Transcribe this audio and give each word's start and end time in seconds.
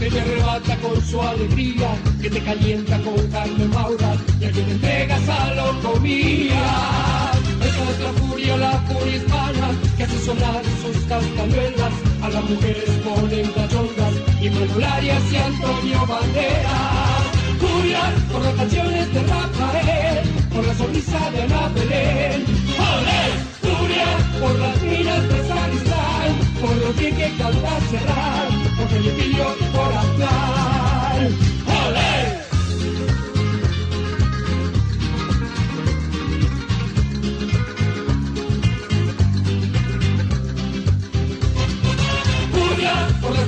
que 0.00 0.10
te 0.10 0.20
arrebata 0.20 0.76
con 0.76 1.00
su 1.04 1.20
alegría, 1.20 1.90
que 2.22 2.30
te 2.30 2.40
calienta 2.40 2.98
con 3.02 3.26
carne 3.28 3.66
maura 3.66 4.16
y 4.40 4.44
a 4.46 4.50
quien 4.50 4.70
entregas 4.70 5.28
a 5.28 5.54
locomía. 5.54 7.32
Esta 7.62 7.90
es 7.90 8.00
la 8.00 8.12
furia, 8.14 8.56
la 8.56 8.72
furia 8.80 9.16
hispana, 9.16 9.70
que 9.96 10.04
hace 10.04 10.18
sonar 10.24 10.62
a 11.12 12.28
las 12.28 12.44
mujeres 12.44 12.88
ponen 13.02 13.50
cachondas 13.50 14.14
y 14.40 14.48
Manuel 14.48 15.04
y 15.04 15.36
Antonio 15.36 16.06
Banderas. 16.06 17.22
Furia 17.58 18.14
por 18.30 18.42
las 18.42 18.54
canciones 18.54 19.12
de 19.12 19.20
Rafael, 19.24 20.28
por 20.54 20.66
la 20.66 20.74
sonrisa 20.74 21.30
de 21.32 21.42
Ana 21.42 21.68
Belén. 21.74 22.44
¡Olé! 22.78 23.22
Furia 23.60 24.06
por 24.40 24.56
las 24.60 24.82
minas 24.82 25.28
de 25.28 25.48
Sacristán, 25.48 26.30
por 26.60 26.76
lo 26.76 26.94
que 26.94 27.10
canta 27.36 27.80
cerrar, 27.90 28.48
por 28.76 28.88
Felipillo 28.88 29.56
y 29.58 29.64
por 29.74 29.92
Aznar. 29.92 31.49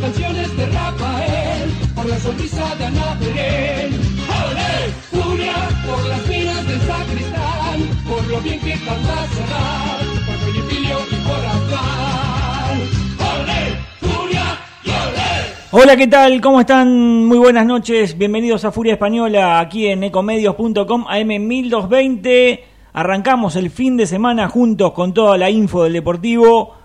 Canciones 0.03 0.56
de 0.56 0.67
Rafael, 0.67 1.70
por 1.95 2.06
la 2.06 2.19
sonrisa 2.19 2.75
de 2.75 2.86
Ana 2.86 3.17
Belén. 3.20 4.00
¡Olé! 4.42 4.91
Furia 5.12 5.55
por 5.86 6.05
las 6.08 6.27
minas 6.27 6.67
del 6.67 6.81
sacristán, 6.81 7.81
por 8.08 8.27
lo 8.27 8.41
bien 8.41 8.58
que 8.58 8.73
canta 8.84 9.27
cerrar, 9.28 10.00
por 10.27 10.36
Felipillo 10.39 10.98
y 11.08 11.14
por 11.25 11.47
Aznar. 11.55 12.77
¡Olé! 13.30 13.77
Furia 14.00 14.58
y. 14.84 14.91
Hola, 15.70 15.97
¿qué 15.97 16.08
tal? 16.08 16.41
¿Cómo 16.41 16.58
están? 16.58 17.25
Muy 17.27 17.39
buenas 17.39 17.64
noches. 17.64 18.19
Bienvenidos 18.19 18.64
a 18.64 18.73
Furia 18.73 18.95
Española 18.95 19.61
aquí 19.61 19.86
en 19.86 20.03
ecomedios.com 20.03 21.05
AM1220. 21.06 22.61
Arrancamos 22.92 23.55
el 23.55 23.70
fin 23.70 23.97
de 23.97 24.08
semana 24.08 24.48
juntos 24.48 24.92
con 24.95 25.14
toda 25.14 25.39
la 25.39 25.48
info 25.48 25.84
del 25.84 25.92
deportivo 25.92 26.81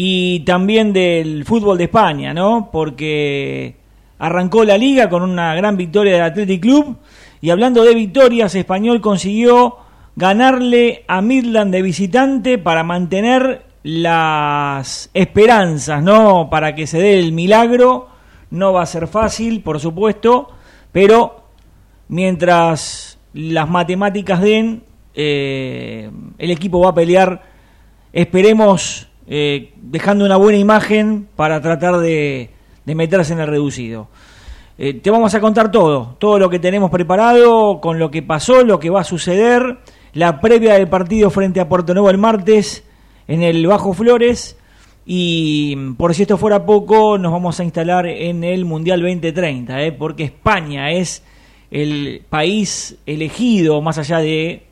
y 0.00 0.44
también 0.44 0.92
del 0.92 1.44
fútbol 1.44 1.76
de 1.76 1.84
España, 1.84 2.32
¿no? 2.32 2.68
Porque 2.70 3.74
arrancó 4.20 4.62
la 4.62 4.78
liga 4.78 5.08
con 5.08 5.24
una 5.24 5.56
gran 5.56 5.76
victoria 5.76 6.12
del 6.12 6.22
Athletic 6.22 6.62
Club 6.62 6.98
y 7.40 7.50
hablando 7.50 7.82
de 7.82 7.96
victorias, 7.96 8.54
Español 8.54 9.00
consiguió 9.00 9.78
ganarle 10.14 11.02
a 11.08 11.20
Midland 11.20 11.72
de 11.72 11.82
visitante 11.82 12.58
para 12.58 12.84
mantener 12.84 13.64
las 13.82 15.10
esperanzas, 15.14 16.00
¿no? 16.00 16.48
Para 16.48 16.76
que 16.76 16.86
se 16.86 17.00
dé 17.00 17.18
el 17.18 17.32
milagro. 17.32 18.06
No 18.52 18.72
va 18.72 18.82
a 18.82 18.86
ser 18.86 19.08
fácil, 19.08 19.62
por 19.62 19.80
supuesto, 19.80 20.50
pero 20.92 21.42
mientras 22.06 23.18
las 23.32 23.68
matemáticas 23.68 24.40
den, 24.42 24.84
eh, 25.12 26.08
el 26.38 26.50
equipo 26.52 26.78
va 26.78 26.90
a 26.90 26.94
pelear, 26.94 27.42
esperemos, 28.12 29.07
eh, 29.28 29.72
dejando 29.76 30.24
una 30.24 30.36
buena 30.36 30.58
imagen 30.58 31.28
para 31.36 31.60
tratar 31.60 31.98
de, 31.98 32.50
de 32.86 32.94
meterse 32.94 33.34
en 33.34 33.40
el 33.40 33.46
reducido. 33.46 34.08
Eh, 34.78 34.94
te 34.94 35.10
vamos 35.10 35.34
a 35.34 35.40
contar 35.40 35.70
todo, 35.70 36.16
todo 36.18 36.38
lo 36.38 36.48
que 36.48 36.58
tenemos 36.58 36.90
preparado, 36.90 37.80
con 37.80 37.98
lo 37.98 38.10
que 38.10 38.22
pasó, 38.22 38.64
lo 38.64 38.78
que 38.78 38.90
va 38.90 39.00
a 39.00 39.04
suceder, 39.04 39.78
la 40.14 40.40
previa 40.40 40.74
del 40.74 40.88
partido 40.88 41.30
frente 41.30 41.60
a 41.60 41.68
Puerto 41.68 41.92
Nuevo 41.92 42.08
el 42.08 42.16
martes 42.16 42.84
en 43.26 43.42
el 43.42 43.66
Bajo 43.66 43.92
Flores. 43.92 44.56
Y 45.04 45.76
por 45.98 46.14
si 46.14 46.22
esto 46.22 46.38
fuera 46.38 46.64
poco, 46.64 47.18
nos 47.18 47.32
vamos 47.32 47.60
a 47.60 47.64
instalar 47.64 48.06
en 48.06 48.44
el 48.44 48.64
Mundial 48.64 49.00
2030, 49.00 49.82
¿eh? 49.82 49.92
porque 49.92 50.24
España 50.24 50.92
es 50.92 51.22
el 51.70 52.22
país 52.30 52.96
elegido, 53.04 53.82
más 53.82 53.98
allá 53.98 54.18
de 54.20 54.66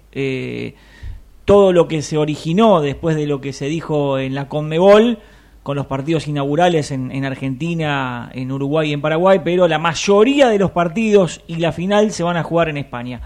todo 1.46 1.72
lo 1.72 1.88
que 1.88 2.02
se 2.02 2.18
originó 2.18 2.82
después 2.82 3.16
de 3.16 3.26
lo 3.26 3.40
que 3.40 3.54
se 3.54 3.66
dijo 3.66 4.18
en 4.18 4.34
la 4.34 4.48
Conmebol, 4.48 5.20
con 5.62 5.76
los 5.76 5.86
partidos 5.86 6.28
inaugurales 6.28 6.90
en, 6.90 7.10
en 7.12 7.24
Argentina, 7.24 8.30
en 8.34 8.52
Uruguay 8.52 8.90
y 8.90 8.92
en 8.92 9.00
Paraguay, 9.00 9.40
pero 9.42 9.66
la 9.66 9.78
mayoría 9.78 10.48
de 10.48 10.58
los 10.58 10.72
partidos 10.72 11.42
y 11.46 11.56
la 11.56 11.72
final 11.72 12.10
se 12.10 12.24
van 12.24 12.36
a 12.36 12.42
jugar 12.42 12.68
en 12.68 12.76
España. 12.76 13.20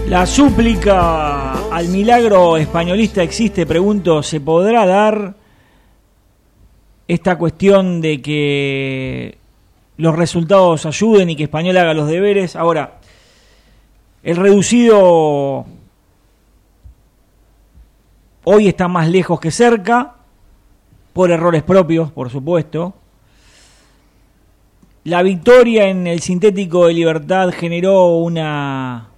La 0.10 0.26
súplica 0.26 1.70
al 1.70 1.88
milagro 1.90 2.58
españolista 2.58 3.22
existe, 3.22 3.68
pregunto, 3.68 4.24
¿se 4.24 4.42
podrá 4.42 4.88
dar 4.88 5.36
esta 7.08 7.38
cuestión 7.38 8.02
de 8.02 8.20
que 8.20 9.38
los 9.98 10.16
resultados 10.16 10.88
ayuden 10.88 11.30
y 11.30 11.36
que 11.36 11.44
Español 11.44 11.78
haga 11.78 11.94
los 11.94 12.08
deberes? 12.08 12.56
Ahora, 12.56 12.98
el 14.24 14.38
reducido 14.38 15.68
hoy 18.46 18.68
está 18.68 18.88
más 18.88 19.10
lejos 19.10 19.40
que 19.40 19.52
cerca, 19.52 20.16
por 21.14 21.30
errores 21.30 21.62
propios, 21.62 22.12
por 22.12 22.32
supuesto. 22.32 22.96
La 25.04 25.22
victoria 25.22 25.88
en 25.88 26.08
el 26.08 26.22
sintético 26.22 26.88
de 26.88 26.94
Libertad 26.96 27.52
generó 27.56 28.08
una 28.08 29.10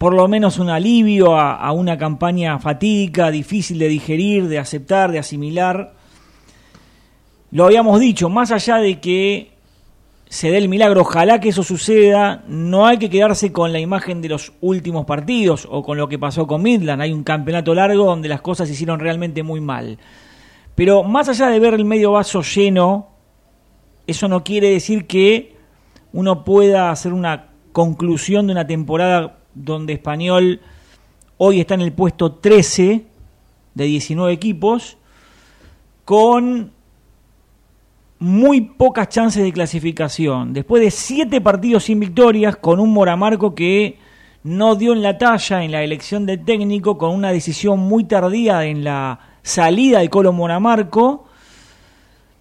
por 0.00 0.14
lo 0.14 0.26
menos 0.28 0.58
un 0.58 0.70
alivio 0.70 1.38
a, 1.38 1.70
una 1.72 1.98
campaña 1.98 2.58
fatídica, 2.58 3.30
difícil 3.30 3.78
de 3.78 3.86
digerir, 3.86 4.48
de 4.48 4.58
aceptar, 4.58 5.12
de 5.12 5.18
asimilar. 5.18 5.92
Lo 7.50 7.66
habíamos 7.66 8.00
dicho, 8.00 8.30
más 8.30 8.50
allá 8.50 8.78
de 8.78 8.98
que 8.98 9.50
se 10.26 10.50
dé 10.50 10.56
el 10.56 10.70
milagro, 10.70 11.02
ojalá 11.02 11.38
que 11.38 11.50
eso 11.50 11.62
suceda, 11.62 12.42
no 12.48 12.86
hay 12.86 12.96
que 12.96 13.10
quedarse 13.10 13.52
con 13.52 13.74
la 13.74 13.78
imagen 13.78 14.22
de 14.22 14.30
los 14.30 14.54
últimos 14.62 15.04
partidos 15.04 15.68
o 15.70 15.82
con 15.82 15.98
lo 15.98 16.08
que 16.08 16.18
pasó 16.18 16.46
con 16.46 16.62
Midland. 16.62 17.02
Hay 17.02 17.12
un 17.12 17.22
campeonato 17.22 17.74
largo 17.74 18.06
donde 18.06 18.30
las 18.30 18.40
cosas 18.40 18.68
se 18.68 18.72
hicieron 18.72 19.00
realmente 19.00 19.42
muy 19.42 19.60
mal. 19.60 19.98
Pero 20.76 21.02
más 21.02 21.28
allá 21.28 21.48
de 21.48 21.60
ver 21.60 21.74
el 21.74 21.84
medio 21.84 22.12
vaso 22.12 22.40
lleno, 22.40 23.08
eso 24.06 24.28
no 24.28 24.44
quiere 24.44 24.70
decir 24.70 25.06
que 25.06 25.58
uno 26.14 26.42
pueda 26.42 26.90
hacer 26.90 27.12
una 27.12 27.50
conclusión 27.72 28.46
de 28.46 28.52
una 28.52 28.66
temporada 28.66 29.39
donde 29.54 29.94
Español 29.94 30.60
hoy 31.38 31.60
está 31.60 31.74
en 31.74 31.80
el 31.82 31.92
puesto 31.92 32.32
13 32.32 33.04
de 33.74 33.84
19 33.84 34.32
equipos, 34.32 34.96
con 36.04 36.72
muy 38.18 38.60
pocas 38.60 39.08
chances 39.08 39.42
de 39.42 39.52
clasificación. 39.52 40.52
Después 40.52 40.82
de 40.82 40.90
siete 40.90 41.40
partidos 41.40 41.84
sin 41.84 41.98
victorias, 42.00 42.56
con 42.56 42.78
un 42.78 42.92
Moramarco 42.92 43.54
que 43.54 43.98
no 44.42 44.74
dio 44.74 44.92
en 44.92 45.02
la 45.02 45.18
talla 45.18 45.64
en 45.64 45.72
la 45.72 45.82
elección 45.82 46.26
del 46.26 46.44
técnico, 46.44 46.98
con 46.98 47.14
una 47.14 47.32
decisión 47.32 47.78
muy 47.78 48.04
tardía 48.04 48.64
en 48.64 48.84
la 48.84 49.20
salida 49.42 50.00
de 50.00 50.10
Colo 50.10 50.32
Moramarco. 50.32 51.24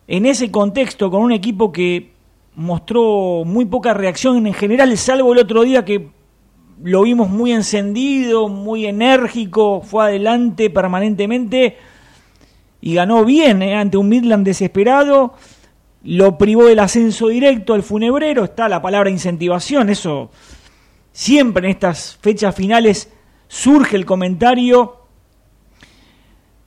En 0.08 0.26
ese 0.26 0.52
contexto, 0.52 1.10
con 1.10 1.22
un 1.22 1.32
equipo 1.32 1.72
que 1.72 2.12
mostró 2.56 3.44
muy 3.46 3.66
poca 3.66 3.94
reacción 3.94 4.46
en 4.46 4.54
general, 4.54 4.98
salvo 4.98 5.32
el 5.32 5.40
otro 5.40 5.64
día 5.64 5.86
que 5.86 6.10
lo 6.84 7.04
vimos 7.04 7.30
muy 7.30 7.52
encendido, 7.52 8.48
muy 8.48 8.86
enérgico, 8.86 9.82
fue 9.82 10.06
adelante 10.06 10.70
permanentemente 10.70 11.78
y 12.82 12.94
ganó 12.94 13.26
bien 13.26 13.62
eh, 13.62 13.76
ante 13.76 13.98
un 13.98 14.10
Midland 14.10 14.46
desesperado. 14.46 15.34
Lo 16.04 16.38
privó 16.38 16.66
del 16.66 16.80
ascenso 16.80 17.28
directo 17.28 17.74
al 17.74 17.84
funebrero. 17.84 18.46
Está 18.46 18.70
la 18.70 18.82
palabra 18.82 19.10
incentivación. 19.10 19.90
Eso 19.90 20.32
siempre 21.12 21.66
en 21.66 21.72
estas 21.72 22.18
fechas 22.22 22.56
finales 22.56 23.12
surge 23.50 23.98
el 23.98 24.06
comentario 24.06 24.96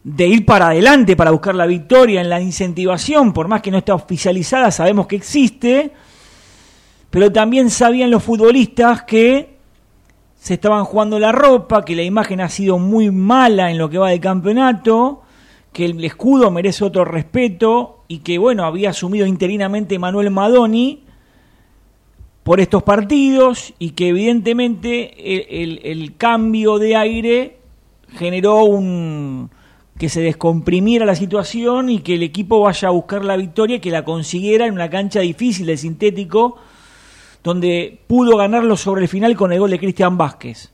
de 0.05 0.27
ir 0.27 0.45
para 0.45 0.69
adelante 0.69 1.17
para 1.17 1.31
buscar 1.31 1.55
la 1.55 1.65
victoria 1.65 2.21
en 2.21 2.29
la 2.29 2.41
incentivación, 2.41 3.33
por 3.33 3.47
más 3.47 3.63
que 3.63 3.71
no 3.71 3.79
está 3.79 3.95
oficializada, 3.95 4.73
sabemos 4.73 5.07
que 5.07 5.15
existe, 5.15 5.93
pero 7.09 7.31
también 7.31 7.71
sabían 7.71 8.11
los 8.11 8.25
futbolistas 8.25 9.05
que 9.05 9.52
se 10.43 10.55
estaban 10.55 10.85
jugando 10.85 11.21
la 11.21 11.31
ropa, 11.31 11.85
que 11.85 11.95
la 11.95 12.03
imagen 12.03 12.41
ha 12.41 12.49
sido 12.49 12.77
muy 12.77 13.13
mala 13.13 13.71
en 13.71 13.79
lo 13.79 13.89
que 13.89 13.99
va 13.99 14.11
de 14.11 14.19
campeonato, 14.19 15.23
que 15.73 15.85
el 15.85 16.05
escudo 16.05 16.51
merece 16.51 16.85
otro 16.85 17.05
respeto 17.05 18.01
y 18.09 18.19
que, 18.19 18.39
bueno, 18.39 18.65
había 18.65 18.91
asumido 18.91 19.25
interinamente 19.25 20.01
Manuel 20.01 20.33
Madoni 20.33 21.05
por 22.43 22.59
estos 22.59 22.83
partidos 22.83 23.73
y 23.79 23.91
que 23.91 24.09
evidentemente 24.09 25.63
el, 25.63 25.79
el 25.85 26.17
cambio 26.17 26.81
de 26.81 26.97
aire 26.97 27.59
generó 28.09 28.65
un 28.65 29.49
que 29.97 30.09
se 30.09 30.23
descomprimiera 30.23 31.07
la 31.07 31.15
situación 31.15 31.89
y 31.89 32.01
que 32.01 32.17
el 32.17 32.25
equipo 32.25 32.63
vaya 32.63 32.89
a 32.89 32.91
buscar 32.91 33.25
la 33.25 33.37
victoria 33.37 33.77
y 33.77 33.81
que 33.81 33.93
la 33.93 34.05
consiguiera 34.05 34.67
en 34.67 34.75
una 34.75 34.91
cancha 34.91 35.21
difícil 35.21 35.67
de 35.67 35.77
sintético 35.77 36.59
donde 37.43 38.01
pudo 38.07 38.37
ganarlo 38.37 38.77
sobre 38.77 39.03
el 39.03 39.09
final 39.09 39.37
con 39.37 39.53
el 39.53 39.59
gol 39.59 39.71
de 39.71 39.79
Cristian 39.79 40.17
Vázquez. 40.17 40.71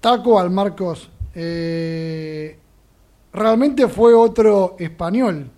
Taco 0.00 0.38
al 0.38 0.50
Marcos. 0.50 1.10
Eh, 1.34 2.58
realmente 3.32 3.88
fue 3.88 4.14
otro 4.14 4.76
español 4.78 5.50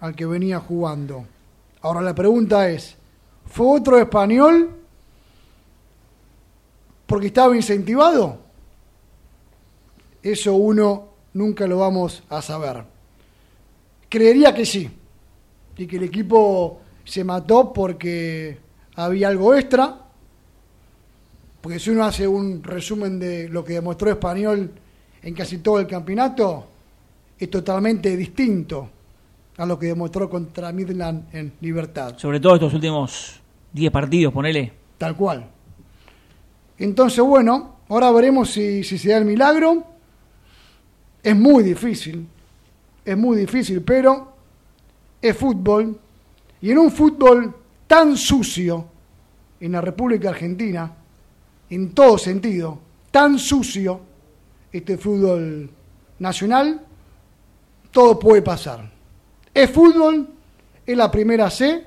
al 0.00 0.14
que 0.14 0.26
venía 0.26 0.60
jugando. 0.60 1.26
Ahora 1.82 2.00
la 2.00 2.14
pregunta 2.14 2.68
es, 2.68 2.96
¿fue 3.46 3.78
otro 3.78 3.98
español 3.98 4.70
porque 7.06 7.26
estaba 7.26 7.54
incentivado? 7.54 8.38
Eso 10.22 10.54
uno 10.54 11.08
nunca 11.34 11.66
lo 11.66 11.78
vamos 11.78 12.22
a 12.28 12.40
saber. 12.40 12.84
Creería 14.08 14.54
que 14.54 14.64
sí, 14.64 14.90
y 15.76 15.86
que 15.86 15.96
el 15.96 16.04
equipo 16.04 16.81
se 17.04 17.24
mató 17.24 17.72
porque 17.72 18.58
había 18.96 19.28
algo 19.28 19.54
extra, 19.54 19.98
porque 21.60 21.78
si 21.78 21.90
uno 21.90 22.04
hace 22.04 22.26
un 22.26 22.62
resumen 22.62 23.18
de 23.18 23.48
lo 23.48 23.64
que 23.64 23.74
demostró 23.74 24.10
Español 24.10 24.70
en 25.22 25.34
casi 25.34 25.58
todo 25.58 25.78
el 25.78 25.86
campeonato, 25.86 26.66
es 27.38 27.50
totalmente 27.50 28.16
distinto 28.16 28.88
a 29.56 29.66
lo 29.66 29.78
que 29.78 29.86
demostró 29.86 30.28
contra 30.28 30.72
Midland 30.72 31.34
en 31.34 31.52
Libertad. 31.60 32.16
Sobre 32.18 32.40
todo 32.40 32.54
estos 32.54 32.74
últimos 32.74 33.40
10 33.72 33.92
partidos, 33.92 34.32
ponele. 34.32 34.72
Tal 34.98 35.16
cual. 35.16 35.46
Entonces, 36.78 37.22
bueno, 37.24 37.76
ahora 37.88 38.10
veremos 38.10 38.50
si, 38.50 38.82
si 38.82 38.98
se 38.98 39.10
da 39.10 39.18
el 39.18 39.24
milagro. 39.24 39.84
Es 41.22 41.36
muy 41.36 41.62
difícil, 41.62 42.26
es 43.04 43.16
muy 43.16 43.36
difícil, 43.36 43.82
pero 43.82 44.32
es 45.20 45.36
fútbol 45.36 45.96
y 46.62 46.70
en 46.70 46.78
un 46.78 46.90
fútbol 46.90 47.54
tan 47.86 48.16
sucio 48.16 48.86
en 49.60 49.72
la 49.72 49.80
República 49.80 50.30
Argentina, 50.30 50.90
en 51.68 51.92
todo 51.92 52.16
sentido, 52.16 52.78
tan 53.10 53.38
sucio, 53.38 54.00
este 54.72 54.96
fútbol 54.96 55.68
nacional, 56.20 56.80
todo 57.90 58.18
puede 58.18 58.42
pasar. 58.42 58.90
Es 59.52 59.70
fútbol, 59.70 60.28
es 60.86 60.96
la 60.96 61.10
primera 61.10 61.50
C 61.50 61.84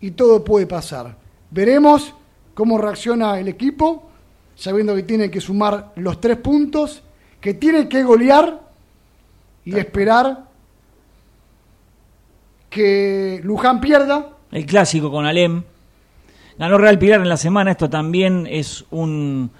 y 0.00 0.10
todo 0.12 0.44
puede 0.44 0.66
pasar. 0.66 1.16
Veremos 1.50 2.14
cómo 2.54 2.78
reacciona 2.78 3.40
el 3.40 3.48
equipo, 3.48 4.10
sabiendo 4.54 4.94
que 4.94 5.02
tiene 5.02 5.30
que 5.30 5.40
sumar 5.40 5.92
los 5.96 6.20
tres 6.20 6.36
puntos, 6.36 7.02
que 7.40 7.54
tiene 7.54 7.88
que 7.88 8.02
golear 8.02 8.60
y 9.64 9.76
esperar 9.76 10.45
que 12.76 13.40
Luján 13.42 13.80
pierda. 13.80 14.32
El 14.52 14.66
clásico 14.66 15.10
con 15.10 15.24
Alem. 15.24 15.62
Ganó 16.58 16.76
Real 16.76 16.98
Pilar 16.98 17.22
en 17.22 17.28
la 17.28 17.38
semana, 17.38 17.70
esto 17.70 17.88
también 17.88 18.46
es 18.50 18.84
un, 18.90 19.50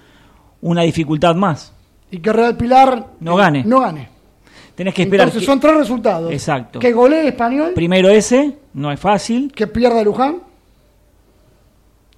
una 0.61 0.83
dificultad 0.83 1.33
más. 1.33 1.73
Y 2.11 2.19
que 2.19 2.31
Real 2.31 2.55
Pilar 2.55 3.07
no 3.19 3.35
gane. 3.35 3.63
No 3.65 3.79
gane. 3.79 4.09
Tenés 4.75 4.93
que 4.93 5.01
esperar. 5.01 5.27
Entonces 5.27 5.47
son 5.47 5.59
tres 5.59 5.75
resultados. 5.75 6.31
Exacto. 6.31 6.77
Que 6.77 6.93
golee 6.93 7.27
Español. 7.27 7.71
Primero 7.73 8.09
ese, 8.09 8.59
no 8.75 8.91
es 8.91 8.99
fácil. 8.99 9.51
Que 9.51 9.65
pierda 9.65 10.03
Luján. 10.03 10.43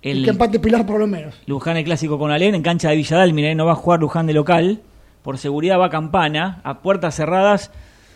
El, 0.01 0.19
y 0.19 0.23
que 0.23 0.31
empate 0.31 0.59
Pilar 0.59 0.85
por 0.85 0.99
lo 0.99 1.07
menos. 1.07 1.35
Luján 1.45 1.77
el 1.77 1.85
clásico 1.85 2.19
con 2.19 2.31
Alem 2.31 2.55
en 2.55 2.61
cancha 2.61 2.89
de 2.89 2.97
Villadal. 2.97 3.31
Mira, 3.31 3.55
no 3.55 3.65
va 3.65 3.71
a 3.71 3.75
jugar 3.75 4.01
Luján 4.01 4.27
de 4.27 4.33
local. 4.33 4.81
Por 5.21 5.37
seguridad 5.37 5.79
va 5.79 5.85
a 5.85 5.89
Campana, 5.89 6.59
a 6.65 6.81
puertas 6.81 7.15
cerradas. 7.15 7.71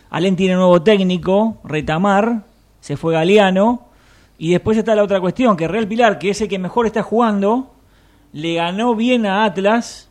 Alén 0.09 0.35
tiene 0.35 0.55
nuevo 0.55 0.81
técnico, 0.81 1.59
Retamar 1.63 2.43
se 2.83 2.97
fue 2.97 3.13
Galeano. 3.13 3.87
Y 4.37 4.51
después 4.51 4.77
está 4.77 4.93
la 4.93 5.03
otra 5.03 5.21
cuestión, 5.21 5.55
que 5.55 5.69
Real 5.69 5.87
Pilar, 5.87 6.19
que 6.19 6.31
es 6.31 6.41
el 6.41 6.49
que 6.49 6.59
mejor 6.59 6.85
está 6.85 7.01
jugando, 7.01 7.71
le 8.33 8.55
ganó 8.55 8.93
bien 8.93 9.25
a 9.25 9.45
Atlas 9.45 10.09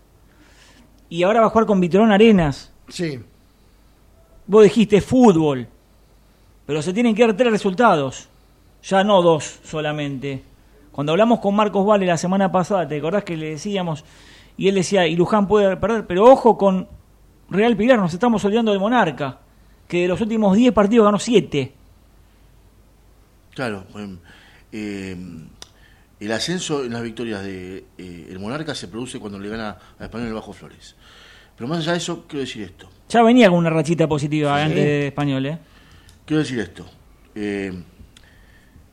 y 1.11 1.23
ahora 1.23 1.41
va 1.41 1.49
a 1.49 1.51
jugar 1.51 1.67
con 1.67 1.81
Vitrón 1.81 2.13
Arenas. 2.13 2.73
Sí. 2.89 3.21
Vos 4.47 4.65
dijiste 4.65 5.03
fútbol, 5.03 5.69
pero 6.65 6.81
se 6.81 6.95
tienen 6.95 7.15
que 7.15 7.27
dar 7.27 7.37
tres 7.37 7.53
resultados, 7.53 8.29
ya 8.83 9.05
no 9.05 9.21
dos 9.21 9.61
solamente. 9.65 10.43
Cuando 10.93 11.13
hablamos 11.13 11.41
con 11.41 11.55
Marcos 11.55 11.85
Vale 11.85 12.07
la 12.07 12.17
semana 12.17 12.51
pasada, 12.51 12.89
¿te 12.89 12.97
acordás 12.97 13.25
que 13.25 13.37
le 13.37 13.51
decíamos? 13.51 14.03
Y 14.57 14.69
él 14.69 14.77
decía, 14.77 15.07
y 15.07 15.15
Luján 15.15 15.47
puede 15.47 15.77
perder, 15.77 16.07
pero 16.07 16.25
ojo 16.25 16.57
con 16.57 16.89
Real 17.51 17.77
Pilar, 17.77 17.99
nos 17.99 18.15
estamos 18.15 18.43
olvidando 18.47 18.73
de 18.73 18.79
Monarca, 18.79 19.41
que 19.87 20.03
de 20.03 20.09
los 20.09 20.23
últimos 20.23 20.57
10 20.57 20.73
partidos 20.73 21.05
ganó 21.05 21.19
7. 21.19 21.82
Claro, 23.55 23.85
eh, 24.73 25.17
el 26.21 26.33
ascenso 26.33 26.85
en 26.85 26.93
las 26.93 27.03
victorias 27.03 27.43
de 27.43 27.85
eh, 27.99 28.29
el 28.31 28.39
Monarca 28.39 28.75
se 28.75 28.89
produce 28.89 29.19
cuando 29.19 29.39
le 29.39 29.49
gana 29.49 29.77
a 29.99 30.05
Español 30.05 30.29
el 30.29 30.35
Bajo 30.35 30.53
Flores. 30.53 30.95
Pero 31.57 31.69
más 31.69 31.79
allá 31.81 31.93
de 31.93 31.99
eso, 31.99 32.25
quiero 32.27 32.41
decir 32.41 32.63
esto. 32.63 32.89
Ya 33.09 33.23
venía 33.23 33.51
con 33.51 33.59
una 33.59 33.71
rachita 33.71 34.09
positiva 34.09 34.57
Sí. 34.57 34.63
antes 34.63 34.85
de 34.85 35.07
español, 35.09 35.47
¿eh? 35.47 35.59
Quiero 36.25 36.43
decir 36.43 36.59
esto. 36.61 36.87
Eh, 37.35 37.73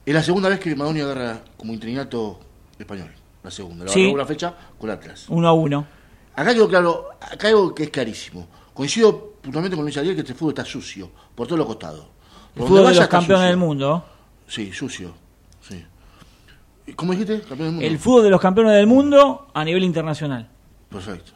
es 0.05 0.13
la 0.13 0.23
segunda 0.23 0.49
vez 0.49 0.59
que 0.59 0.75
Madoni 0.75 0.99
agarra 1.01 1.41
como 1.55 1.73
interinato 1.73 2.39
español. 2.77 3.11
La 3.43 3.51
segunda. 3.51 3.85
La 3.85 3.91
Sí. 3.91 4.07
una 4.07 4.25
fecha 4.25 4.53
con 4.77 4.89
Atlas. 4.89 5.25
Uno 5.29 5.47
a 5.47 5.53
uno. 5.53 5.87
Acá 6.35 6.53
quedó 6.53 6.67
claro, 6.67 7.09
acá 7.21 7.47
hay 7.47 7.53
algo 7.53 7.73
que 7.73 7.83
es 7.83 7.89
clarísimo. 7.89 8.47
Coincido 8.73 9.33
puntualmente 9.41 9.75
con 9.75 9.85
Luis 9.85 9.97
Ariel 9.97 10.15
que 10.15 10.21
este 10.21 10.33
fútbol 10.33 10.51
está 10.51 10.65
sucio, 10.65 11.09
por 11.35 11.47
todos 11.47 11.59
los 11.59 11.67
costados. 11.67 12.05
El 12.55 12.59
Por 12.59 12.67
fútbol 12.67 12.83
de 12.83 12.89
los 12.89 12.93
está 12.97 13.07
campeones 13.09 13.37
sucio. 13.41 13.47
del 13.47 13.57
mundo. 13.57 14.05
Sí, 14.49 14.73
sucio. 14.73 15.13
Sí. 15.61 15.85
¿Y 16.87 16.93
¿Cómo 16.93 17.13
dijiste? 17.13 17.39
Campeón 17.41 17.59
del 17.59 17.71
mundo. 17.71 17.85
El 17.85 17.99
fútbol 17.99 18.23
de 18.23 18.29
los 18.31 18.41
campeones 18.41 18.73
del 18.73 18.87
mundo 18.87 19.47
a 19.53 19.63
nivel 19.63 19.83
internacional. 19.83 20.49
Perfecto. 20.89 21.31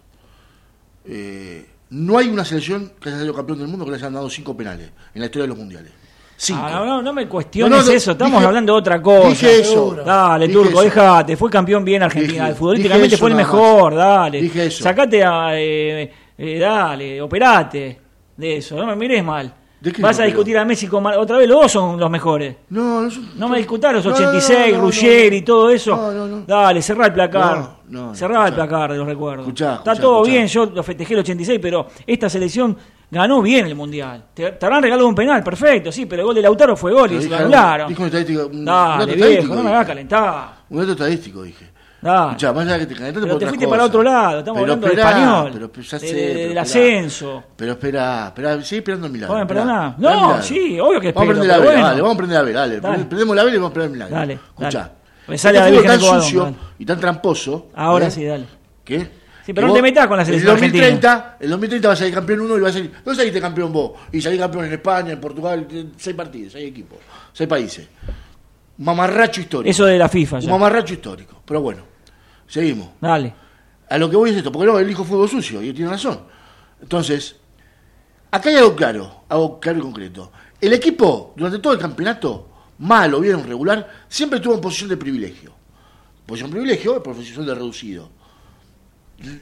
Eh, 1.06 1.70
no 1.92 2.18
hay 2.18 2.28
una 2.28 2.44
selección 2.44 2.94
que 3.00 3.10
haya 3.10 3.18
salido 3.20 3.36
campeón 3.36 3.60
del 3.60 3.68
mundo 3.68 3.86
que 3.86 3.92
le 3.92 3.98
hayan 3.98 4.14
dado 4.14 4.30
cinco 4.30 4.56
penales 4.58 4.90
en 5.14 5.20
la 5.22 5.26
historia 5.28 5.44
de 5.44 5.48
los 5.50 5.58
mundiales. 5.58 5.92
Cinco. 6.36 6.62
Ah, 6.64 6.72
no, 6.72 6.86
no, 6.86 7.02
no 7.04 7.14
me 7.14 7.28
cuestiones 7.28 7.70
No, 7.70 7.78
no, 7.84 7.86
no, 7.86 7.92
eso, 7.92 8.12
estamos 8.14 8.34
dije- 8.40 8.48
hablando 8.48 8.74
de 8.74 8.80
otra 8.80 9.02
cosa. 9.02 9.30
dije 9.30 9.60
eso. 9.60 9.96
Dale, 10.04 10.48
Dije 10.48 10.60
Turco, 10.60 10.82
déjate, 10.82 11.38
fue 11.38 11.50
campeón 11.52 11.86
bien 11.86 12.02
Argentina, 12.04 12.46
Dije- 12.48 12.56
futbolísticamente 12.56 13.18
fue 13.18 13.30
el 13.30 13.36
mejor, 13.36 13.96
dale. 13.96 14.42
Dije 14.42 14.66
eso. 14.66 14.84
Sacate 14.84 15.24
a, 15.24 15.52
eh, 15.60 16.12
eh, 16.38 16.60
dale, 16.60 17.22
operate 17.22 18.00
de 18.36 18.58
eso, 18.58 18.76
no 18.76 18.88
me 18.88 18.96
mires 18.96 19.24
mal. 19.24 19.54
¿De 19.84 19.92
qué 19.92 20.02
Vas 20.02 20.18
a 20.18 20.24
discutir 20.24 20.58
a 20.58 20.64
Messi 20.64 20.88
con 20.88 21.04
Mar- 21.04 21.18
otra 21.18 21.38
vez, 21.38 21.46
los 21.50 21.62
dos 21.64 21.72
son 21.74 22.00
los 22.00 22.10
mejores. 22.10 22.56
No, 22.70 23.02
no, 23.02 23.12
son- 23.12 23.38
No 23.38 23.50
me 23.50 23.58
discutás 23.58 23.92
los 23.94 24.06
No, 24.06 24.12
no, 24.12 24.18
no, 24.18 24.28
86, 24.30 24.72
no, 24.72 24.78
no, 24.78 24.84
Ruggeri 24.86 25.36
y 25.36 25.42
todo 25.42 25.70
eso. 25.70 25.94
No, 25.96 26.12
no, 26.14 26.26
no. 26.28 26.44
Dale, 26.48 26.82
cerrá 26.82 27.08
el 27.08 27.14
placar. 27.14 27.70
Cerrá 28.14 28.48
el 28.48 28.54
placar 28.54 28.94
de 28.94 28.98
los 28.98 29.06
recuerdos. 29.06 29.46
Escuchá, 29.46 29.76
Está 29.76 29.94
todo 29.96 30.22
escuchá. 30.22 30.32
bien, 30.32 30.48
yo 30.48 30.66
lo 30.68 30.84
festejé 30.84 31.14
el 31.16 31.20
86, 31.20 31.60
pero 31.62 31.88
esta 32.08 32.30
selección 32.30 32.78
ganó 33.12 33.42
bien 33.42 33.66
el 33.68 33.76
Mundial. 33.76 34.24
Te, 34.34 34.54
te 34.54 34.66
habrán 34.66 34.82
regalado 34.84 35.06
un 35.08 35.16
penal, 35.16 35.44
perfecto, 35.44 35.92
sí, 35.92 36.06
pero 36.06 36.22
el 36.22 36.26
gol 36.28 36.36
de 36.36 36.42
Lautaro 36.44 36.78
fue 36.78 36.94
gol 36.94 37.12
y 37.12 37.22
se 37.22 37.28
lo 37.30 37.36
anularon. 37.36 37.90
Dijo 37.90 38.02
una 38.04 38.08
estadística. 38.08 38.46
Un, 38.46 38.56
un 38.60 38.66
Dale, 38.66 38.90
dato 38.94 39.06
viejo, 39.08 39.20
estadístico, 39.20 39.56
no 39.56 39.64
me 39.64 39.70
hagas 39.70 39.86
calentar. 39.86 40.54
Un 40.70 40.80
dato 40.80 40.92
estadístico, 40.94 41.44
dije. 41.44 41.73
Dale. 42.04 42.28
Escuchá, 42.32 42.54
más 42.54 42.68
allá 42.68 42.80
que 42.80 42.86
te 42.86 42.94
calentaste 42.96 43.20
Pero 43.22 43.22
por 43.22 43.30
te 43.30 43.36
otras 43.46 43.50
fuiste 43.50 43.66
cosas. 43.66 43.78
para 43.78 43.88
otro 43.88 44.04
lado, 44.04 44.40
estamos 44.40 44.62
Pero 44.62 44.74
hablando 44.74 44.88
esperá, 44.88 45.06
de 45.08 45.12
español, 45.22 45.50
Pero, 45.54 45.72
pero 45.72 45.84
ya 45.84 46.00
de- 46.00 46.08
sé, 46.08 46.14
de- 46.16 46.22
pero 46.22 46.34
del 46.34 46.42
esperá. 46.44 46.62
ascenso. 46.62 47.44
Pero 47.56 47.72
espera, 47.72 48.28
espera, 48.28 48.62
sigue 48.62 48.78
esperando 48.80 49.08
el 49.08 49.14
milagro. 49.14 49.34
¿Vos 49.34 49.38
me 49.40 49.44
esperá, 49.44 49.62
esperá 49.62 49.96
el 49.98 50.02
No, 50.02 50.22
milagro. 50.28 50.44
sí, 50.44 50.80
obvio 50.80 51.00
que 51.00 51.12
Vamos 51.12 51.22
a 51.22 51.24
espero, 51.24 51.28
prender 51.28 51.48
la 51.48 51.54
pero 51.56 51.62
vela, 51.62 51.72
bueno. 51.74 51.88
dale, 51.88 52.02
vamos 52.02 52.14
a 52.14 52.18
prender 52.18 52.38
la 52.38 52.44
vela, 52.44 52.60
dale. 52.60 52.80
Dale. 52.82 53.06
Prendemos 53.06 53.36
la 53.36 53.44
vela 53.44 53.56
y 53.56 53.60
vamos 53.60 53.72
a 53.72 53.74
prender 53.74 53.88
el 53.88 53.94
milagro. 53.94 54.16
Dale, 54.18 54.34
Escuchá. 54.34 54.80
dale. 54.80 54.92
Me 55.26 55.38
sale 55.38 55.58
la 55.60 55.64
fútbol 55.66 55.72
Virgen 55.82 55.88
tan 55.92 55.98
de 56.00 56.02
Covadonga, 56.06 56.26
sucio 56.26 56.44
dale. 56.44 56.56
y 56.80 56.86
tan 56.86 57.00
tramposo. 57.00 57.68
Ahora 57.76 58.08
¿eh? 58.08 58.12
sí, 58.12 58.26
dale. 58.26 58.46
¿Qué? 58.84 59.00
Sí, 59.00 59.48
Que 59.48 59.54
pero 59.56 59.68
no 59.68 59.74
vos, 59.74 59.78
te 59.78 59.82
metas 59.84 60.08
con 60.08 60.18
la 60.18 60.26
selección 60.26 60.56
El 60.56 60.62
2030, 60.62 61.38
el 61.40 61.50
2030 61.50 61.88
va 61.88 61.94
a 61.94 61.98
salir 61.98 62.14
campeón 62.14 62.42
uno 62.42 62.58
y 62.58 62.62
va 62.62 62.70
a 62.70 62.72
salir. 62.74 62.92
¿Dónde 63.04 63.18
saliste 63.18 63.42
campeón 63.42 63.72
vos? 63.74 63.92
Y 64.12 64.22
salí 64.22 64.38
campeón 64.38 64.66
en 64.66 64.74
España, 64.74 65.12
en 65.14 65.20
Portugal, 65.22 65.68
en 65.70 65.94
seis 65.98 66.16
partidos, 66.16 66.54
seis 66.54 66.68
equipos, 66.70 66.98
seis 67.34 67.48
países. 67.50 67.88
Mamarracho 68.78 69.42
histórico. 69.42 69.70
Eso 69.70 69.86
de 69.86 69.98
la 69.98 70.10
FIFA 70.10 70.38
Un 70.38 70.42
ya. 70.42 70.52
mamarracho 70.52 70.94
histórico. 70.94 71.42
Pero 71.46 71.62
bueno, 71.62 71.82
seguimos. 72.48 72.90
Dale. 73.00 73.34
A 73.90 73.98
lo 73.98 74.10
que 74.10 74.16
voy 74.16 74.32
es 74.32 74.38
esto, 74.38 74.52
porque 74.52 74.66
no, 74.66 74.80
él 74.80 74.88
dijo 74.88 75.04
fútbol 75.04 75.30
sucio, 75.30 75.62
y 75.62 75.70
él 75.70 75.76
tiene 75.76 75.92
razón. 75.92 76.22
Entonces, 76.82 77.36
acá 78.32 78.50
hay 78.50 78.56
algo 78.56 78.76
claro, 78.76 79.24
algo 79.30 79.60
claro 79.60 79.80
y 79.80 79.82
concreto. 79.82 80.32
El 80.60 80.74
equipo, 80.74 81.34
durante 81.36 81.60
todo 81.60 81.74
el 81.74 81.80
campeonato, 81.80 82.50
mal 82.80 83.14
o 83.14 83.20
bien 83.20 83.44
regular, 83.44 84.06
siempre 84.08 84.38
estuvo 84.38 84.56
en 84.56 84.62
posición 84.62 84.90
de 84.90 84.98
privilegio. 84.98 85.54
Posición 86.26 86.50
de 86.50 86.56
privilegio, 86.56 87.04
posición 87.04 87.46
de 87.46 87.54
reducido. 87.54 88.10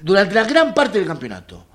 Durante 0.01 0.35
la 0.35 0.43
gran 0.43 0.73
parte 0.73 0.97
del 0.97 1.07
campeonato. 1.07 1.65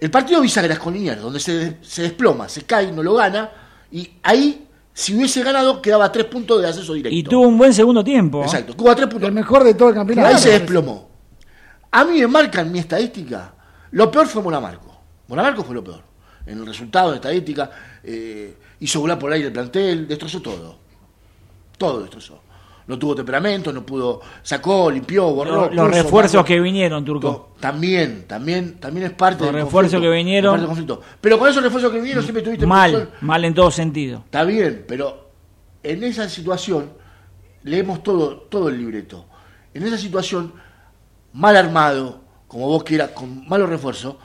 El 0.00 0.10
partido 0.10 0.40
bisagra 0.40 0.78
con 0.78 0.94
Liniers, 0.94 1.20
donde 1.20 1.38
se, 1.38 1.78
se 1.82 2.02
desploma, 2.02 2.48
se 2.48 2.62
cae, 2.62 2.90
no 2.90 3.02
lo 3.02 3.14
gana, 3.14 3.50
y 3.92 4.10
ahí, 4.22 4.66
si 5.00 5.14
hubiese 5.14 5.42
ganado, 5.42 5.80
quedaba 5.80 6.12
tres 6.12 6.26
puntos 6.26 6.60
de 6.60 6.68
acceso 6.68 6.92
directo. 6.92 7.16
Y 7.16 7.22
tuvo 7.22 7.48
un 7.48 7.56
buen 7.56 7.72
segundo 7.72 8.04
tiempo. 8.04 8.42
Exacto, 8.42 8.76
Cuba 8.76 8.94
tres 8.94 9.08
puntos. 9.08 9.28
El 9.28 9.34
mejor 9.34 9.64
de 9.64 9.72
todo 9.72 9.88
el 9.88 9.94
campeonato. 9.94 10.28
Ahí 10.28 10.38
se 10.38 10.50
desplomó. 10.50 11.08
A 11.90 12.04
mí 12.04 12.20
me 12.20 12.26
marcan 12.26 12.70
mi 12.70 12.80
estadística. 12.80 13.54
Lo 13.92 14.10
peor 14.10 14.26
fue 14.26 14.42
Monamarco. 14.42 14.94
Monamarco 15.28 15.64
fue 15.64 15.74
lo 15.74 15.82
peor. 15.82 16.02
En 16.44 16.58
el 16.58 16.66
resultado 16.66 17.12
de 17.12 17.16
estadística, 17.16 17.70
eh, 18.04 18.54
hizo 18.80 19.00
volar 19.00 19.18
por 19.18 19.32
aire 19.32 19.46
el 19.46 19.52
plantel, 19.54 20.06
destrozó 20.06 20.42
todo. 20.42 20.76
Todo 21.78 22.02
destrozó. 22.02 22.42
No 22.90 22.98
tuvo 22.98 23.14
temperamento, 23.14 23.72
no 23.72 23.86
pudo, 23.86 24.20
sacó, 24.42 24.90
limpió, 24.90 25.30
borró. 25.32 25.70
Los, 25.70 25.88
refuerzos 25.92 26.34
marcó. 26.34 26.48
que 26.48 26.58
vinieron, 26.58 27.04
Turco. 27.04 27.54
También, 27.60 28.24
también, 28.26 28.80
también 28.80 29.06
es 29.06 29.12
parte 29.12 29.44
Los 29.44 29.52
del 29.54 29.62
refuerzos 29.62 29.92
conflicto, 29.92 30.10
que 30.10 30.16
vinieron- 30.16 30.56
del 30.56 30.66
conflicto. 30.66 31.00
Pero 31.20 31.38
con 31.38 31.48
esos 31.48 31.62
refuerzos 31.62 31.92
que 31.92 31.98
vinieron 31.98 32.24
siempre 32.24 32.42
tuviste 32.42 32.66
Mal, 32.66 33.12
mal 33.20 33.44
en 33.44 33.54
todo 33.54 33.70
sentido. 33.70 34.22
Está 34.24 34.42
bien, 34.42 34.84
pero 34.88 35.30
en 35.84 36.02
esa 36.02 36.28
situación, 36.28 36.90
leemos 37.62 38.02
todo, 38.02 38.36
todo 38.50 38.68
el 38.68 38.78
libreto. 38.78 39.24
En 39.72 39.84
esa 39.84 39.96
situación, 39.96 40.52
mal 41.32 41.54
armado, 41.56 42.22
como 42.48 42.66
vos 42.66 42.82
quieras, 42.82 43.10
con 43.10 43.46
malos 43.48 43.68
refuerzos, 43.68 44.16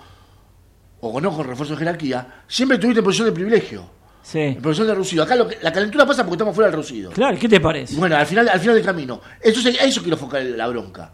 o 1.02 1.22
no 1.22 1.32
con 1.38 1.46
refuerzo 1.46 1.76
de 1.76 1.80
jerarquía, 1.80 2.42
siempre 2.48 2.80
tuviste 2.80 3.02
en 3.02 3.06
posición 3.06 3.28
de 3.28 3.32
privilegio, 3.32 3.84
Sí. 4.26 4.40
en 4.40 4.62
posición 4.62 4.88
de 4.88 4.94
reducido. 4.96 5.24
Acá 5.24 5.36
lo 5.36 5.48
que- 5.48 5.60
la 5.62 5.72
calentura 5.72 6.04
pasa 6.04 6.24
porque 6.24 6.34
estamos 6.34 6.56
fuera 6.56 6.66
del 6.72 6.78
reducido. 6.78 7.12
Claro, 7.12 7.38
¿qué 7.40 7.48
te 7.48 7.58
Y 7.58 7.60
parece? 7.60 7.96
bueno, 7.96 8.16
al 8.18 8.26
final, 8.26 8.50
al 8.50 8.60
final 8.60 8.76
del 8.76 8.84
camino. 8.84 9.22
Entonces, 9.40 9.80
a 9.80 9.84
eso 9.86 10.02
quiero 10.02 10.16
enfocar 10.16 10.42
la 10.44 10.68
bronca. 10.68 11.12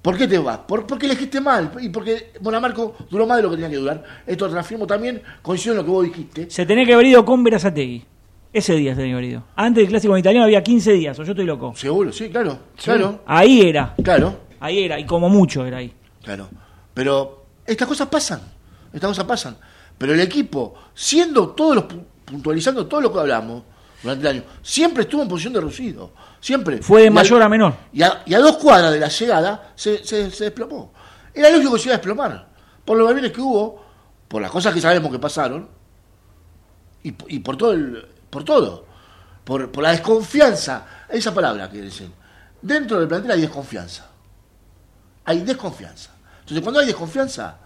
¿Por 0.00 0.16
qué 0.16 0.26
te 0.28 0.38
vas? 0.38 0.58
Por, 0.58 0.86
porque 0.86 1.06
elegiste 1.06 1.40
mal. 1.40 1.72
Y 1.80 1.88
porque 1.88 2.32
Monamarco 2.40 2.94
duró 3.10 3.26
más 3.26 3.38
de 3.38 3.42
lo 3.44 3.50
que 3.50 3.56
tenía 3.56 3.70
que 3.70 3.76
durar. 3.76 4.02
Esto 4.26 4.46
lo 4.46 4.52
transfirmo 4.52 4.86
también, 4.86 5.20
coincido 5.42 5.72
en 5.74 5.78
lo 5.78 5.84
que 5.84 5.90
vos 5.90 6.04
dijiste. 6.04 6.50
Se 6.50 6.64
tenía 6.66 6.84
que 6.84 6.94
haber 6.94 7.06
ido 7.06 7.24
con 7.24 7.42
Verazategui. 7.42 8.04
Ese 8.52 8.74
día 8.74 8.92
se 8.92 8.96
tenía 9.00 9.12
que 9.14 9.18
haber 9.18 9.30
ido. 9.30 9.44
Antes 9.56 9.82
del 9.82 9.88
clásico 9.88 10.14
en 10.14 10.20
italiano 10.20 10.44
había 10.44 10.62
15 10.62 10.92
días, 10.92 11.18
o 11.18 11.22
yo 11.24 11.32
estoy 11.32 11.44
loco. 11.46 11.72
Seguro, 11.76 12.12
sí, 12.12 12.28
claro. 12.30 12.58
Claro, 12.82 13.22
Ahí 13.26 13.62
era. 13.62 13.94
claro. 14.02 14.40
Ahí 14.60 14.84
era. 14.84 14.98
Y 15.00 15.06
como 15.06 15.28
mucho 15.28 15.64
era 15.66 15.78
ahí. 15.78 15.92
Claro. 16.22 16.48
Pero 16.94 17.46
estas 17.66 17.88
cosas 17.88 18.08
pasan. 18.08 18.40
Estas 18.92 19.08
cosas 19.08 19.24
pasan. 19.24 19.56
Pero 19.98 20.14
el 20.14 20.20
equipo, 20.20 20.74
siendo 20.94 21.50
todos 21.50 21.76
los 21.76 21.84
puntualizando 22.32 22.86
todo 22.86 23.00
lo 23.02 23.12
que 23.12 23.20
hablamos 23.20 23.62
durante 24.02 24.28
el 24.28 24.36
año, 24.38 24.44
siempre 24.62 25.04
estuvo 25.04 25.22
en 25.22 25.28
posición 25.28 25.52
de 25.52 25.60
reducido. 25.60 26.12
Siempre. 26.40 26.78
Fue 26.82 27.02
de 27.02 27.10
mayor 27.10 27.40
a 27.42 27.48
menor. 27.48 27.74
Y 27.92 28.02
a, 28.02 28.22
y 28.26 28.34
a 28.34 28.40
dos 28.40 28.56
cuadras 28.56 28.90
de 28.92 28.98
la 28.98 29.06
llegada 29.08 29.72
se, 29.76 30.04
se- 30.04 30.30
se 30.30 30.44
desplomó. 30.44 30.92
Era 31.32 31.50
lógico 31.50 31.74
que 31.74 31.78
se 31.78 31.84
iba 31.88 31.94
a 31.94 31.98
desplomar. 31.98 32.48
Por 32.84 32.98
los 32.98 33.12
bienes 33.12 33.30
que 33.30 33.40
hubo, 33.40 33.80
por 34.26 34.42
las 34.42 34.50
cosas 34.50 34.74
que 34.74 34.80
sabemos 34.80 35.12
que 35.12 35.20
pasaron, 35.20 35.68
y, 37.04 37.12
por 37.40 37.56
todo 37.56 37.72
el, 37.72 38.06
por 38.30 38.44
todo. 38.44 38.86
Por, 39.44 39.70
por 39.70 39.82
la 39.84 39.90
desconfianza. 39.90 40.86
Esa 41.08 41.32
palabra 41.34 41.68
que 41.70 41.80
dicen. 41.82 42.12
Dentro 42.60 42.98
del 42.98 43.08
plantel 43.08 43.30
hay 43.32 43.40
desconfianza. 43.42 44.08
Hay 45.24 45.40
desconfianza. 45.42 46.10
Entonces 46.40 46.62
cuando 46.62 46.80
hay 46.80 46.86
desconfianza, 46.86 47.56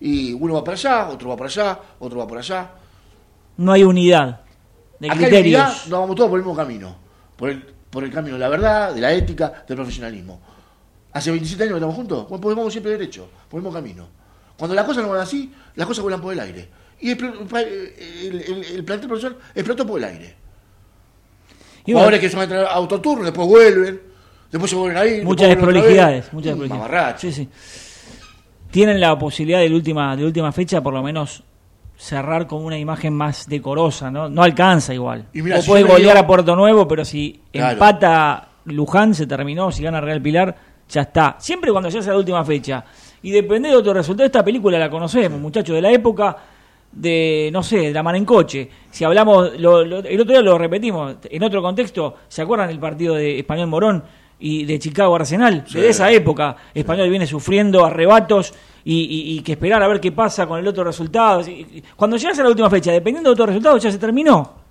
y 0.00 0.32
uno 0.32 0.54
va 0.54 0.64
para 0.64 0.76
allá, 0.76 1.08
otro 1.08 1.28
va 1.30 1.36
para 1.36 1.48
allá, 1.48 1.78
otro 2.00 2.18
va 2.18 2.26
por 2.26 2.38
allá. 2.38 2.70
No 3.56 3.72
hay 3.72 3.84
unidad 3.84 4.40
de 4.98 5.08
Acá 5.10 5.14
en 5.24 5.30
realidad 5.30 5.64
criterios. 5.68 5.88
nos 5.88 6.00
vamos 6.00 6.16
todos 6.16 6.30
por 6.30 6.38
el 6.38 6.44
mismo 6.44 6.56
camino. 6.56 6.96
Por 7.36 7.50
el, 7.50 7.62
por 7.90 8.04
el 8.04 8.10
camino 8.12 8.34
de 8.34 8.40
la 8.40 8.48
verdad, 8.48 8.94
de 8.94 9.00
la 9.00 9.12
ética, 9.12 9.64
del 9.66 9.76
profesionalismo. 9.76 10.40
Hace 11.12 11.30
27 11.30 11.62
años 11.62 11.72
que 11.74 11.76
estamos 11.78 11.94
juntos, 11.94 12.26
pues 12.28 12.56
vamos 12.56 12.72
siempre 12.72 12.92
derecho, 12.92 13.28
por 13.48 13.58
el 13.58 13.64
mismo 13.64 13.72
camino. 13.72 14.08
Cuando 14.56 14.74
las 14.74 14.84
cosas 14.84 15.02
no 15.04 15.10
van 15.10 15.20
así, 15.20 15.52
las 15.76 15.86
cosas 15.86 16.02
vuelan 16.02 16.20
por 16.20 16.32
el 16.32 16.40
aire. 16.40 16.68
Y 17.00 17.10
el, 17.10 17.18
el, 17.24 18.44
el- 18.48 18.64
el 18.76 18.84
plantel 18.84 19.08
profesional 19.08 19.38
explotó 19.54 19.86
por 19.86 19.98
el 19.98 20.04
aire. 20.04 20.34
Y 21.86 21.92
bueno, 21.92 21.98
Jugadores 22.06 22.20
que 22.20 22.30
son 22.30 22.40
a 22.40 22.44
entrenar 22.44 22.66
autoturno, 22.70 23.24
después 23.24 23.46
vuelven, 23.46 24.00
después 24.50 24.70
se 24.70 24.76
vuelven 24.76 24.96
a 24.96 25.04
ir. 25.06 25.24
muchas 25.24 25.48
desprolijidades. 25.48 26.32
Muchas 26.32 26.58
desprolijidades. 26.58 27.20
Sí, 27.20 27.32
sí. 27.32 27.48
Tienen 28.70 29.00
la 29.00 29.16
posibilidad 29.18 29.60
de 29.60 29.68
la 29.68 29.76
última, 29.76 30.16
de 30.16 30.24
última 30.24 30.50
fecha, 30.50 30.82
por 30.82 30.94
lo 30.94 31.02
menos, 31.02 31.42
cerrar 31.96 32.46
con 32.46 32.64
una 32.64 32.78
imagen 32.78 33.14
más 33.14 33.48
decorosa, 33.48 34.10
¿no? 34.10 34.28
No 34.28 34.42
alcanza 34.42 34.92
igual. 34.92 35.26
Y 35.32 35.40
si 35.42 35.48
yo 35.48 35.74
me 35.74 35.82
golear 35.82 36.16
digo- 36.16 36.24
a 36.24 36.26
Puerto 36.26 36.56
Nuevo, 36.56 36.86
pero 36.88 37.04
si 37.04 37.40
Claro. 37.52 37.72
empata 37.72 38.48
Luján, 38.66 39.14
se 39.14 39.26
terminó. 39.26 39.70
Si 39.70 39.82
gana 39.82 40.00
Real 40.00 40.20
Pilar, 40.20 40.54
ya 40.88 41.02
está. 41.02 41.36
Siempre 41.38 41.70
cuando 41.70 41.90
se 41.90 41.98
hace 41.98 42.10
la 42.10 42.16
última 42.16 42.44
fecha. 42.44 42.84
Y 43.22 43.30
depende 43.30 43.68
de 43.68 43.76
otro 43.76 43.94
resultado. 43.94 44.26
Esta 44.26 44.44
película 44.44 44.78
la 44.78 44.90
conocemos, 44.90 45.40
muchachos, 45.40 45.74
de 45.74 45.82
la 45.82 45.90
época 45.92 46.36
de, 46.92 47.50
no 47.52 47.62
sé, 47.62 47.78
de 47.78 47.92
la 47.92 48.02
mano 48.02 48.18
en 48.18 48.24
coche. 48.24 48.68
Si 48.90 49.02
hablamos, 49.04 49.58
lo- 49.58 49.84
lo- 49.84 49.98
el 49.98 50.20
otro 50.20 50.32
día 50.32 50.42
lo 50.42 50.56
repetimos, 50.58 51.16
en 51.24 51.42
otro 51.42 51.60
contexto, 51.62 52.16
¿se 52.28 52.42
acuerdan 52.42 52.70
el 52.70 52.78
partido 52.78 53.14
de 53.14 53.38
Español 53.38 53.66
Morón 53.68 54.04
y 54.38 54.64
de 54.64 54.78
Chicago 54.78 55.14
Arsenal? 55.16 55.64
Sí. 55.66 55.78
De 55.80 55.88
esa 55.88 56.10
época, 56.10 56.56
Español 56.74 57.08
viene 57.10 57.26
sufriendo 57.26 57.84
arrebatos 57.84 58.52
y, 58.84 58.94
y- 59.00 59.38
y 59.38 59.40
que 59.42 59.52
esperar 59.52 59.82
a 59.82 59.88
ver 59.88 60.00
qué 60.00 60.12
pasa 60.12 60.46
con 60.46 60.58
el 60.58 60.66
otro 60.68 60.84
resultado. 60.84 61.42
Cuando 61.96 62.16
llegas 62.16 62.38
a 62.38 62.42
la 62.42 62.48
última 62.50 62.68
fecha, 62.70 62.92
dependiendo 62.92 63.30
de 63.30 63.32
otro 63.34 63.46
resultado, 63.46 63.78
ya 63.78 63.90
se 63.90 63.98
terminó. 63.98 64.62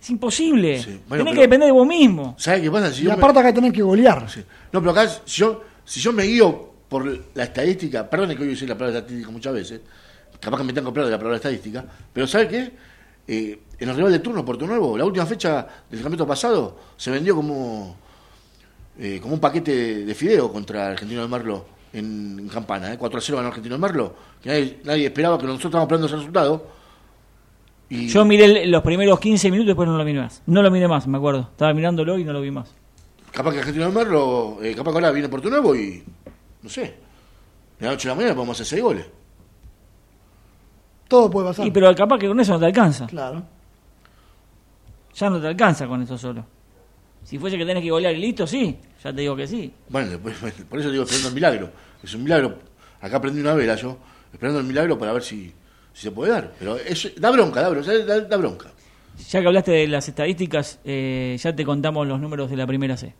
Es 0.00 0.08
imposible. 0.10 0.82
Sí, 0.82 1.00
bueno, 1.08 1.24
Tenés 1.24 1.34
que 1.36 1.42
depender 1.42 1.66
de 1.66 1.72
vos 1.72 1.86
mismo. 1.86 2.34
¿Sabes 2.38 2.62
qué 2.62 2.70
pasa? 2.70 2.90
Si 2.92 3.02
Y 3.02 3.04
yo 3.04 3.10
me- 3.10 3.16
aparte 3.16 3.38
acá 3.40 3.52
tenés 3.52 3.72
que 3.72 3.82
golear. 3.82 4.28
Sí. 4.30 4.40
No, 4.72 4.80
pero 4.80 4.92
acá, 4.92 5.06
si 5.08 5.40
yo, 5.40 5.62
si 5.84 6.00
yo 6.00 6.12
me 6.12 6.22
guío 6.24 6.70
por 6.88 7.06
la 7.34 7.44
estadística, 7.44 8.08
perdón 8.08 8.34
que 8.34 8.42
hoy 8.42 8.52
usé 8.54 8.66
la 8.66 8.76
palabra 8.76 8.98
estadística 9.00 9.30
muchas 9.30 9.52
veces, 9.52 9.80
capaz 10.40 10.56
que 10.58 10.64
me 10.64 10.72
tengo 10.72 10.92
que 10.92 11.00
de 11.00 11.10
la 11.10 11.18
palabra 11.18 11.36
estadística, 11.36 11.84
pero 12.12 12.26
¿sabe 12.26 12.48
qué? 12.48 12.72
Eh, 13.28 13.60
en 13.78 13.88
el 13.88 13.94
rival 13.94 14.10
de 14.10 14.18
turno, 14.20 14.44
Puerto 14.44 14.66
Nuevo, 14.66 14.96
la 14.98 15.04
última 15.04 15.24
fecha 15.26 15.66
del 15.88 16.00
campeonato 16.00 16.26
pasado, 16.26 16.78
se 16.96 17.10
vendió 17.10 17.36
como, 17.36 17.94
eh, 19.00 19.18
como 19.20 19.34
un 19.34 19.40
paquete 19.40 20.04
de 20.04 20.14
fideo 20.14 20.52
contra 20.52 20.88
Argentino 20.88 21.22
de 21.22 21.28
Merlo 21.28 21.64
en, 21.92 22.38
en 22.38 22.48
Campana, 22.48 22.92
¿eh? 22.92 22.98
4 22.98 23.18
a 23.18 23.22
0 23.22 23.36
ganó 23.38 23.48
Argentino 23.48 23.74
de 23.76 23.80
Merlo, 23.80 24.14
que 24.42 24.48
nadie, 24.50 24.80
nadie 24.84 25.06
esperaba 25.06 25.38
que 25.38 25.46
nosotros 25.46 25.70
estábamos 25.70 25.86
esperando 25.88 26.06
ese 26.06 26.16
resultado. 26.16 26.66
Y 27.88 28.06
Yo 28.08 28.24
miré 28.24 28.44
el- 28.62 28.70
los 28.70 28.82
primeros 28.82 29.18
15 29.18 29.50
minutos 29.50 29.64
y 29.64 29.68
después 29.70 29.88
no 29.88 29.96
lo 29.98 30.04
miré 30.04 30.20
más. 30.20 30.42
No 30.46 30.62
lo 30.62 30.70
miré 30.70 30.86
más, 30.86 31.06
me 31.08 31.18
acuerdo. 31.18 31.48
Estaba 31.50 31.72
mirándolo 31.74 32.18
y 32.18 32.24
no 32.24 32.32
lo 32.32 32.40
vi 32.40 32.50
más. 32.52 32.72
capaz 33.32 33.52
que 33.52 33.58
Argentino 33.60 33.86
de 33.86 33.92
Merlo, 33.92 34.58
eh, 34.62 34.74
capaz 34.76 34.90
que 34.92 34.96
ahora 34.98 35.10
viene 35.12 35.28
Puerto 35.28 35.48
Nuevo 35.50 35.74
y, 35.74 36.02
no 36.62 36.68
sé, 36.68 36.82
de 37.78 37.86
la 37.86 37.92
noche 37.92 38.06
a 38.08 38.10
la 38.10 38.16
mañana 38.16 38.34
podemos 38.34 38.56
hacer 38.56 38.66
6 38.66 38.82
goles. 38.82 39.06
Todo 41.08 41.30
puede 41.30 41.48
pasar. 41.48 41.66
Y 41.66 41.70
pero 41.70 41.92
capaz 41.94 42.18
que 42.18 42.28
con 42.28 42.38
eso 42.38 42.52
no 42.52 42.60
te 42.60 42.66
alcanza. 42.66 43.06
Claro. 43.06 43.42
Ya 45.14 45.28
no 45.30 45.40
te 45.40 45.48
alcanza 45.48 45.86
con 45.88 46.02
eso 46.02 46.16
solo. 46.16 46.44
Si 47.24 47.38
fuese 47.38 47.58
que 47.58 47.66
tenés 47.66 47.82
que 47.82 47.90
golear 47.90 48.14
y 48.14 48.18
listo, 48.20 48.46
sí. 48.46 48.78
Ya 49.02 49.12
te 49.12 49.22
digo 49.22 49.34
que 49.34 49.46
sí. 49.46 49.72
Bueno, 49.88 50.10
después, 50.10 50.36
por 50.68 50.78
eso 50.78 50.90
digo 50.90 51.04
esperando 51.04 51.28
el 51.28 51.34
milagro. 51.34 51.70
Es 52.02 52.14
un 52.14 52.22
milagro. 52.22 52.58
Acá 53.00 53.16
aprendí 53.16 53.40
una 53.40 53.54
vela 53.54 53.74
yo, 53.74 53.96
esperando 54.32 54.60
el 54.60 54.66
milagro 54.66 54.98
para 54.98 55.12
ver 55.12 55.22
si, 55.22 55.52
si 55.92 56.02
se 56.02 56.10
puede 56.10 56.32
dar. 56.32 56.52
Pero 56.58 56.76
es, 56.76 57.12
da 57.16 57.30
bronca, 57.30 57.62
da 57.62 57.70
bronca, 57.70 57.96
da, 57.98 58.20
da 58.20 58.36
bronca. 58.36 58.70
Ya 59.28 59.40
que 59.40 59.46
hablaste 59.46 59.70
de 59.72 59.88
las 59.88 60.08
estadísticas, 60.08 60.78
eh, 60.84 61.36
ya 61.38 61.54
te 61.54 61.64
contamos 61.64 62.06
los 62.06 62.20
números 62.20 62.50
de 62.50 62.56
la 62.56 62.66
primera 62.66 62.96
C. 62.96 63.14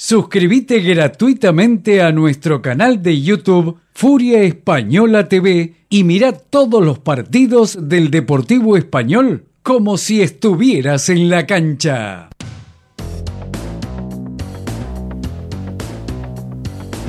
Suscríbete 0.00 0.78
gratuitamente 0.78 2.02
a 2.02 2.12
nuestro 2.12 2.62
canal 2.62 3.02
de 3.02 3.20
YouTube 3.20 3.80
Furia 3.92 4.42
Española 4.42 5.28
TV 5.28 5.74
y 5.88 6.04
mira 6.04 6.30
todos 6.30 6.84
los 6.84 7.00
partidos 7.00 7.88
del 7.88 8.12
Deportivo 8.12 8.76
Español 8.76 9.46
como 9.64 9.96
si 9.96 10.22
estuvieras 10.22 11.08
en 11.08 11.28
la 11.28 11.46
cancha. 11.46 12.28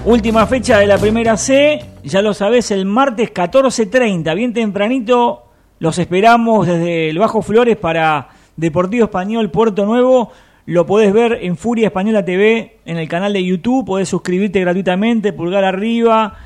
Última 0.04 0.48
fecha 0.48 0.80
de 0.80 0.88
la 0.88 0.98
primera 0.98 1.38
C, 1.38 1.86
ya 2.04 2.24
lo 2.24 2.34
sabés, 2.34 2.72
el 2.72 2.88
martes 2.88 3.32
14.30, 3.32 4.36
bien 4.36 4.52
tempranito, 4.52 5.44
los 5.78 6.00
esperamos 6.00 6.66
desde 6.66 7.12
el 7.12 7.20
Bajo 7.20 7.44
Flores 7.44 7.78
para 7.78 8.30
Deportivo 8.58 9.06
Español 9.06 9.52
Puerto 9.52 9.86
Nuevo. 9.86 10.32
Lo 10.70 10.86
podés 10.86 11.12
ver 11.12 11.40
en 11.42 11.58
Furia 11.58 11.88
Española 11.88 12.24
TV, 12.24 12.78
en 12.86 12.98
el 12.98 13.10
canal 13.10 13.34
de 13.34 13.44
YouTube, 13.44 13.88
podés 13.88 14.08
suscribirte 14.08 14.60
gratuitamente, 14.60 15.34
pulgar 15.34 15.64
arriba, 15.64 16.38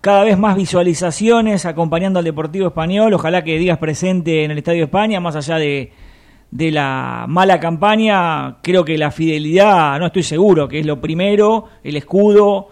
cada 0.00 0.22
vez 0.22 0.38
más 0.38 0.54
visualizaciones 0.54 1.66
acompañando 1.66 2.20
al 2.20 2.24
Deportivo 2.24 2.68
Español. 2.68 3.12
Ojalá 3.12 3.42
que 3.42 3.58
digas 3.58 3.78
presente 3.78 4.44
en 4.44 4.52
el 4.52 4.58
Estadio 4.58 4.84
España, 4.84 5.18
más 5.18 5.34
allá 5.34 5.56
de, 5.56 5.90
de 6.52 6.70
la 6.70 7.24
mala 7.28 7.58
campaña, 7.58 8.58
creo 8.62 8.84
que 8.84 8.96
la 8.96 9.10
fidelidad, 9.10 9.98
no 9.98 10.06
estoy 10.06 10.22
seguro, 10.22 10.68
que 10.68 10.78
es 10.78 10.86
lo 10.86 11.00
primero, 11.00 11.64
el 11.82 11.96
escudo 11.96 12.68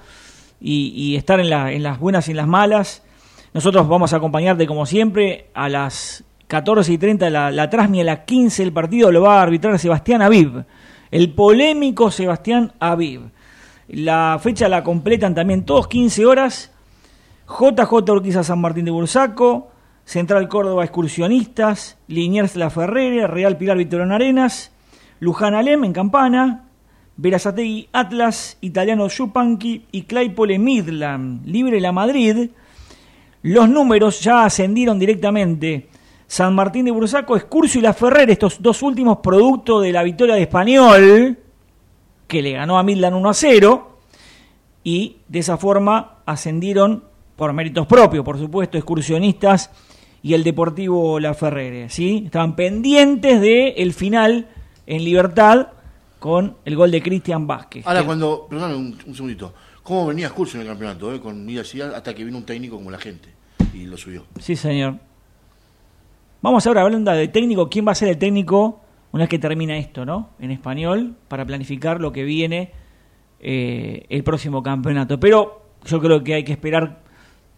y, 0.60 1.16
estar 1.16 1.40
en, 1.40 1.52
en 1.52 1.82
las 1.82 1.98
buenas 1.98 2.28
y 2.28 2.30
en 2.30 2.36
las 2.36 2.46
malas. 2.46 3.02
Nosotros 3.52 3.88
vamos 3.88 4.12
a 4.12 4.18
acompañarte 4.18 4.64
como 4.64 4.86
siempre 4.86 5.48
a 5.54 5.68
las 5.68 6.22
14 6.46 6.92
y 6.92 6.98
30 6.98 7.30
la, 7.30 7.50
la 7.50 7.68
Trasmi, 7.68 8.00
a 8.00 8.04
las 8.04 8.18
15 8.20 8.62
el 8.62 8.72
partido. 8.72 9.10
Lo 9.10 9.22
va 9.22 9.40
a 9.40 9.42
arbitrar 9.42 9.76
Sebastián 9.76 10.22
Aviv, 10.22 10.64
el 11.10 11.32
polémico 11.32 12.10
Sebastián 12.10 12.72
Aviv. 12.78 13.30
La 13.88 14.38
fecha 14.40 14.68
la 14.68 14.84
completan 14.84 15.34
también 15.34 15.64
todos 15.64 15.88
15 15.88 16.26
horas. 16.26 16.72
JJ 17.48 17.92
Urquiza 17.92 18.44
San 18.44 18.60
Martín 18.60 18.84
de 18.84 18.92
Bursaco, 18.92 19.72
Central 20.04 20.48
Córdoba 20.48 20.84
Excursionistas, 20.84 21.98
Liniers 22.06 22.54
La 22.54 22.70
Ferrere, 22.70 23.26
Real 23.26 23.56
Pilar 23.56 23.76
Victoriano 23.76 24.14
Arenas, 24.14 24.72
Luján 25.18 25.54
Alem 25.54 25.84
en 25.84 25.92
Campana, 25.92 26.64
Verazategui 27.16 27.88
Atlas, 27.92 28.56
Italiano 28.60 29.08
Yupanqui 29.08 29.86
y 29.90 30.02
Claypole 30.02 30.58
Midland, 30.58 31.44
Libre 31.44 31.80
La 31.80 31.92
Madrid. 31.92 32.50
Los 33.42 33.68
números 33.68 34.20
ya 34.20 34.44
ascendieron 34.44 34.98
directamente. 34.98 35.89
San 36.30 36.54
Martín 36.54 36.84
de 36.84 36.92
Bursaco, 36.92 37.34
Excursio 37.36 37.80
y 37.80 37.82
La 37.82 37.92
Ferrere, 37.92 38.32
estos 38.32 38.62
dos 38.62 38.82
últimos 38.82 39.18
productos 39.18 39.82
de 39.82 39.90
la 39.90 40.04
victoria 40.04 40.36
de 40.36 40.42
Español, 40.42 41.36
que 42.28 42.40
le 42.40 42.52
ganó 42.52 42.78
a 42.78 42.84
Midland 42.84 43.16
1 43.16 43.28
a 43.30 43.34
0 43.34 43.98
y 44.84 45.16
de 45.26 45.38
esa 45.40 45.56
forma 45.56 46.18
ascendieron 46.26 47.02
por 47.34 47.52
méritos 47.52 47.84
propios, 47.88 48.24
por 48.24 48.38
supuesto, 48.38 48.78
excursionistas 48.78 49.72
y 50.22 50.34
el 50.34 50.44
Deportivo 50.44 51.18
La 51.18 51.34
Ferrere, 51.34 51.88
¿sí? 51.88 52.22
Estaban 52.26 52.54
pendientes 52.54 53.40
del 53.40 53.72
el 53.76 53.92
final 53.92 54.46
en 54.86 55.02
libertad 55.04 55.68
con 56.20 56.58
el 56.64 56.76
gol 56.76 56.92
de 56.92 57.02
Cristian 57.02 57.48
Vázquez. 57.48 57.84
Ahora, 57.84 58.00
Que- 58.02 58.06
cuando, 58.06 58.46
perdón, 58.48 58.72
un, 58.76 58.98
un 59.04 59.14
segundito, 59.16 59.52
¿cómo 59.82 60.06
venía 60.06 60.30
Curso 60.30 60.58
en 60.58 60.60
el 60.62 60.68
campeonato? 60.68 61.12
eh? 61.12 61.18
Con 61.18 61.44
hasta 61.92 62.14
que 62.14 62.22
vino 62.22 62.38
un 62.38 62.44
técnico 62.46 62.76
como 62.76 62.88
la 62.92 62.98
gente 62.98 63.30
y 63.74 63.86
lo 63.86 63.96
subió. 63.96 64.26
Sí, 64.38 64.54
señor. 64.54 65.09
Vamos 66.42 66.66
ahora 66.66 66.82
hablando 66.82 67.10
de 67.12 67.28
técnico, 67.28 67.68
quién 67.68 67.86
va 67.86 67.92
a 67.92 67.94
ser 67.94 68.08
el 68.08 68.18
técnico 68.18 68.80
una 69.12 69.24
vez 69.24 69.28
que 69.28 69.38
termina 69.38 69.76
esto, 69.76 70.04
¿no? 70.04 70.30
En 70.38 70.50
español, 70.50 71.16
para 71.28 71.44
planificar 71.44 72.00
lo 72.00 72.12
que 72.12 72.24
viene 72.24 72.70
eh, 73.40 74.06
el 74.08 74.22
próximo 74.22 74.62
campeonato. 74.62 75.20
Pero 75.20 75.62
yo 75.84 76.00
creo 76.00 76.22
que 76.22 76.34
hay 76.34 76.44
que 76.44 76.52
esperar 76.52 77.00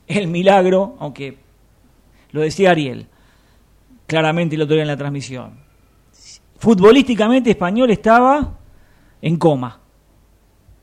el 0.07 0.29
milagro, 0.29 0.97
aunque 0.99 1.39
lo 2.33 2.41
decía 2.41 2.71
Ariel 2.71 3.07
claramente 4.07 4.57
el 4.57 4.63
otro 4.63 4.75
día 4.75 4.83
en 4.83 4.89
la 4.89 4.97
transmisión. 4.97 5.53
Futbolísticamente 6.59 7.51
español 7.51 7.91
estaba 7.91 8.59
en 9.21 9.37
coma 9.37 9.81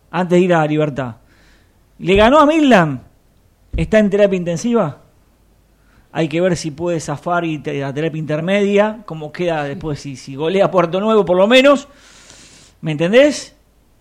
antes 0.10 0.40
de 0.40 0.46
ir 0.46 0.54
a 0.54 0.66
Libertad. 0.66 1.18
Le 2.00 2.16
ganó 2.16 2.40
a 2.40 2.46
Midland, 2.46 3.02
está 3.76 4.00
en 4.00 4.10
terapia 4.10 4.38
intensiva. 4.38 5.02
Hay 6.12 6.28
que 6.28 6.42
ver 6.42 6.58
si 6.58 6.72
puede 6.72 7.00
zafar 7.00 7.46
y 7.46 7.60
te- 7.60 7.80
la 7.80 7.94
terapia 7.94 8.18
intermedia, 8.20 9.04
cómo 9.06 9.32
queda 9.32 9.64
después, 9.64 10.00
si, 10.00 10.16
si 10.16 10.36
golea 10.36 10.72
Puerto 10.72 11.00
Nuevo 11.00 11.24
por 11.24 11.38
lo 11.38 11.48
menos. 11.48 11.88
¿Me 12.82 12.94
entendés? 12.94 13.56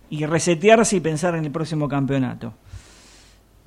Y 0.09 0.25
resetearse 0.25 0.95
y 0.95 0.99
pensar 1.01 1.35
en 1.35 1.45
el 1.45 1.51
próximo 1.51 1.87
campeonato. 1.87 2.53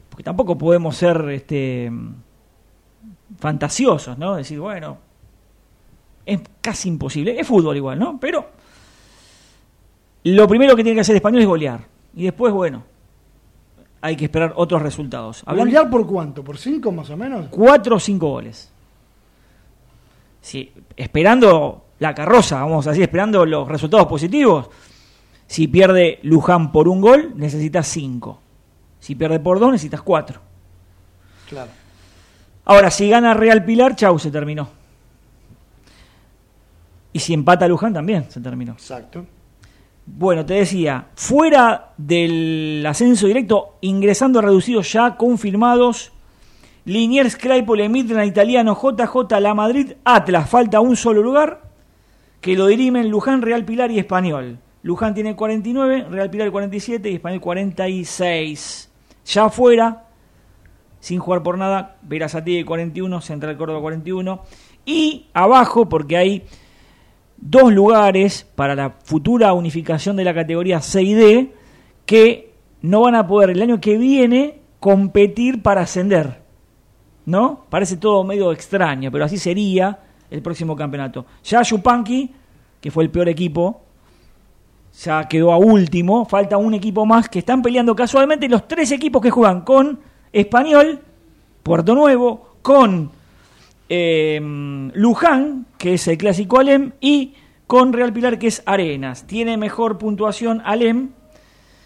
Porque 0.08 0.24
tampoco 0.24 0.58
podemos 0.58 0.96
ser 0.96 1.24
este, 1.30 1.90
fantasiosos, 3.38 4.18
¿no? 4.18 4.34
Decir, 4.34 4.58
bueno, 4.58 4.98
es 6.26 6.40
casi 6.60 6.88
imposible. 6.88 7.38
Es 7.38 7.46
fútbol 7.46 7.76
igual, 7.76 7.98
¿no? 7.98 8.18
Pero 8.18 8.50
lo 10.24 10.48
primero 10.48 10.74
que 10.76 10.82
tiene 10.82 10.96
que 10.96 11.00
hacer 11.02 11.16
Español 11.16 11.42
es 11.42 11.48
golear. 11.48 11.80
Y 12.14 12.24
después, 12.24 12.52
bueno, 12.52 12.82
hay 14.02 14.16
que 14.16 14.24
esperar 14.24 14.52
otros 14.56 14.82
resultados. 14.82 15.44
¿Golear 15.46 15.88
por 15.88 16.06
cuánto? 16.06 16.42
¿Por 16.42 16.58
cinco 16.58 16.90
más 16.90 17.08
o 17.08 17.16
menos? 17.16 17.46
cuatro 17.50 17.96
o 17.96 18.00
cinco 18.00 18.28
goles. 18.28 18.70
Sí, 20.40 20.72
esperando 20.96 21.86
la 22.00 22.12
carroza, 22.12 22.60
vamos 22.60 22.84
a 22.86 22.90
decir, 22.90 23.04
esperando 23.04 23.46
los 23.46 23.66
resultados 23.68 24.08
positivos. 24.08 24.68
Si 25.46 25.68
pierde 25.68 26.18
Luján 26.24 26.72
por 26.72 26.88
un 26.88 27.00
gol, 27.00 27.32
necesitas 27.36 27.86
cinco. 27.86 28.40
Si 28.98 29.14
pierde 29.14 29.38
por 29.38 29.60
dos, 29.60 29.70
necesitas 29.70 30.02
cuatro. 30.02 30.40
Claro. 31.48 31.70
Ahora, 32.64 32.90
si 32.90 33.08
gana 33.08 33.34
Real 33.34 33.64
Pilar, 33.64 33.94
chau, 33.94 34.18
se 34.18 34.32
terminó. 34.32 34.68
Y 37.12 37.20
si 37.20 37.34
empata 37.34 37.68
Luján, 37.68 37.92
también 37.92 38.28
se 38.30 38.40
terminó. 38.40 38.72
Exacto. 38.72 39.24
Bueno, 40.04 40.44
te 40.44 40.54
decía, 40.54 41.08
fuera 41.14 41.92
del 41.96 42.84
ascenso 42.86 43.28
directo, 43.28 43.76
ingresando 43.80 44.40
reducidos 44.40 44.92
ya 44.92 45.16
confirmados, 45.16 46.12
Liniers, 46.84 47.36
Claypole, 47.36 47.88
Midland, 47.88 48.26
Italiano, 48.26 48.74
JJ, 48.74 49.40
La 49.40 49.54
Madrid, 49.54 49.92
Atlas, 50.04 50.50
falta 50.50 50.80
un 50.80 50.96
solo 50.96 51.22
lugar, 51.22 51.62
que 52.40 52.56
lo 52.56 52.66
dirimen 52.66 53.08
Luján, 53.08 53.42
Real 53.42 53.64
Pilar 53.64 53.92
y 53.92 54.00
Español. 54.00 54.58
Luján 54.82 55.14
tiene 55.14 55.36
49, 55.36 56.06
Real 56.10 56.30
Pilar 56.30 56.50
47 56.50 57.08
y 57.08 57.14
Español 57.14 57.40
46. 57.40 58.90
Ya 59.26 59.44
afuera, 59.44 60.06
sin 60.98 61.20
jugar 61.20 61.44
por 61.44 61.56
nada, 61.56 61.98
Verazatí 62.02 62.64
41, 62.64 63.20
Central 63.20 63.56
Córdoba 63.56 63.80
41. 63.80 64.42
Y 64.84 65.26
abajo, 65.32 65.88
porque 65.88 66.16
hay 66.16 66.44
dos 67.42 67.72
lugares 67.72 68.46
para 68.54 68.74
la 68.74 68.90
futura 69.02 69.52
unificación 69.52 70.16
de 70.16 70.24
la 70.24 70.32
categoría 70.32 70.80
C 70.80 71.02
y 71.02 71.14
D 71.14 71.52
que 72.06 72.54
no 72.82 73.02
van 73.02 73.16
a 73.16 73.26
poder 73.26 73.50
el 73.50 73.60
año 73.60 73.80
que 73.80 73.98
viene 73.98 74.60
competir 74.78 75.62
para 75.62 75.82
ascender. 75.82 76.40
¿No? 77.26 77.66
Parece 77.68 77.96
todo 77.96 78.24
medio 78.24 78.50
extraño, 78.52 79.10
pero 79.12 79.24
así 79.24 79.38
sería 79.38 79.98
el 80.30 80.42
próximo 80.42 80.74
campeonato. 80.74 81.26
Ya 81.44 81.62
Yupanqui, 81.62 82.32
que 82.80 82.90
fue 82.90 83.04
el 83.04 83.10
peor 83.10 83.28
equipo, 83.28 83.82
ya 85.04 85.28
quedó 85.28 85.52
a 85.52 85.56
último. 85.56 86.24
Falta 86.24 86.56
un 86.56 86.74
equipo 86.74 87.06
más 87.06 87.28
que 87.28 87.40
están 87.40 87.62
peleando 87.62 87.94
casualmente 87.94 88.48
los 88.48 88.66
tres 88.66 88.90
equipos 88.92 89.22
que 89.22 89.30
juegan 89.30 89.62
con 89.62 90.00
Español, 90.32 91.00
Puerto 91.62 91.94
Nuevo, 91.94 92.56
con 92.62 93.10
eh, 93.94 94.40
Luján, 94.94 95.66
que 95.76 95.94
es 95.94 96.08
el 96.08 96.16
clásico 96.16 96.58
Alem, 96.58 96.92
y 96.98 97.34
con 97.66 97.92
Real 97.92 98.10
Pilar, 98.10 98.38
que 98.38 98.46
es 98.46 98.62
Arenas. 98.64 99.26
Tiene 99.26 99.58
mejor 99.58 99.98
puntuación 99.98 100.62
Alem, 100.64 101.10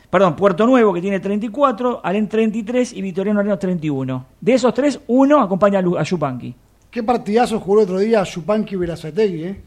perdón, 0.09 0.37
Puerto 0.37 0.66
Nuevo, 0.66 0.95
que 0.95 1.01
tiene 1.01 1.19
34, 1.19 2.03
Alem 2.05 2.29
33 2.29 2.92
y 2.92 3.03
Vitoriano 3.03 3.40
Arenas 3.40 3.59
31. 3.59 4.25
De 4.40 4.55
esos 4.55 4.73
tres, 4.73 5.01
uno 5.09 5.40
acompaña 5.40 5.81
a 5.81 6.03
Yupanqui. 6.05 6.55
Qué 6.92 7.03
partidazo 7.03 7.59
jugó 7.59 7.81
el 7.81 7.85
otro 7.85 7.99
día 7.99 8.23
Yupanqui 8.23 8.77
Verazategui, 8.77 9.42
¿eh? 9.42 9.61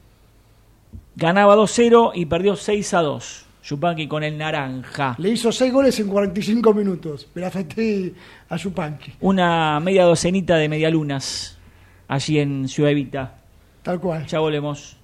Ganaba 1.17 1.57
2-0 1.57 2.11
y 2.15 2.25
perdió 2.25 2.53
6-2. 2.53 3.43
Yupanqui 3.65 4.07
con 4.07 4.23
el 4.23 4.37
naranja. 4.37 5.15
Le 5.17 5.31
hizo 5.31 5.51
6 5.51 5.73
goles 5.73 5.99
en 5.99 6.07
45 6.07 6.73
minutos. 6.73 7.27
Verazategui 7.35 8.13
a 8.47 8.55
Yupanqui. 8.55 9.15
Una 9.19 9.81
media 9.81 10.05
docenita 10.05 10.55
de 10.55 10.69
medialunas 10.69 11.58
allí 12.09 12.39
en 12.39 12.67
Ciudad 12.67 12.91
Evita. 12.91 13.37
Tal 13.83 14.01
cual. 14.01 14.27
Ya 14.27 14.39
volvemos. 14.39 14.97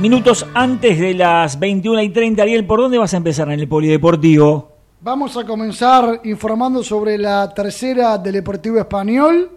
Minutos 0.00 0.46
antes 0.54 1.00
de 1.00 1.12
las 1.12 1.58
21 1.58 2.02
y 2.02 2.10
30, 2.10 2.40
Ariel, 2.40 2.64
¿por 2.64 2.78
dónde 2.78 2.98
vas 2.98 3.14
a 3.14 3.16
empezar 3.16 3.50
en 3.50 3.58
el 3.58 3.66
Polideportivo? 3.66 4.70
Vamos 5.00 5.36
a 5.36 5.44
comenzar 5.44 6.20
informando 6.22 6.84
sobre 6.84 7.18
la 7.18 7.52
tercera 7.52 8.16
del 8.16 8.34
Deportivo 8.34 8.78
Español, 8.78 9.50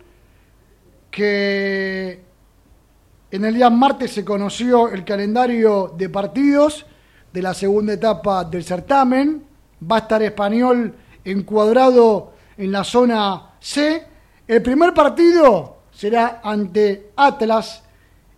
que 1.12 2.24
en 3.30 3.46
el 3.46 3.54
día 3.54 3.70
martes 3.70 4.14
se 4.14 4.26
conoció 4.26 4.90
el 4.90 5.06
calendario 5.06 5.94
de 5.96 6.10
partidos 6.10 6.88
de 7.32 7.42
la 7.44 7.54
segunda 7.54 7.94
etapa 7.94 8.44
del 8.44 8.64
certamen. 8.64 9.44
Va 9.90 9.98
a 9.98 10.00
estar 10.00 10.24
español 10.24 10.96
encuadrado 11.24 12.34
en 12.58 12.72
la 12.72 12.84
zona 12.84 13.52
C. 13.60 14.08
El 14.48 14.64
primer 14.64 14.92
partido 14.96 15.78
será 15.92 16.42
ante 16.44 17.12
Atlas 17.16 17.84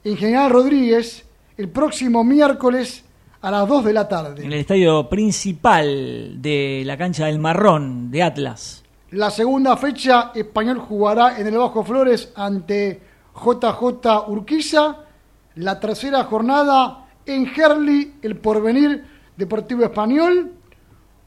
en 0.04 0.50
Rodríguez 0.50 1.28
el 1.58 1.70
próximo 1.70 2.24
miércoles 2.24 3.04
a 3.42 3.52
las 3.52 3.68
2 3.68 3.86
de 3.86 3.94
la 3.94 4.08
tarde. 4.08 4.46
En 4.46 4.54
el 4.54 4.60
estadio 4.60 5.10
principal 5.10 6.42
de 6.42 6.84
la 6.86 6.98
cancha 6.98 7.26
del 7.26 7.40
Marrón 7.40 8.10
de 8.10 8.24
Atlas. 8.24 8.84
La 9.12 9.30
segunda 9.30 9.78
fecha, 9.78 10.32
Español 10.34 10.80
jugará 10.80 11.40
en 11.40 11.48
el 11.48 11.58
Bajo 11.58 11.84
Flores 11.84 12.32
ante 12.36 13.02
JJ 13.36 14.28
Urquiza. 14.28 14.98
La 15.56 15.80
tercera 15.80 16.24
jornada 16.24 17.06
en 17.26 17.46
Gerli, 17.46 18.16
el 18.22 18.38
porvenir 18.38 19.04
Deportivo 19.38 19.84
Español. 19.84 20.54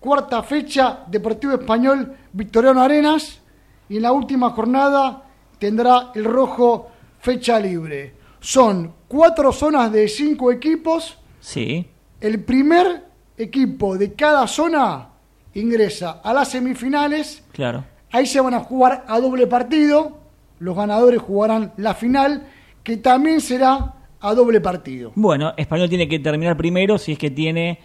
Cuarta 0.00 0.42
fecha, 0.42 1.00
Deportivo 1.06 1.52
Español 1.52 2.16
Victoriano 2.32 2.82
Arenas. 2.82 3.40
Y 3.88 3.96
en 3.96 4.02
la 4.02 4.12
última 4.12 4.50
jornada 4.50 5.22
tendrá 5.58 6.10
el 6.14 6.24
rojo 6.24 6.88
fecha 7.20 7.60
libre. 7.60 8.14
Son 8.40 8.95
cuatro 9.08 9.52
zonas 9.52 9.92
de 9.92 10.08
cinco 10.08 10.52
equipos. 10.52 11.18
Sí. 11.40 11.86
El 12.20 12.42
primer 12.44 13.04
equipo 13.36 13.96
de 13.96 14.14
cada 14.14 14.46
zona 14.46 15.08
ingresa 15.54 16.20
a 16.22 16.32
las 16.32 16.50
semifinales. 16.50 17.42
Claro. 17.52 17.84
Ahí 18.10 18.26
se 18.26 18.40
van 18.40 18.54
a 18.54 18.60
jugar 18.60 19.04
a 19.08 19.20
doble 19.20 19.46
partido 19.46 20.26
los 20.58 20.76
ganadores 20.76 21.20
jugarán 21.20 21.72
la 21.76 21.94
final, 21.94 22.46
que 22.82 22.96
también 22.96 23.40
será 23.40 23.94
a 24.20 24.34
doble 24.34 24.60
partido. 24.60 25.12
Bueno, 25.14 25.52
Español 25.56 25.88
tiene 25.88 26.08
que 26.08 26.18
terminar 26.18 26.56
primero 26.56 26.98
si 26.98 27.12
es 27.12 27.18
que 27.18 27.30
tiene 27.30 27.78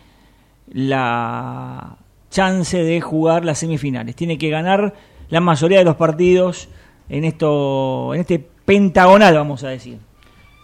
la 0.69 1.97
chance 2.29 2.81
de 2.81 3.01
jugar 3.01 3.43
las 3.43 3.59
semifinales. 3.59 4.15
Tiene 4.15 4.37
que 4.37 4.49
ganar 4.49 4.93
la 5.29 5.41
mayoría 5.41 5.79
de 5.79 5.85
los 5.85 5.97
partidos 5.97 6.69
en 7.09 7.25
esto, 7.25 8.13
en 8.13 8.21
este 8.21 8.39
pentagonal, 8.39 9.33
vamos 9.35 9.63
a 9.63 9.69
decir. 9.69 9.99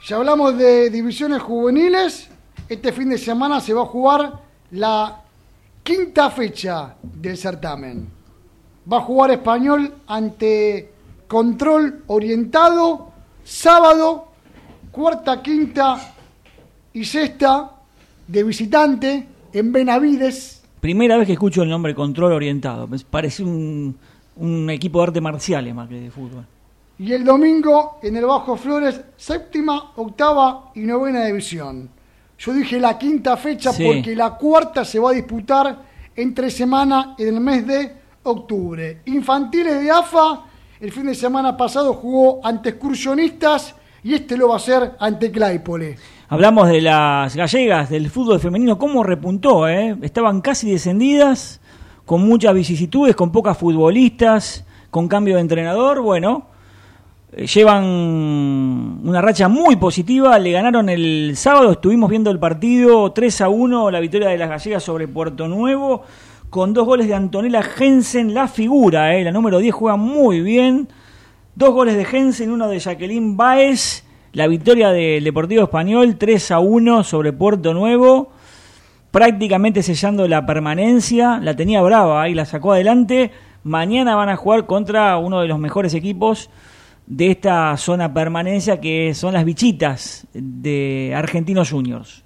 Ya 0.06 0.18
hablamos 0.18 0.58
de 0.58 0.90
divisiones 0.90 1.42
juveniles. 1.42 2.30
Este 2.70 2.92
fin 2.92 3.10
de 3.10 3.18
semana 3.18 3.60
se 3.60 3.74
va 3.74 3.82
a 3.82 3.86
jugar 3.86 4.42
la 4.72 5.22
quinta 5.84 6.30
fecha 6.30 6.96
del 7.02 7.38
certamen. 7.38 8.08
Va 8.92 8.98
a 8.98 9.02
jugar 9.02 9.32
Español 9.32 9.94
ante 10.08 10.92
control 11.28 12.04
orientado, 12.08 13.12
sábado, 13.44 14.28
cuarta, 14.92 15.42
quinta 15.42 16.14
y 16.94 17.04
sexta 17.04 17.72
de 18.28 18.44
visitante 18.44 19.28
en 19.52 19.72
Benavides. 19.72 20.64
Primera 20.80 21.18
vez 21.18 21.28
que 21.28 21.34
escucho 21.34 21.64
el 21.64 21.70
nombre 21.70 21.96
control 21.96 22.34
orientado, 22.34 22.88
me 22.88 22.98
parece 23.00 23.44
un, 23.44 23.98
un 24.38 24.70
equipo 24.70 25.00
de 25.00 25.08
arte 25.08 25.22
marciales 25.22 25.74
más 25.74 25.90
que 25.90 26.00
de 26.00 26.12
fútbol. 26.12 26.46
Y 27.00 27.14
el 27.14 27.24
domingo 27.24 28.00
en 28.02 28.18
el 28.18 28.26
Bajo 28.26 28.58
Flores, 28.58 29.00
séptima, 29.16 29.92
octava 29.96 30.72
y 30.74 30.82
novena 30.82 31.26
división. 31.26 31.90
Yo 32.40 32.54
dije 32.54 32.80
la 32.80 32.98
quinta 32.98 33.38
fecha 33.38 33.72
porque 33.72 34.16
la 34.16 34.32
cuarta 34.32 34.84
se 34.84 35.00
va 35.00 35.12
a 35.12 35.14
disputar 35.14 35.78
entre 36.16 36.50
semana 36.50 37.16
en 37.18 37.36
el 37.36 37.40
mes 37.40 37.68
de 37.68 37.94
octubre. 38.24 39.02
Infantiles 39.06 39.82
de 39.82 39.92
AFA 39.92 40.44
el 40.80 40.92
fin 40.92 41.08
de 41.08 41.16
semana 41.16 41.58
pasado 41.58 41.94
jugó 41.94 42.40
ante 42.44 42.70
excursionistas 42.70 43.76
y 44.04 44.14
este 44.14 44.38
lo 44.38 44.50
va 44.50 44.56
a 44.56 44.58
hacer 44.58 44.92
ante 45.00 45.32
Claypole. 45.32 45.98
Hablamos 46.30 46.68
de 46.68 46.82
las 46.82 47.36
gallegas, 47.36 47.90
del 47.90 48.10
fútbol 48.10 48.40
femenino, 48.40 48.78
cómo 48.78 49.04
repuntó, 49.04 49.68
¿eh? 49.68 49.96
Estaban 50.02 50.42
casi 50.42 50.70
descendidas, 50.70 51.62
con 52.06 52.22
muchas 52.22 52.54
vicisitudes, 52.54 53.16
con 53.16 53.32
pocas 53.32 53.58
futbolistas, 53.58 54.66
con 54.92 55.08
cambio 55.08 55.36
de 55.36 55.42
entrenador, 55.42 56.02
bueno, 56.02 56.46
llevan 57.46 57.84
una 59.04 59.22
racha 59.22 59.48
muy 59.48 59.76
positiva, 59.76 60.40
le 60.40 60.52
ganaron 60.52 60.90
el 60.90 61.34
sábado, 61.36 61.74
estuvimos 61.74 62.10
viendo 62.10 62.32
el 62.32 62.40
partido 62.40 63.12
3 63.12 63.42
a 63.42 63.50
1, 63.50 63.92
la 63.92 64.00
victoria 64.00 64.30
de 64.30 64.38
las 64.38 64.50
gallegas 64.50 64.84
sobre 64.84 65.08
Puerto 65.08 65.48
Nuevo, 65.48 66.04
con 66.50 66.74
dos 66.74 66.86
goles 66.86 67.08
de 67.08 67.14
Antonella 67.14 67.62
Jensen, 67.62 68.34
la 68.34 68.48
figura, 68.48 69.16
eh, 69.16 69.24
la 69.24 69.32
número 69.32 69.60
10 69.60 69.76
juega 69.76 69.98
muy 69.98 70.42
bien. 70.42 70.88
Dos 71.56 71.74
goles 71.74 71.96
de 71.98 72.06
Jensen, 72.06 72.52
uno 72.52 72.68
de 72.70 72.80
Jacqueline 72.80 73.36
Baez. 73.36 74.06
La 74.34 74.48
victoria 74.48 74.92
del 74.92 75.24
Deportivo 75.24 75.64
Español 75.64 76.16
3 76.18 76.52
a 76.52 76.60
1 76.60 77.04
sobre 77.04 77.34
Puerto 77.34 77.74
Nuevo. 77.74 78.32
Prácticamente 79.12 79.84
sellando 79.84 80.28
la 80.28 80.46
permanencia. 80.46 81.40
La 81.42 81.56
tenía 81.56 81.82
brava 81.82 82.30
y 82.30 82.36
la 82.36 82.46
sacó 82.46 82.74
adelante. 82.74 83.32
Mañana 83.64 84.16
van 84.16 84.30
a 84.30 84.38
jugar 84.38 84.68
contra 84.68 85.18
uno 85.18 85.42
de 85.42 85.48
los 85.48 85.60
mejores 85.60 85.94
equipos 85.96 86.50
de 87.08 87.32
esta 87.32 87.76
zona 87.78 88.14
permanencia 88.14 88.80
que 88.80 89.14
son 89.16 89.34
las 89.34 89.46
bichitas 89.46 90.28
de 90.34 91.14
Argentinos 91.16 91.72
Juniors. 91.72 92.24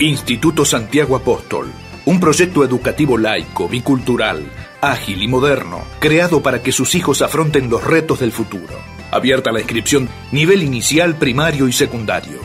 Instituto 0.00 0.64
Santiago 0.64 1.14
Apóstol, 1.14 1.70
un 2.06 2.18
proyecto 2.18 2.64
educativo 2.64 3.16
laico, 3.16 3.68
bicultural, 3.68 4.42
ágil 4.80 5.22
y 5.22 5.28
moderno, 5.28 5.78
creado 6.00 6.42
para 6.42 6.62
que 6.62 6.72
sus 6.72 6.94
hijos 6.94 7.22
afronten 7.22 7.70
los 7.70 7.84
retos 7.84 8.20
del 8.20 8.32
futuro. 8.32 8.74
Abierta 9.12 9.52
la 9.52 9.60
inscripción 9.60 10.08
nivel 10.32 10.62
inicial, 10.62 11.14
primario 11.14 11.68
y 11.68 11.72
secundario. 11.72 12.40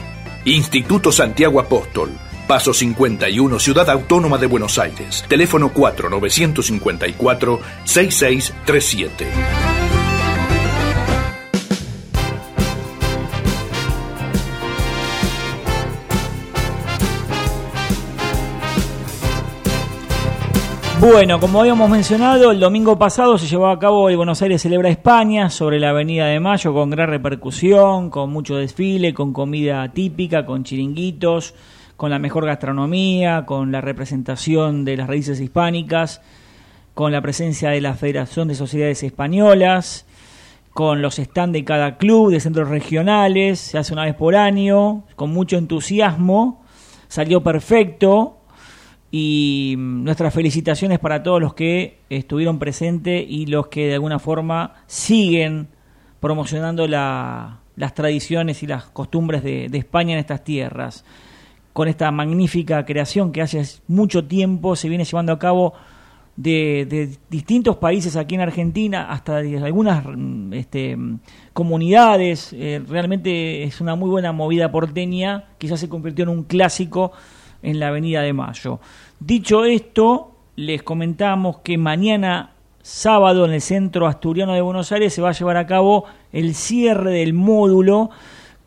Instituto 0.45 1.11
Santiago 1.11 1.59
Apóstol, 1.59 2.11
Paso 2.49 2.73
51, 2.73 3.59
Ciudad 3.59 3.87
Autónoma 3.91 4.39
de 4.39 4.47
Buenos 4.47 4.79
Aires. 4.79 5.23
Teléfono 5.27 5.71
4954 5.71 7.59
6637. 7.83 9.27
Bueno, 20.99 21.39
como 21.39 21.61
habíamos 21.61 21.87
mencionado, 21.87 22.49
el 22.49 22.59
domingo 22.59 22.97
pasado 22.97 23.37
se 23.37 23.45
llevó 23.45 23.67
a 23.67 23.77
cabo 23.77 24.09
el 24.09 24.17
Buenos 24.17 24.41
Aires 24.41 24.63
Celebra 24.63 24.89
España 24.89 25.51
sobre 25.51 25.79
la 25.79 25.91
Avenida 25.91 26.25
de 26.25 26.39
Mayo 26.39 26.73
con 26.73 26.89
gran 26.89 27.11
repercusión, 27.11 28.09
con 28.09 28.31
mucho 28.31 28.55
desfile, 28.55 29.13
con 29.13 29.33
comida 29.33 29.93
típica, 29.93 30.47
con 30.47 30.63
chiringuitos, 30.63 31.53
con 31.99 32.11
la 32.11 32.17
mejor 32.17 32.45
gastronomía, 32.45 33.45
con 33.45 33.73
la 33.73 33.81
representación 33.81 34.85
de 34.85 34.95
las 34.95 35.09
raíces 35.09 35.41
hispánicas, 35.41 36.21
con 36.93 37.11
la 37.11 37.21
presencia 37.21 37.71
de 37.71 37.81
la 37.81 37.93
Federación 37.93 38.47
de 38.47 38.55
Sociedades 38.55 39.03
Españolas, 39.03 40.05
con 40.71 41.01
los 41.01 41.17
stands 41.17 41.51
de 41.51 41.65
cada 41.65 41.97
club, 41.97 42.31
de 42.31 42.39
centros 42.39 42.69
regionales, 42.69 43.59
se 43.59 43.77
hace 43.77 43.91
una 43.91 44.05
vez 44.05 44.15
por 44.15 44.37
año, 44.37 45.03
con 45.17 45.31
mucho 45.31 45.57
entusiasmo, 45.57 46.63
salió 47.09 47.43
perfecto, 47.43 48.37
y 49.11 49.75
mm, 49.77 50.05
nuestras 50.05 50.33
felicitaciones 50.33 50.99
para 50.99 51.21
todos 51.21 51.41
los 51.41 51.53
que 51.53 51.97
estuvieron 52.09 52.59
presentes 52.59 53.25
y 53.27 53.47
los 53.47 53.67
que 53.67 53.87
de 53.87 53.95
alguna 53.95 54.19
forma 54.19 54.75
siguen 54.87 55.67
promocionando 56.21 56.87
las 56.87 57.93
tradiciones 57.93 58.63
y 58.63 58.67
las 58.67 58.85
costumbres 58.85 59.43
de, 59.43 59.65
España 59.73 60.13
en 60.13 60.19
estas 60.19 60.45
tierras. 60.45 61.03
Con 61.79 61.87
esta 61.87 62.11
magnífica 62.11 62.83
creación 62.83 63.31
que 63.31 63.41
hace 63.41 63.63
mucho 63.87 64.25
tiempo 64.25 64.75
se 64.75 64.89
viene 64.89 65.05
llevando 65.05 65.31
a 65.31 65.39
cabo 65.39 65.71
de, 66.35 67.17
distintos 67.29 67.77
países 67.77 68.17
aquí 68.17 68.35
en 68.35 68.41
Argentina, 68.41 69.09
hasta 69.09 69.37
de 69.37 69.57
algunas 69.59 70.03
mm, 70.05 70.51
este, 70.55 70.97
comunidades. 71.53 72.51
Eh, 72.51 72.83
realmente 72.85 73.63
es 73.63 73.79
una 73.79 73.95
muy 73.95 74.09
buena 74.09 74.33
movida 74.33 74.69
porteña, 74.69 75.45
quizás 75.57 75.79
se 75.79 75.87
convirtió 75.87 76.23
en 76.23 76.29
un 76.31 76.43
clásico 76.43 77.13
en 77.63 77.79
la 77.79 77.87
Avenida 77.87 78.23
de 78.23 78.33
Mayo. 78.33 78.81
Dicho 79.17 79.63
esto, 79.63 80.35
les 80.57 80.83
comentamos 80.83 81.59
que 81.59 81.77
mañana 81.77 82.55
sábado 82.81 83.45
en 83.45 83.53
el 83.53 83.61
Centro 83.61 84.05
Asturiano 84.05 84.51
de 84.51 84.59
Buenos 84.59 84.91
Aires 84.91 85.13
se 85.13 85.21
va 85.21 85.29
a 85.29 85.31
llevar 85.31 85.55
a 85.55 85.65
cabo 85.65 86.03
el 86.33 86.55
cierre 86.55 87.11
del 87.11 87.33
módulo 87.33 88.09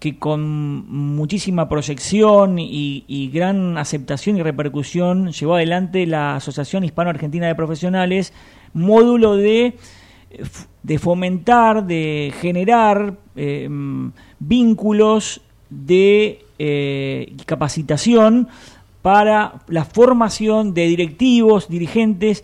que 0.03 0.19
con 0.19 0.91
muchísima 0.91 1.69
proyección 1.69 2.59
y, 2.59 3.31
gran 3.33 3.79
aceptación 3.79 4.37
y 4.37 4.43
repercusión 4.43 5.31
llevó 5.31 5.55
adelante 5.55 6.07
la 6.07 6.35
Asociación 6.35 6.83
Hispano-Argentina 6.83 7.47
de 7.47 7.55
Profesionales, 7.55 8.33
módulo 8.75 9.37
de, 9.37 9.77
de 10.83 10.99
fomentar, 10.99 11.87
de 11.87 12.35
generar 12.41 13.15
eh, 13.37 13.69
vínculos 14.41 15.41
de 15.71 16.47
eh, 16.59 17.37
capacitación 17.47 18.49
para 19.03 19.61
la 19.69 19.85
formación 19.85 20.75
de 20.75 20.89
directivos, 20.89 21.69
dirigentes 21.69 22.43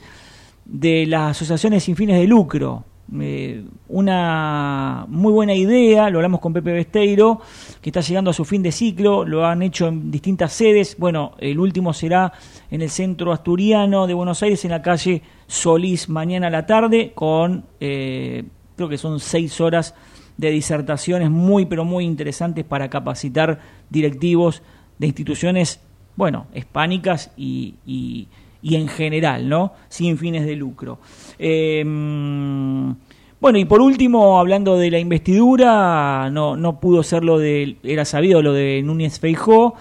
de 0.64 1.07
las 1.07 1.33
asociaciones 1.33 1.83
sin 1.83 1.97
fines 1.97 2.21
de 2.21 2.29
lucro. 2.29 2.85
Eh, 3.21 3.64
una 3.88 5.07
muy 5.09 5.33
buena 5.33 5.55
idea, 5.55 6.11
lo 6.11 6.18
hablamos 6.18 6.40
con 6.40 6.53
Pepe 6.53 6.73
Besteiro, 6.73 7.40
que 7.81 7.88
está 7.88 8.01
llegando 8.03 8.31
a 8.31 8.35
su 8.35 8.44
fin 8.44 8.62
de 8.62 8.71
ciclo, 8.71 9.25
lo 9.25 9.47
han 9.47 9.62
hecho 9.62 9.88
en 9.88 10.11
distintas 10.11 10.53
sedes, 10.53 10.97
bueno, 10.99 11.33
el 11.38 11.59
último 11.59 11.94
será 11.94 12.33
en 12.71 12.83
el 12.83 12.90
centro 12.90 13.33
asturiano 13.33 14.07
de 14.07 14.12
Buenos 14.12 14.42
Aires, 14.42 14.62
en 14.64 14.73
la 14.73 14.83
calle 14.83 15.23
Solís, 15.47 16.11
mañana 16.11 16.49
a 16.49 16.51
la 16.51 16.66
tarde, 16.66 17.12
con 17.14 17.64
eh, 17.81 18.44
creo 18.77 18.88
que 18.90 18.99
son 18.99 19.21
seis 19.21 19.59
horas 19.61 19.94
de 20.37 20.51
disertaciones 20.51 21.31
muy, 21.31 21.64
pero 21.64 21.85
muy 21.85 22.05
interesantes 22.05 22.64
para 22.64 22.90
capacitar 22.90 23.61
directivos 23.88 24.62
de 24.99 25.07
instituciones, 25.07 25.81
bueno, 26.14 26.47
hispánicas 26.55 27.33
y, 27.37 27.77
y, 27.87 28.29
en 28.62 28.88
general, 28.88 29.49
¿no? 29.49 29.73
Sin 29.88 30.18
fines 30.18 30.44
de 30.47 30.57
lucro. 30.57 30.99
Em, 31.38 32.94
bueno, 33.40 33.59
y 33.59 33.64
por 33.64 33.81
último, 33.81 34.38
hablando 34.38 34.77
de 34.77 34.90
la 34.90 34.99
investidura, 34.99 36.29
no, 36.31 36.57
no 36.57 36.81
pudo 36.81 37.03
ser 37.03 37.25
lo 37.25 37.38
de, 37.38 37.77
era 37.83 38.05
sabido 38.05 38.42
lo 38.42 38.53
de 38.53 38.83
Núñez 38.85 39.21
Feijó, 39.21 39.75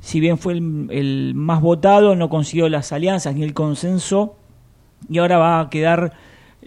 si 0.00 0.20
bien 0.20 0.36
fue 0.36 0.52
el, 0.52 0.88
el 0.90 1.32
más 1.34 1.62
votado, 1.62 2.14
no 2.14 2.28
consiguió 2.28 2.68
las 2.68 2.92
alianzas 2.92 3.34
ni 3.34 3.42
el 3.42 3.54
consenso, 3.54 4.36
y 5.08 5.18
ahora 5.18 5.38
va 5.38 5.60
a 5.60 5.70
quedar 5.70 6.12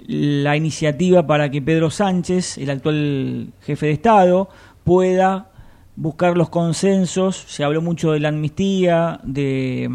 la 0.06 0.56
iniciativa 0.56 1.26
para 1.26 1.50
que 1.50 1.62
Pedro 1.62 1.90
Sánchez, 1.90 2.58
el 2.58 2.70
actual 2.70 3.50
jefe 3.62 3.88
de 3.88 3.92
Estado, 3.94 4.50
pueda 4.84 5.52
buscar 5.96 6.38
los 6.38 6.50
consensos. 6.50 7.36
Se 7.48 7.64
habló 7.64 7.82
mucho 7.82 8.12
de 8.12 8.20
la 8.20 8.30
amnistía, 8.30 9.20
de, 9.24 9.90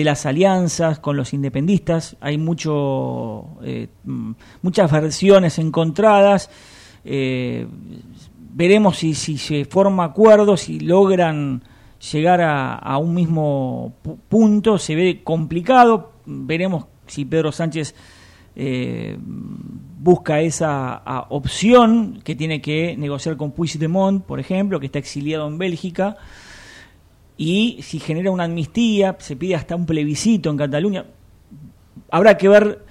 mm, 0.00 0.04
las 0.04 0.26
alianzas 0.26 0.98
con 0.98 1.16
los 1.16 1.32
independistas. 1.32 2.16
Hay 2.20 2.38
mucho, 2.38 3.46
eh, 3.62 3.88
muchas 4.62 4.90
versiones 4.90 5.58
encontradas. 5.58 6.50
Eh, 7.04 7.66
veremos 8.54 8.98
si, 8.98 9.14
si 9.14 9.38
se 9.38 9.64
forma 9.64 10.04
acuerdo, 10.04 10.56
si 10.56 10.80
logran 10.80 11.62
llegar 12.12 12.40
a, 12.40 12.74
a 12.74 12.98
un 12.98 13.14
mismo 13.14 13.94
punto. 14.28 14.78
Se 14.78 14.94
ve 14.94 15.22
complicado. 15.22 16.12
Veremos 16.26 16.86
si 17.06 17.24
Pedro 17.24 17.52
Sánchez 17.52 17.94
eh, 18.54 19.16
busca 19.18 20.40
esa 20.40 21.02
opción 21.30 22.20
que 22.24 22.34
tiene 22.34 22.60
que 22.60 22.96
negociar 22.96 23.36
con 23.36 23.52
Puigdemont, 23.52 24.24
por 24.24 24.40
ejemplo, 24.40 24.80
que 24.80 24.86
está 24.86 24.98
exiliado 24.98 25.46
en 25.46 25.58
Bélgica, 25.58 26.16
y 27.36 27.78
si 27.82 27.98
genera 27.98 28.30
una 28.30 28.44
amnistía, 28.44 29.16
se 29.18 29.36
pide 29.36 29.54
hasta 29.54 29.76
un 29.76 29.86
plebiscito 29.86 30.50
en 30.50 30.56
Cataluña, 30.56 31.04
habrá 32.10 32.36
que 32.36 32.48
ver 32.48 32.84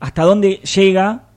hasta 0.00 0.22
dónde 0.22 0.56
llega 0.56 1.28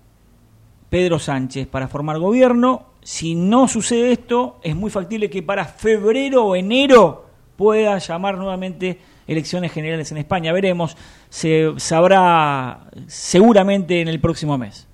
Pedro 0.89 1.19
Sánchez 1.19 1.67
para 1.67 1.87
formar 1.87 2.19
gobierno. 2.19 2.87
Si 3.03 3.35
no 3.35 3.67
sucede 3.67 4.11
esto, 4.11 4.59
es 4.63 4.75
muy 4.75 4.89
factible 4.89 5.29
que 5.29 5.43
para 5.43 5.65
febrero 5.65 6.45
o 6.45 6.55
enero 6.55 7.25
pueda 7.55 7.97
llamar 7.99 8.37
nuevamente 8.37 8.99
elecciones 9.27 9.71
generales 9.71 10.11
en 10.11 10.17
España. 10.17 10.51
Veremos, 10.53 10.97
se 11.29 11.73
sabrá 11.77 12.89
seguramente 13.07 14.01
en 14.01 14.07
el 14.07 14.19
próximo 14.19 14.57
mes. 14.57 14.87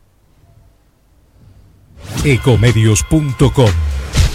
Ecomedios.com 2.25 4.00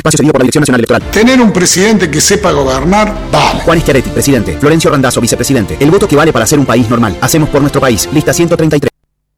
Espacio 0.00 0.16
seguido 0.16 0.32
por 0.32 0.40
la 0.40 0.44
Dirección 0.44 0.62
Nacional 0.62 0.80
Electoral. 0.80 1.02
Tener 1.10 1.40
un 1.42 1.52
presidente 1.52 2.10
que 2.10 2.22
sepa 2.22 2.52
gobernar, 2.52 3.14
vale. 3.30 3.60
Juan 3.60 3.80
Schiaretti, 3.80 4.08
presidente. 4.08 4.58
Florencio 4.58 4.90
Randazzo, 4.90 5.20
vicepresidente. 5.20 5.76
El 5.78 5.90
voto 5.90 6.08
que 6.08 6.16
vale 6.16 6.32
para 6.32 6.46
ser 6.46 6.58
un 6.58 6.64
país 6.64 6.88
normal. 6.88 7.18
Hacemos 7.20 7.50
por 7.50 7.60
nuestro 7.60 7.82
país. 7.82 8.08
Lista 8.10 8.32
133. 8.32 8.88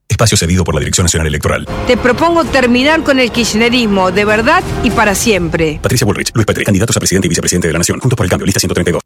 Espacio 0.09 0.37
cedido 0.37 0.63
por 0.63 0.75
la 0.75 0.81
Dirección 0.81 1.05
Nacional 1.07 1.27
Electoral. 1.27 1.67
Te 1.89 1.97
propongo 1.97 2.45
terminar 2.45 3.03
con 3.03 3.19
el 3.19 3.33
kirchnerismo 3.33 4.13
de 4.13 4.25
verdad 4.25 4.63
y 4.85 4.91
para 4.91 5.17
siempre. 5.17 5.81
Patricia 5.83 6.05
Bullrich, 6.05 6.31
Luis 6.33 6.47
Petri, 6.47 6.65
candidatos 6.65 6.97
a 6.97 7.01
presidente 7.01 7.27
y 7.27 7.31
vicepresidente 7.31 7.67
de 7.67 7.73
la 7.73 7.79
Nación. 7.79 7.99
Juntos 7.99 8.17
por 8.17 8.25
el 8.25 8.31
cambio. 8.31 8.47
Lista 8.47 8.61
132 8.61 9.03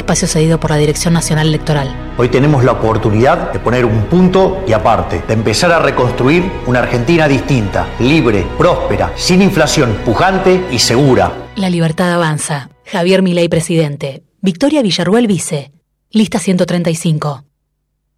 espacio 0.00 0.28
cedido 0.28 0.58
por 0.58 0.70
la 0.70 0.76
Dirección 0.76 1.14
Nacional 1.14 1.48
Electoral. 1.48 2.14
Hoy 2.16 2.28
tenemos 2.28 2.64
la 2.64 2.72
oportunidad 2.72 3.52
de 3.52 3.58
poner 3.58 3.84
un 3.84 4.04
punto 4.04 4.62
y 4.66 4.72
aparte, 4.72 5.22
de 5.26 5.34
empezar 5.34 5.72
a 5.72 5.78
reconstruir 5.78 6.50
una 6.66 6.80
Argentina 6.80 7.28
distinta, 7.28 7.88
libre, 8.00 8.46
próspera, 8.58 9.12
sin 9.16 9.42
inflación, 9.42 9.98
pujante 10.04 10.66
y 10.70 10.78
segura. 10.78 11.32
La 11.56 11.70
libertad 11.70 12.12
avanza. 12.12 12.70
Javier 12.84 13.22
Milei, 13.22 13.48
presidente. 13.48 14.22
Victoria 14.40 14.82
Villarruel, 14.82 15.26
vice. 15.26 15.72
Lista 16.10 16.38
135. 16.38 17.44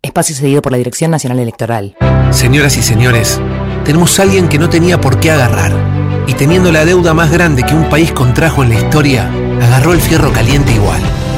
Espacio 0.03 0.37
cedido 0.37 0.63
por 0.63 0.73
la 0.73 0.79
Dirección 0.79 1.11
Nacional 1.11 1.39
Electoral. 1.39 1.97
Señoras 2.31 2.77
y 2.77 2.83
señores, 2.83 3.41
tenemos 3.85 4.19
a 4.19 4.23
alguien 4.23 4.49
que 4.49 4.59
no 4.59 4.69
tenía 4.69 5.01
por 5.01 5.19
qué 5.21 5.31
agarrar. 5.31 5.73
Y 6.27 6.35
teniendo 6.35 6.73
la 6.73 6.85
deuda 6.85 7.15
más 7.15 7.31
grande 7.31 7.63
que 7.63 7.75
un 7.75 7.89
país 7.89 8.13
contrajo 8.13 8.63
en 8.63 8.71
la 8.71 8.75
historia, 8.77 9.31
agarró 9.63 9.93
el 9.93 10.01
fierro 10.01 10.33
caliente 10.33 10.73
igual. 10.73 11.01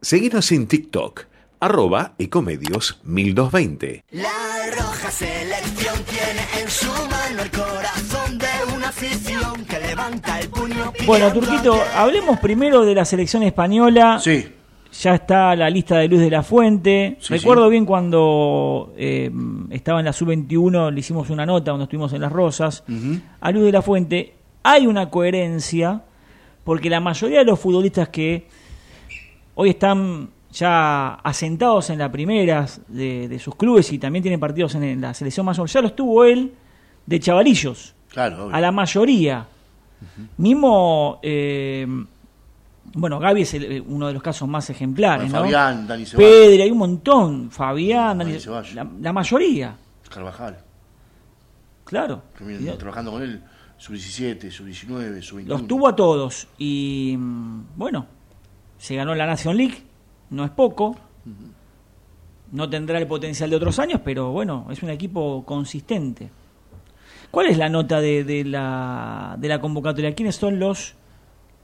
Seguinos 0.00 0.52
en 0.52 0.66
TikTok, 0.66 1.24
arroba 1.58 2.12
ecomedios 2.18 3.00
1220. 3.04 4.04
La 4.10 4.28
roja 4.76 5.10
selección 5.10 5.96
tiene 6.04 6.62
en 6.62 6.68
su 6.68 6.86
mano 6.86 7.42
el 7.42 7.50
corazón 7.50 8.38
de 8.38 8.74
una 8.76 8.88
afición 8.88 9.64
que 9.64 9.80
levanta 9.80 10.38
el 10.38 10.50
puño. 10.50 10.92
Bueno, 11.06 11.32
Turquito, 11.32 11.80
hablemos 11.94 12.38
primero 12.40 12.84
de 12.84 12.94
la 12.94 13.06
selección 13.06 13.42
española. 13.42 14.18
Sí. 14.20 14.46
Ya 15.00 15.14
está 15.14 15.56
la 15.56 15.70
lista 15.70 15.96
de 15.96 16.08
Luz 16.08 16.20
de 16.20 16.30
la 16.30 16.42
Fuente. 16.42 17.16
Recuerdo 17.28 17.68
bien 17.70 17.86
cuando 17.86 18.92
eh, 18.98 19.30
estaba 19.70 20.00
en 20.00 20.04
la 20.04 20.12
sub-21, 20.12 20.92
le 20.92 21.00
hicimos 21.00 21.30
una 21.30 21.46
nota 21.46 21.70
cuando 21.70 21.84
estuvimos 21.84 22.12
en 22.12 22.20
Las 22.20 22.32
Rosas. 22.32 22.84
A 23.40 23.50
Luz 23.50 23.64
de 23.64 23.72
la 23.72 23.82
Fuente 23.82 24.34
hay 24.62 24.86
una 24.86 25.08
coherencia, 25.08 26.02
porque 26.64 26.90
la 26.90 27.00
mayoría 27.00 27.38
de 27.38 27.44
los 27.46 27.58
futbolistas 27.58 28.10
que 28.10 28.46
hoy 29.56 29.70
están 29.70 30.30
ya 30.52 31.14
asentados 31.14 31.90
en 31.90 31.98
la 31.98 32.10
primera 32.10 32.66
de, 32.88 33.38
sus 33.42 33.54
clubes 33.56 33.92
y 33.92 33.98
también 33.98 34.22
tienen 34.22 34.40
partidos 34.40 34.74
en, 34.76 35.00
la 35.00 35.12
selección 35.12 35.44
mayor. 35.44 35.68
Ya 35.68 35.82
los 35.82 35.96
tuvo 35.96 36.24
él 36.24 36.54
de 37.04 37.20
chavalillos. 37.20 37.94
Claro, 38.10 38.48
a 38.50 38.60
la 38.60 38.72
mayoría. 38.72 39.46
Mismo, 40.38 41.18
eh, 41.22 41.86
bueno, 42.94 43.18
Gaby 43.18 43.42
es 43.42 43.54
el- 43.54 43.72
eh, 43.72 43.80
uno 43.80 44.06
de 44.06 44.12
los 44.14 44.22
casos 44.22 44.48
más 44.48 44.68
ejemplares, 44.70 45.30
Bueno, 45.30 45.46
¿no? 45.46 45.52
Fabián, 45.52 45.86
Dani 45.86 46.06
Ceballos. 46.06 46.30
Pedri, 46.30 46.62
hay 46.62 46.70
un 46.70 46.78
montón. 46.78 47.50
Fabián, 47.50 48.18
Dani, 48.18 48.38
Dani 48.38 48.74
la, 48.74 48.86
la 49.00 49.12
mayoría, 49.12 49.76
Carvajal. 50.08 50.58
claro. 51.84 52.22
trabajando 52.78 53.10
con 53.10 53.22
él, 53.22 53.42
sub-17, 53.78 54.50
sub-19, 54.50 55.22
sub-21. 55.22 55.46
Los 55.46 55.66
tuvo 55.66 55.88
a 55.88 55.96
todos. 55.96 56.46
Y 56.58 57.16
mm, 57.18 57.62
bueno, 57.76 58.06
se 58.78 58.94
ganó 58.96 59.14
la 59.14 59.26
Nation 59.26 59.56
League, 59.56 59.82
no 60.30 60.44
es 60.44 60.50
poco. 60.50 60.96
No 62.52 62.70
tendrá 62.70 62.98
el 62.98 63.06
potencial 63.06 63.50
de 63.50 63.56
otros 63.56 63.78
años, 63.78 64.00
pero 64.04 64.30
bueno, 64.30 64.66
es 64.70 64.82
un 64.82 64.90
equipo 64.90 65.44
consistente. 65.44 66.30
¿Cuál 67.30 67.48
es 67.48 67.58
la 67.58 67.68
nota 67.68 68.00
de, 68.00 68.22
de 68.22 68.44
la, 68.44 69.34
de 69.38 69.48
la 69.48 69.60
convocatoria? 69.60 70.14
¿Quiénes 70.14 70.36
son 70.36 70.60
los 70.60 70.94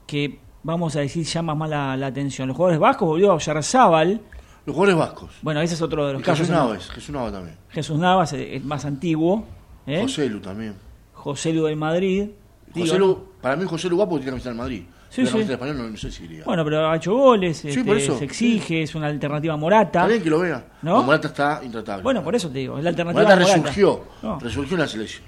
que, 0.05 0.39
vamos 0.61 0.95
a 0.97 0.99
decir, 0.99 1.25
llaman 1.25 1.57
más 1.57 1.69
la, 1.69 1.95
la 1.95 2.07
atención? 2.07 2.49
Los 2.49 2.57
jugadores 2.57 2.79
vascos, 2.79 3.07
volvió 3.07 3.31
a 3.31 3.35
Oyarzábal. 3.35 4.21
Los 4.65 4.75
jugadores 4.75 4.97
vascos. 4.99 5.31
Bueno, 5.41 5.61
ese 5.61 5.75
es 5.75 5.81
otro 5.81 6.05
de 6.05 6.13
los 6.13 6.21
Y 6.21 6.25
casos. 6.25 6.39
Jesús. 6.39 6.55
Navas, 6.55 6.89
Jesús 6.89 7.09
Navas 7.11 7.31
también. 7.31 7.57
Jesús 7.69 7.97
Navas, 7.97 8.33
el, 8.33 8.41
el 8.41 8.63
más 8.65 8.83
antiguo. 8.85 9.45
¿eh? 9.87 10.01
José 10.01 10.29
Lu 10.29 10.41
también. 10.41 10.75
José 11.13 11.53
Lu 11.53 11.63
del 11.65 11.77
Madrid. 11.77 12.29
José 12.73 12.83
Digo, 12.83 12.97
Lu, 12.97 13.25
para 13.41 13.55
mí 13.55 13.65
José 13.65 13.87
Lu 13.89 13.95
guapo 13.95 14.17
tiene 14.17 14.31
camiseta 14.31 14.51
en 14.51 14.57
Madrid. 14.57 14.83
Sí, 15.13 15.27
sí. 15.27 15.39
española 15.41 15.83
no, 15.83 15.89
no 15.91 15.97
sé 15.97 16.11
si 16.11 16.23
iría. 16.23 16.43
Bueno, 16.43 16.63
pero 16.65 16.89
ha 16.89 16.95
hecho 16.95 17.13
goles, 17.13 17.57
Sí, 17.57 17.67
este, 17.67 17.83
por 17.83 17.97
eso, 17.97 18.17
se 18.17 18.25
exige, 18.25 18.81
es 18.81 18.95
una 18.95 19.05
alternativa 19.05 19.53
a 19.53 19.57
Morata. 19.57 19.99
Está 19.99 20.07
bien 20.07 20.23
que 20.23 20.29
lo 20.31 20.39
vea. 20.39 20.65
¿No? 20.81 20.95
No, 20.95 21.03
Morata 21.03 21.27
está 21.27 21.61
intratable. 21.63 22.01
Bueno, 22.01 22.23
por 22.23 22.33
eso 22.35 22.49
te 22.49 22.57
digo, 22.57 22.79
es 22.79 22.83
la 22.83 22.89
alternativa 22.89 23.21
Morata 23.23 23.39
resurgió, 23.39 24.05
No. 24.23 24.39
resurgió 24.39 24.73
en 24.73 24.79
la 24.79 24.87
selección. 24.87 25.25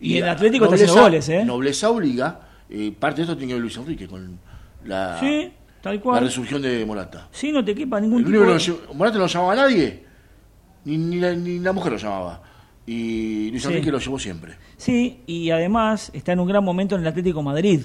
Y 0.00 0.16
el 0.16 0.28
Atlético 0.30 0.64
está 0.64 0.76
haciendo 0.76 1.02
goles, 1.02 1.28
¿eh? 1.28 1.44
Nobleza 1.44 1.90
obliga, 1.90 2.40
eh, 2.70 2.90
parte 2.98 3.16
de 3.16 3.22
esto 3.24 3.36
tiene 3.36 3.50
que 3.50 3.54
ver 3.54 3.60
Luis 3.62 3.76
Enrique 3.76 4.08
con 4.08 4.38
la, 4.86 5.20
resurgión 6.20 6.62
de 6.62 6.86
Morata. 6.86 7.28
Sí, 7.30 7.52
no 7.52 7.62
te 7.62 7.74
quepa 7.74 8.00
ningún 8.00 8.20
El 8.20 8.32
tipo 8.32 8.40
de... 8.40 8.54
lle- 8.54 8.94
Morata 8.94 9.18
no 9.18 9.24
lo 9.24 9.28
llamaba 9.28 9.52
a 9.52 9.56
nadie, 9.56 10.04
ni, 10.86 10.96
ni, 10.96 11.16
la, 11.16 11.34
ni 11.34 11.58
la 11.58 11.72
mujer 11.74 11.92
lo 11.92 11.98
llamaba. 11.98 12.42
Y 12.86 13.50
Luis. 13.50 13.62
Enrique 13.66 13.92
lo 13.92 13.98
llevó 13.98 14.18
siempre. 14.18 14.54
Sí, 14.78 15.20
y 15.26 15.50
además 15.50 16.10
está 16.14 16.32
en 16.32 16.40
un 16.40 16.48
gran 16.48 16.64
momento 16.64 16.94
en 16.94 17.02
el 17.02 17.08
Atlético 17.08 17.42
Madrid. 17.42 17.82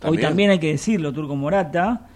Hoy 0.00 0.10
También. 0.10 0.22
también 0.28 0.50
hay 0.50 0.58
que 0.58 0.68
decirlo, 0.72 1.12
Turco 1.12 1.34
Morata. 1.36 2.06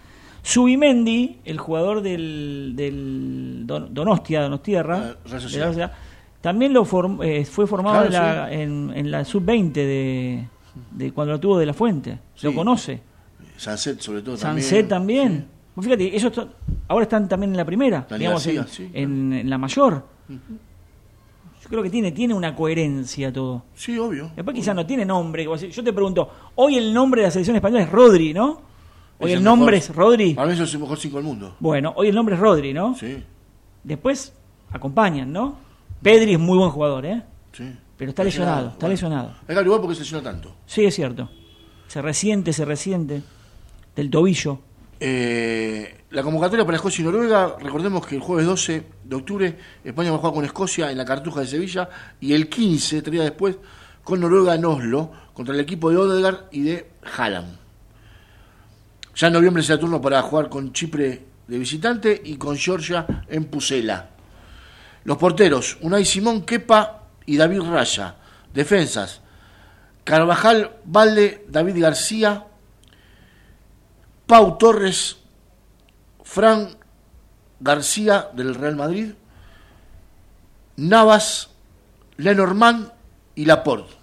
Subimendi, 0.41 1.39
el 1.45 1.57
jugador 1.57 2.01
del, 2.01 2.73
del 2.75 3.61
Don- 3.65 3.93
Donostia, 3.93 4.41
Donostierra, 4.41 5.15
Ah, 5.25 5.29
la 5.77 5.91
también 6.41 6.73
lo 6.73 6.83
form- 6.85 7.23
eh, 7.23 7.45
fue 7.45 7.65
formado 7.65 8.05
Claro, 8.07 8.47
en, 8.51 8.87
la, 8.87 8.91
en, 8.91 8.97
en 8.97 9.11
la 9.11 9.23
sub-20 9.23 9.71
de, 9.73 10.47
de 10.91 11.11
cuando 11.13 11.33
lo 11.33 11.39
tuvo 11.39 11.57
de 11.57 11.65
la 11.65 11.73
Fuente. 11.73 12.19
Lo 12.41 12.53
conoce. 12.53 13.01
Sunset 13.55 14.01
sobre 14.01 14.21
todo 14.21 14.35
Sancet 14.35 14.87
también. 14.89 15.47
también. 15.75 15.81
Fíjate, 15.81 16.15
ellos 16.15 16.31
ahora 16.89 17.03
están 17.03 17.27
también 17.29 17.51
en 17.51 17.57
la 17.57 17.65
primera, 17.65 18.05
digamos, 18.17 18.45
en, 18.93 19.49
la 19.49 19.57
mayor. 19.57 20.05
Yo 21.63 21.69
creo 21.69 21.81
que 21.81 21.89
tiene, 21.89 22.11
tiene 22.11 22.33
una 22.33 22.53
coherencia 22.55 23.31
todo. 23.31 23.63
Sí, 23.73 23.97
obvio. 23.97 24.31
Después 24.35 24.53
quizás 24.53 24.75
no 24.75 24.85
tiene 24.85 25.05
nombre. 25.05 25.45
Yo 25.45 25.83
te 25.83 25.93
pregunto, 25.93 26.29
hoy 26.55 26.75
el 26.77 26.93
nombre 26.93 27.21
de 27.21 27.27
la 27.27 27.31
selección 27.31 27.55
española 27.55 27.83
es 27.83 27.89
Rodri, 27.89 28.33
¿no? 28.33 28.61
Hoy 29.19 29.27
Es 29.29 29.31
el, 29.33 29.37
el 29.37 29.43
nombre 29.43 29.77
mejor. 29.77 29.89
es 29.91 29.95
Rodri. 29.95 30.33
Para 30.33 30.47
mí 30.47 30.53
eso 30.53 30.63
es 30.63 30.73
el 30.73 30.79
mejor 30.81 30.97
5 30.99 31.15
del 31.17 31.25
mundo. 31.25 31.55
Bueno, 31.59 31.93
hoy 31.95 32.09
el 32.09 32.15
nombre 32.15 32.35
es 32.35 32.41
Rodri, 32.41 32.73
¿no? 32.73 32.95
Sí, 32.95 33.23
Después 33.83 34.33
acompañan, 34.71 35.31
¿no? 35.31 35.55
Pedri 36.01 36.33
es 36.33 36.39
muy 36.39 36.57
buen 36.57 36.69
jugador, 36.69 37.05
¿eh? 37.05 37.23
sí. 37.53 37.73
Pero 37.95 38.09
está 38.09 38.23
lesionado, 38.23 38.69
está 38.69 38.87
lesionado. 38.89 39.29
Hay 39.41 39.47
que 39.47 39.53
averiguar 39.53 39.79
porque 39.79 39.95
se 39.95 40.01
lesiona 40.01 40.23
tanto. 40.23 40.53
Sí, 40.65 40.83
es 40.83 40.93
cierto. 40.95 41.29
Se 41.87 42.01
resiente, 42.01 42.51
se 42.51 42.65
resiente. 42.65 43.21
Del 43.95 44.09
tobillo. 44.09 44.59
Eh, 44.99 46.02
la 46.13 46.21
convocatoria 46.21 46.63
para 46.63 46.75
Escocia 46.75 47.01
y 47.01 47.05
Noruega, 47.05 47.55
recordemos 47.59 48.05
que 48.05 48.13
el 48.13 48.21
jueves 48.21 48.45
12 48.45 48.83
de 49.03 49.15
octubre 49.15 49.57
España 49.83 50.11
va 50.11 50.17
a 50.17 50.19
jugar 50.19 50.33
con 50.35 50.45
Escocia 50.45 50.91
en 50.91 50.97
la 50.99 51.05
Cartuja 51.05 51.41
de 51.41 51.47
Sevilla 51.47 51.89
y 52.21 52.33
el 52.33 52.49
15, 52.49 53.01
tres 53.01 53.11
días 53.11 53.25
después, 53.25 53.57
con 54.03 54.19
Noruega 54.19 54.53
en 54.53 54.63
Oslo, 54.63 55.11
contra 55.33 55.55
el 55.55 55.61
equipo 55.61 55.89
de 55.89 55.97
Odegaard 55.97 56.49
y 56.51 56.61
de 56.61 56.91
Haaland. 57.17 57.57
Ya 59.15 59.27
en 59.27 59.33
noviembre 59.33 59.63
será 59.63 59.79
turno 59.79 59.99
para 59.99 60.21
jugar 60.21 60.49
con 60.49 60.71
Chipre 60.71 61.25
de 61.47 61.57
visitante 61.57 62.21
y 62.23 62.35
con 62.35 62.57
Georgia 62.57 63.07
en 63.27 63.45
Pusela. 63.45 64.11
Los 65.05 65.17
porteros, 65.17 65.79
Unai 65.81 66.05
Simón, 66.05 66.43
Kepa 66.43 67.07
y 67.25 67.37
David 67.37 67.61
Raya. 67.61 68.17
Defensas, 68.53 69.21
Carvajal, 70.03 70.77
Valde, 70.85 71.43
David 71.49 71.81
García, 71.81 72.45
Pau 74.27 74.59
Torres, 74.59 75.22
Fran 76.33 76.69
García 77.59 78.29
del 78.33 78.55
Real 78.55 78.75
Madrid, 78.75 79.11
Navas, 80.77 81.51
Lenormand 82.17 82.91
y 83.35 83.45
Laporte. 83.45 83.93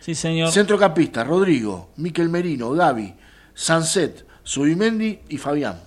Sí, 0.00 0.14
señor. 0.14 0.50
Centrocampista, 0.52 1.24
Rodrigo, 1.24 1.88
Miquel 1.96 2.28
Merino, 2.28 2.72
Gaby, 2.72 3.14
Sanset, 3.54 4.26
Subimendi 4.42 5.20
y 5.30 5.38
Fabián. 5.38 5.80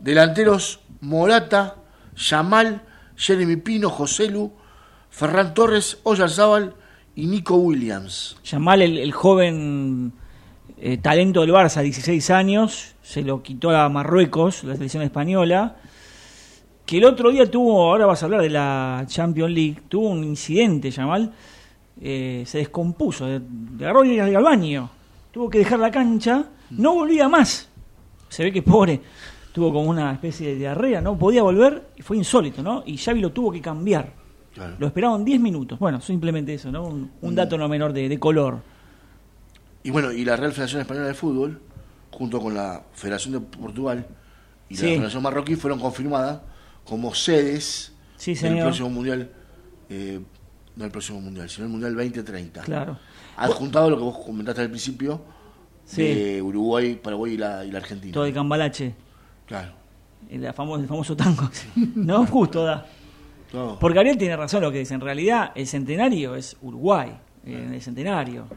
Delanteros, 0.00 0.80
Morata, 1.02 1.76
Yamal, 2.16 2.80
Jeremy 3.14 3.56
Pino, 3.56 3.90
Joselu, 3.90 4.54
Ferran 5.10 5.52
Torres, 5.52 5.98
Oyarzábal 6.02 6.74
y 7.14 7.26
Nico 7.26 7.56
Williams. 7.56 8.38
Yamal, 8.42 8.80
el, 8.80 8.96
el 8.96 9.12
joven 9.12 10.14
eh, 10.78 10.98
talento 10.98 11.40
del 11.40 11.50
Barça, 11.52 11.82
16 11.82 12.30
años, 12.30 12.94
se 13.02 13.22
lo 13.22 13.42
quitó 13.42 13.70
a 13.70 13.88
Marruecos, 13.88 14.64
la 14.64 14.74
selección 14.74 15.02
española, 15.02 15.76
que 16.84 16.98
el 16.98 17.04
otro 17.04 17.30
día 17.30 17.50
tuvo, 17.50 17.82
ahora 17.90 18.06
vas 18.06 18.22
a 18.22 18.26
hablar 18.26 18.42
de 18.42 18.50
la 18.50 19.04
Champions 19.06 19.52
League, 19.52 19.78
tuvo 19.88 20.10
un 20.10 20.22
incidente, 20.24 20.90
Yamal, 20.90 21.32
eh, 22.00 22.44
se 22.46 22.58
descompuso, 22.58 23.26
de- 23.26 23.40
agarró 23.80 24.04
y 24.04 24.18
al 24.18 24.42
baño, 24.42 24.90
tuvo 25.32 25.48
que 25.50 25.58
dejar 25.58 25.78
la 25.80 25.90
cancha, 25.90 26.44
no 26.70 26.94
volvía 26.94 27.28
más. 27.28 27.68
Se 28.28 28.44
ve 28.44 28.52
que 28.52 28.62
pobre, 28.62 29.00
tuvo 29.52 29.72
como 29.72 29.88
una 29.88 30.12
especie 30.12 30.48
de 30.48 30.56
diarrea, 30.56 31.00
no 31.00 31.16
podía 31.16 31.42
volver, 31.42 31.88
y 31.96 32.02
fue 32.02 32.16
insólito, 32.16 32.62
¿no? 32.62 32.82
Y 32.86 32.98
Xavi 32.98 33.20
lo 33.20 33.30
tuvo 33.32 33.50
que 33.50 33.60
cambiar. 33.60 34.12
Claro. 34.52 34.74
Lo 34.78 34.86
esperaban 34.86 35.24
10 35.24 35.40
minutos. 35.40 35.78
Bueno, 35.78 36.00
simplemente 36.00 36.54
eso, 36.54 36.70
¿no? 36.72 36.84
Un, 36.86 37.10
un 37.20 37.34
dato 37.34 37.56
no 37.58 37.68
menor 37.68 37.92
de, 37.92 38.08
de 38.08 38.18
color. 38.18 38.58
Y 39.86 39.90
bueno, 39.92 40.10
y 40.10 40.24
la 40.24 40.34
Real 40.36 40.50
Federación 40.52 40.80
Española 40.80 41.06
de 41.06 41.14
Fútbol, 41.14 41.60
junto 42.10 42.40
con 42.40 42.54
la 42.54 42.82
Federación 42.92 43.34
de 43.34 43.40
Portugal 43.40 44.04
y 44.68 44.74
Sí. 44.76 44.82
la 44.86 44.92
Federación 44.94 45.22
Marroquí, 45.22 45.54
fueron 45.54 45.78
confirmadas 45.78 46.40
como 46.84 47.14
sedes 47.14 47.92
Sí, 48.16 48.34
del 48.34 48.58
próximo 48.58 48.90
Mundial, 48.90 49.30
eh, 49.88 50.20
no 50.74 50.84
el 50.84 50.90
próximo 50.90 51.20
Mundial, 51.20 51.48
sino 51.48 51.66
el 51.66 51.70
Mundial 51.70 51.94
2030. 51.94 52.62
Claro. 52.62 52.98
Adjuntado 53.36 53.90
lo 53.90 53.96
que 53.96 54.02
vos 54.02 54.18
comentaste 54.24 54.62
al 54.62 54.70
principio, 54.70 55.22
de 55.94 56.42
Uruguay, 56.42 56.96
Paraguay 57.00 57.34
y 57.34 57.36
la, 57.36 57.64
y 57.64 57.70
la 57.70 57.78
Argentina. 57.78 58.12
Todo 58.12 58.26
el 58.26 58.34
cambalache. 58.34 58.92
Claro. 59.46 59.70
El, 60.28 60.42
famo- 60.52 60.80
el 60.80 60.88
famoso 60.88 61.16
tango. 61.16 61.48
no, 61.94 62.26
justo 62.26 62.64
da. 62.64 62.84
Todo. 63.52 63.78
Porque 63.78 64.00
Ariel 64.00 64.18
tiene 64.18 64.36
razón 64.36 64.62
lo 64.62 64.72
que 64.72 64.78
dice. 64.80 64.94
En 64.94 65.00
realidad, 65.00 65.52
el 65.54 65.68
centenario 65.68 66.34
es 66.34 66.56
Uruguay. 66.60 67.16
En 67.44 67.72
el 67.72 67.80
centenario. 67.80 68.48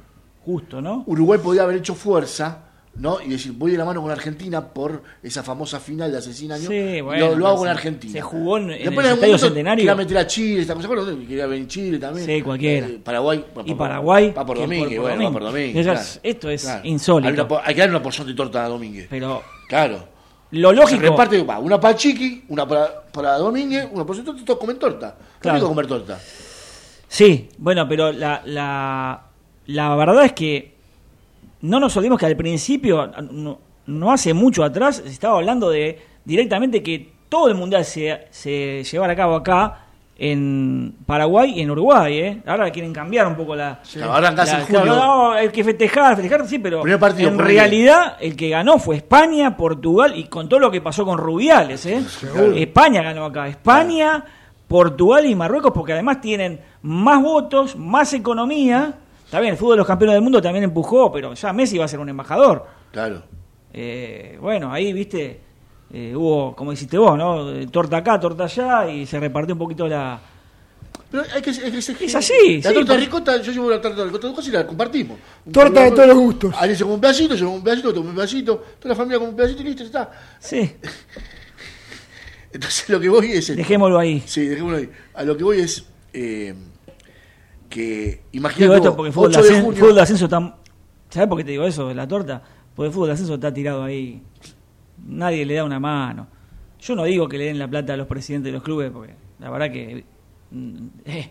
Justo, 0.45 0.81
¿no? 0.81 1.03
Uruguay 1.05 1.39
podía 1.43 1.63
haber 1.63 1.77
hecho 1.77 1.93
fuerza, 1.95 2.63
¿no? 2.95 3.21
Y 3.21 3.29
decir, 3.29 3.51
voy 3.53 3.71
de 3.71 3.77
la 3.77 3.85
mano 3.85 4.01
con 4.01 4.09
Argentina 4.11 4.65
por 4.73 5.03
esa 5.21 5.43
famosa 5.43 5.79
final 5.79 6.11
de 6.11 6.17
hace 6.17 6.33
100 6.33 6.51
años. 6.53 6.67
Sí, 6.67 7.01
bueno, 7.01 7.27
lo, 7.29 7.35
lo 7.35 7.47
hago 7.47 7.57
con 7.59 7.67
Argentina. 7.67 8.13
se 8.13 8.21
jugó 8.21 8.57
en- 8.57 8.71
en 8.71 8.83
Después, 8.83 8.89
el 8.97 8.97
algún 9.11 9.13
Estadio 9.25 9.37
Centenario. 9.37 9.81
Quería 9.83 9.95
meter 9.95 10.17
a 10.17 10.27
Chile, 10.27 10.61
esta 10.61 10.73
cosa. 10.75 10.89
Quería 11.27 11.45
venir 11.45 11.67
Chile 11.67 11.99
también. 11.99 12.25
Sí, 12.25 12.41
cualquiera. 12.41 12.87
Eh, 12.87 12.99
Paraguay. 13.03 13.45
pa- 13.53 13.61
Y 13.65 13.71
pa- 13.73 13.77
Paraguay, 13.77 14.33
Va 14.37 14.45
por 14.45 14.57
Domínguez, 14.57 14.87
por- 14.97 14.97
por 14.97 15.01
bueno, 15.17 15.23
va 15.25 15.31
por 15.33 15.43
Domínguez. 15.43 15.85
Claro. 15.85 15.99
esto 16.23 16.49
es 16.49 16.61
Claro. 16.63 16.81
insólito. 16.87 17.27
Hay, 17.27 17.33
una 17.33 17.47
po- 17.47 17.61
hay 17.63 17.73
que 17.75 17.79
darle 17.81 17.95
una 17.95 18.03
porción 18.03 18.27
de 18.27 18.33
torta 18.33 18.65
a 18.65 18.69
Domínguez. 18.69 19.07
Pero 19.09 19.43
Claro. 19.67 20.07
lo 20.51 20.71
lógico. 20.73 21.01
Se 21.01 21.09
reparte, 21.09 21.43
va, 21.43 21.59
una 21.59 21.79
para 21.79 21.95
Chiqui, 21.95 22.45
una 22.49 22.67
para, 22.67 23.03
para 23.11 23.37
Domínguez, 23.37 23.87
una 23.91 24.05
porción 24.05 24.25
de 24.25 24.31
torta, 24.31 24.45
todos 24.45 24.59
comen 24.59 24.79
torta. 24.79 25.15
Claro. 25.39 25.67
comer 25.67 25.85
torta. 25.87 26.19
Sí, 27.07 27.49
bueno, 27.57 27.87
pero 27.87 28.11
la, 28.11 28.41
la, 28.45 29.21
la 29.70 29.95
verdad 29.95 30.26
es 30.26 30.34
que 30.34 30.74
no 31.61 31.80
nos 31.80 31.95
olvidemos 31.95 32.20
que 32.20 32.26
al 32.26 32.36
principio, 32.36 33.11
no, 33.32 33.59
no 33.86 34.11
hace 34.11 34.34
mucho 34.34 34.63
atrás, 34.63 34.97
se 35.05 35.09
estaba 35.09 35.38
hablando 35.38 35.70
de 35.70 35.99
directamente 36.26 36.82
que 36.82 37.11
todo 37.30 37.49
el 37.49 37.55
mundial 37.55 37.86
se, 37.86 38.28
se 38.32 38.84
llevara 38.84 39.13
a 39.13 39.15
cabo 39.15 39.36
acá 39.36 39.86
en 40.17 40.95
Paraguay 41.05 41.53
y 41.55 41.61
en 41.61 41.70
Uruguay, 41.72 42.17
¿eh? 42.17 42.41
Ahora 42.47 42.70
quieren 42.72 42.91
cambiar 42.91 43.28
un 43.28 43.36
poco 43.36 43.55
la... 43.55 43.80
Ahora 44.03 44.32
la- 44.32 44.43
en 44.43 44.65
julio. 44.65 44.82
claro, 44.82 44.95
no, 44.95 45.32
hay 45.34 45.49
que 45.49 45.63
festejar, 45.63 46.15
festejar, 46.15 46.47
sí, 46.47 46.57
pero 46.59 46.82
partido, 46.99 47.30
en 47.30 47.38
realidad 47.38 48.17
el 48.20 48.36
que 48.36 48.49
ganó 48.49 48.80
fue 48.80 48.95
España, 48.97 49.55
Portugal 49.55 50.13
y 50.17 50.24
con 50.26 50.49
todo 50.49 50.59
lo 50.59 50.72
que 50.72 50.82
pasó 50.82 51.05
con 51.05 51.17
Rubiales, 51.20 51.86
¿eh? 51.86 52.01
España 52.55 53.03
ganó 53.03 53.26
acá, 53.26 53.47
España, 53.47 54.26
Portugal 54.67 55.26
y 55.26 55.36
Marruecos 55.36 55.72
porque 55.74 55.93
además 55.93 56.20
tienen 56.22 56.59
más 56.82 57.22
votos, 57.22 57.76
más 57.76 58.11
economía 58.13 58.95
Está 59.30 59.39
bien, 59.39 59.51
el 59.51 59.57
fútbol 59.59 59.73
de 59.73 59.77
los 59.77 59.86
campeones 59.88 60.15
del 60.15 60.23
mundo 60.23 60.41
también 60.41 60.63
empujó, 60.63 61.11
pero 61.11 61.36
ya 61.36 61.53
Messi 61.53 61.77
va 61.77 61.86
a 61.86 61.88
ser 61.88 61.99
un 61.99 62.09
embajador. 62.09 62.65
Claro. 62.91 63.21
Eh, 63.71 64.39
bueno, 64.41 64.73
ahí, 64.73 64.91
viste, 64.91 65.39
eh, 65.93 66.15
hubo, 66.15 66.55
como 66.55 66.71
dijiste 66.71 66.97
vos, 66.97 67.15
¿no? 67.15 67.51
Eh, 67.51 67.67
Torta 67.67 67.97
acá, 67.97 68.19
torta 68.19 68.45
allá, 68.45 68.89
y 68.89 69.05
se 69.05 69.19
repartió 69.19 69.53
un 69.53 69.59
poquito 69.59 69.88
la... 69.88 70.19
Pero 71.11 71.23
hay 71.32 71.41
que, 71.43 71.51
hay 71.51 71.71
que 71.71 71.80
ser- 71.82 71.97
Es 72.01 72.15
así, 72.15 72.61
La 72.63 72.69
sí, 72.69 72.75
torta 72.75 72.93
por- 72.93 72.99
ricota, 72.99 73.39
yo 73.41 73.51
llevo 73.51 73.69
la 73.69 73.80
torta 73.80 73.99
de 73.99 74.05
ricota 74.05 74.27
de 74.30 74.34
cosas 74.34 74.49
y 74.49 74.51
la 74.51 74.65
compartimos. 74.65 75.19
Torta 75.51 75.84
de 75.84 75.91
todos 75.91 76.07
los 76.07 76.17
gustos. 76.17 76.55
Alguien 76.57 76.75
se 76.77 76.84
come 76.84 76.95
un 76.95 77.01
pedacito, 77.01 77.36
yo 77.36 77.45
como 77.45 77.57
un 77.57 77.63
pedacito, 77.63 77.93
tú 77.93 78.01
un 78.01 78.15
pedacito, 78.15 78.63
toda 78.80 78.89
la 78.89 78.95
familia 78.95 79.17
come 79.19 79.30
un 79.30 79.36
pedacito 79.36 79.61
y 79.61 79.65
listo, 79.65 79.84
ya 79.84 79.88
está. 79.88 80.11
Sí. 80.39 80.71
Entonces 82.51 82.89
lo 82.89 82.99
que 82.99 83.09
voy 83.09 83.27
es... 83.32 83.38
esto. 83.49 83.53
Dejémoslo 83.55 83.99
ahí. 83.99 84.23
Sí, 84.25 84.47
dejémoslo 84.47 84.77
ahí. 84.77 84.89
A 85.13 85.23
lo 85.23 85.38
que 85.38 85.43
voy 85.43 85.59
es 85.59 85.86
eh, 86.13 86.55
que 87.70 88.24
Digo 88.32 88.47
imagínate 88.47 88.76
esto 88.78 88.95
porque 88.95 89.07
el 89.07 89.13
fútbol, 89.13 89.32
de 89.32 89.38
8 89.38 89.41
de 89.41 89.47
ascenso, 89.47 89.65
junio, 89.65 89.80
fútbol 89.80 89.95
de 89.95 90.01
ascenso 90.01 90.26
está... 90.26 90.55
¿Sabés 91.09 91.30
por 91.30 91.38
qué 91.38 91.43
te 91.43 91.51
digo 91.51 91.63
eso, 91.63 91.88
de 91.88 91.95
la 91.95 92.07
torta? 92.07 92.41
Porque 92.76 92.88
el 92.88 92.93
fútbol 92.93 93.07
de 93.07 93.13
ascenso 93.13 93.36
está 93.36 93.53
tirado 93.53 93.84
ahí. 93.84 94.22
Nadie 95.07 95.45
le 95.45 95.55
da 95.55 95.63
una 95.63 95.80
mano. 95.80 96.28
Yo 96.80 96.95
no 96.95 97.03
digo 97.03 97.28
que 97.28 97.38
le 97.38 97.45
den 97.45 97.59
la 97.59 97.67
plata 97.67 97.93
a 97.93 97.97
los 97.97 98.07
presidentes 98.07 98.51
de 98.51 98.53
los 98.53 98.63
clubes, 98.63 98.91
porque 98.91 99.13
la 99.39 99.49
verdad 99.49 99.72
que 99.72 100.03
mm, 100.51 100.88
eh, 101.05 101.30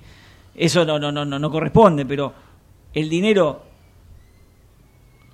eso 0.55 0.84
no, 0.84 0.99
no, 0.99 1.12
no, 1.12 1.24
no, 1.24 1.39
no 1.39 1.51
corresponde, 1.51 2.05
pero 2.05 2.32
el 2.93 3.09
dinero 3.09 3.62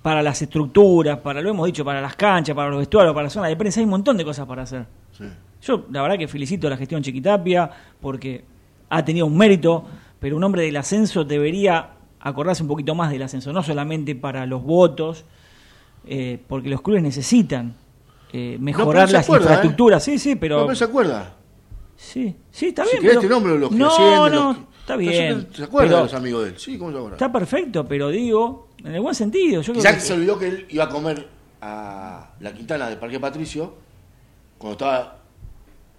para 0.01 0.21
las 0.21 0.39
estructuras, 0.41 1.17
para 1.17 1.41
lo 1.41 1.49
hemos 1.49 1.65
dicho, 1.65 1.83
para 1.83 1.99
las 1.99 2.15
canchas, 2.15 2.55
para 2.55 2.69
los 2.69 2.79
vestuarios, 2.79 3.13
para 3.13 3.23
la 3.23 3.29
zona 3.29 3.47
de 3.47 3.55
prensa, 3.55 3.79
hay 3.79 3.85
un 3.85 3.89
montón 3.89 4.15
de 4.15 4.23
cosas 4.23 4.45
para 4.45 4.61
hacer. 4.61 4.85
Sí. 5.11 5.25
Yo 5.63 5.87
la 5.89 6.03
verdad 6.03 6.17
que 6.17 6.27
felicito 6.27 6.67
a 6.67 6.69
la 6.69 6.77
gestión 6.77 7.01
Chiquitapia 7.01 7.69
porque 7.99 8.45
ha 8.89 9.03
tenido 9.03 9.25
un 9.25 9.35
mérito, 9.35 9.83
pero 10.25 10.37
un 10.37 10.43
hombre 10.43 10.63
del 10.63 10.75
ascenso 10.75 11.23
debería 11.23 11.87
acordarse 12.19 12.63
un 12.63 12.67
poquito 12.67 12.95
más 12.95 13.11
del 13.11 13.21
ascenso, 13.21 13.53
no 13.53 13.61
solamente 13.61 14.15
para 14.15 14.47
los 14.47 14.63
votos, 14.63 15.23
eh, 16.07 16.39
porque 16.47 16.67
los 16.67 16.81
clubes 16.81 17.03
necesitan 17.03 17.75
eh, 18.33 18.57
mejorar 18.59 19.05
se 19.07 19.13
las 19.13 19.25
acuerda, 19.25 19.43
infraestructuras, 19.51 20.03
sí, 20.03 20.17
sí, 20.17 20.35
pero... 20.35 20.61
No, 20.61 20.65
pero 20.65 20.75
se 20.75 20.83
acuerda. 20.83 21.35
Sí, 21.95 22.35
sí, 22.49 22.69
está 22.69 22.85
Si 22.85 22.93
bien. 22.97 23.03
pero- 23.07 23.21
te 23.21 23.29
nombro 23.29 23.55
los 23.55 23.69
que 23.69 23.75
no, 23.75 23.87
ascienden, 23.87 24.17
no, 24.17 24.29
los 24.47 24.55
que- 24.57 24.63
está 24.79 24.93
No 24.93 24.99
bien. 24.99 25.47
¿Se 25.53 25.63
acuerda 25.63 25.87
pero 25.89 25.97
de 25.97 26.03
los 26.05 26.13
amigos 26.15 26.43
de 26.45 26.49
él? 26.49 26.55
Sí, 26.57 26.77
¿cómo 26.79 26.89
se 26.91 26.97
acuerda? 26.97 27.15
Está 27.17 27.31
perfecto, 27.31 27.85
pero 27.87 28.09
digo, 28.09 28.69
en 28.83 28.95
el 28.95 29.01
buen 29.01 29.13
sentido. 29.13 29.61
Yo 29.61 29.73
creo 29.73 29.83
Quizás 29.83 29.93
que- 29.93 30.01
se 30.01 30.13
olvidó 30.13 30.39
que 30.39 30.47
él 30.47 30.65
iba 30.71 30.85
a 30.85 30.89
comer 30.89 31.27
a 31.61 32.31
la 32.39 32.51
Quintana 32.51 32.89
del 32.89 32.97
Parque 32.97 33.19
Patricio 33.19 33.75
cuando 34.57 34.71
estaba 34.73 35.19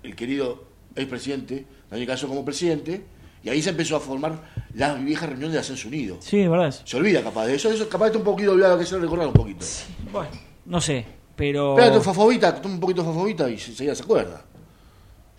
el 0.03 0.17
querido 0.17 0.65
expresidente 0.97 1.65
Daniel 1.89 2.09
Caso 2.09 2.27
como 2.27 2.45
presidente 2.45 3.05
y 3.43 3.49
ahí 3.49 3.63
se 3.63 3.71
empezó 3.71 3.97
a 3.97 4.01
formar 4.01 4.35
la 4.75 4.95
vieja 4.95 5.27
reunión 5.27 5.53
de 5.53 5.59
Ascenso 5.59 5.89
Unido. 5.89 6.17
Sí, 6.21 6.41
es 6.41 6.51
verdad. 6.51 6.75
Se 6.85 6.97
olvida 6.97 7.23
capaz 7.23 7.47
de 7.47 7.55
eso, 7.55 7.71
eso 7.71 7.89
capaz 7.89 8.07
está 8.07 8.19
un 8.19 8.25
poquito 8.25 8.53
olvidado, 8.53 8.79
que 8.79 8.85
se 8.87 8.95
lo 8.97 9.03
recordar 9.03 9.29
un 9.29 9.33
poquito. 9.33 9.65
Bueno, 10.13 10.31
no 10.67 10.81
sé, 10.81 11.05
pero... 11.37 11.79
Espérate, 11.79 12.01
fofobita, 12.03 12.55
toma 12.61 12.75
un 12.75 12.81
poquito 12.81 13.03
de 13.03 13.09
fofobita 13.09 13.49
y 13.49 13.55
enseguida 13.55 13.95
se 13.95 14.03
acuerda. 14.03 14.43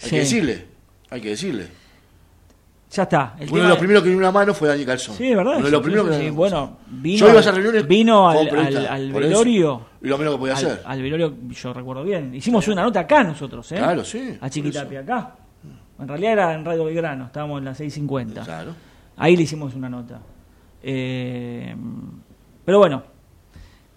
Hay 0.02 0.04
Sí. 0.04 0.10
que 0.12 0.20
decirle, 0.20 0.66
hay 1.10 1.22
que 1.22 1.30
decirle. 1.30 1.68
Ya 2.90 3.04
está. 3.04 3.36
El 3.38 3.52
Uno 3.52 3.64
de 3.64 3.68
los 3.70 3.78
primeros 3.80 4.02
que 4.02 4.08
dio 4.10 4.18
una 4.18 4.32
mano 4.32 4.54
fue 4.54 4.70
Daniel 4.70 4.88
Calzón. 4.88 5.16
Sí, 5.18 5.30
es 5.30 5.36
verdad. 5.36 5.56
Uno 5.58 5.64
de 5.64 5.66
sí, 5.66 5.72
los 5.72 5.82
primeros 5.82 6.06
sí, 6.08 6.12
que 6.22 6.24
sí. 6.26 6.30
Bueno, 6.30 6.78
vino, 6.88 7.18
Yo 7.20 7.28
iba 7.28 7.38
a 7.38 7.42
esas 7.42 7.54
reuniones 7.56 7.86
vino 7.86 8.30
al, 8.30 8.48
al- 8.58 8.88
al 8.88 9.12
velorio. 9.12 9.86
Y 10.02 10.08
lo 10.08 10.18
menos 10.18 10.36
que 10.36 10.40
podía 10.40 10.54
al, 10.56 10.66
hacer. 10.66 10.82
Al 10.86 11.02
velorio, 11.02 11.36
yo 11.50 11.74
recuerdo 11.74 12.04
bien. 12.06 12.34
Hicimos 12.34 12.66
una 12.70 12.84
nota 12.84 13.02
acá 13.02 13.26
nosotros, 13.26 13.70
¿eh? 13.74 13.76
Claro, 13.76 14.06
sí, 14.06 14.38
A 14.40 14.50
Chiquitapia, 14.50 15.02
acá. 15.02 15.36
En 16.00 16.08
realidad 16.08 16.34
era 16.34 16.54
en 16.54 16.64
Radio 16.66 16.86
Belgrano, 16.86 17.26
estábamos 17.26 17.60
en 17.60 17.66
la 17.66 17.74
650. 17.76 18.44
Claro. 18.44 18.76
Ahí 19.16 19.36
le 19.36 19.44
hicimos 19.44 19.74
una 19.76 19.90
nota. 19.90 20.20
Eh, 20.84 21.76
pero 22.64 22.80
bueno, 22.80 23.04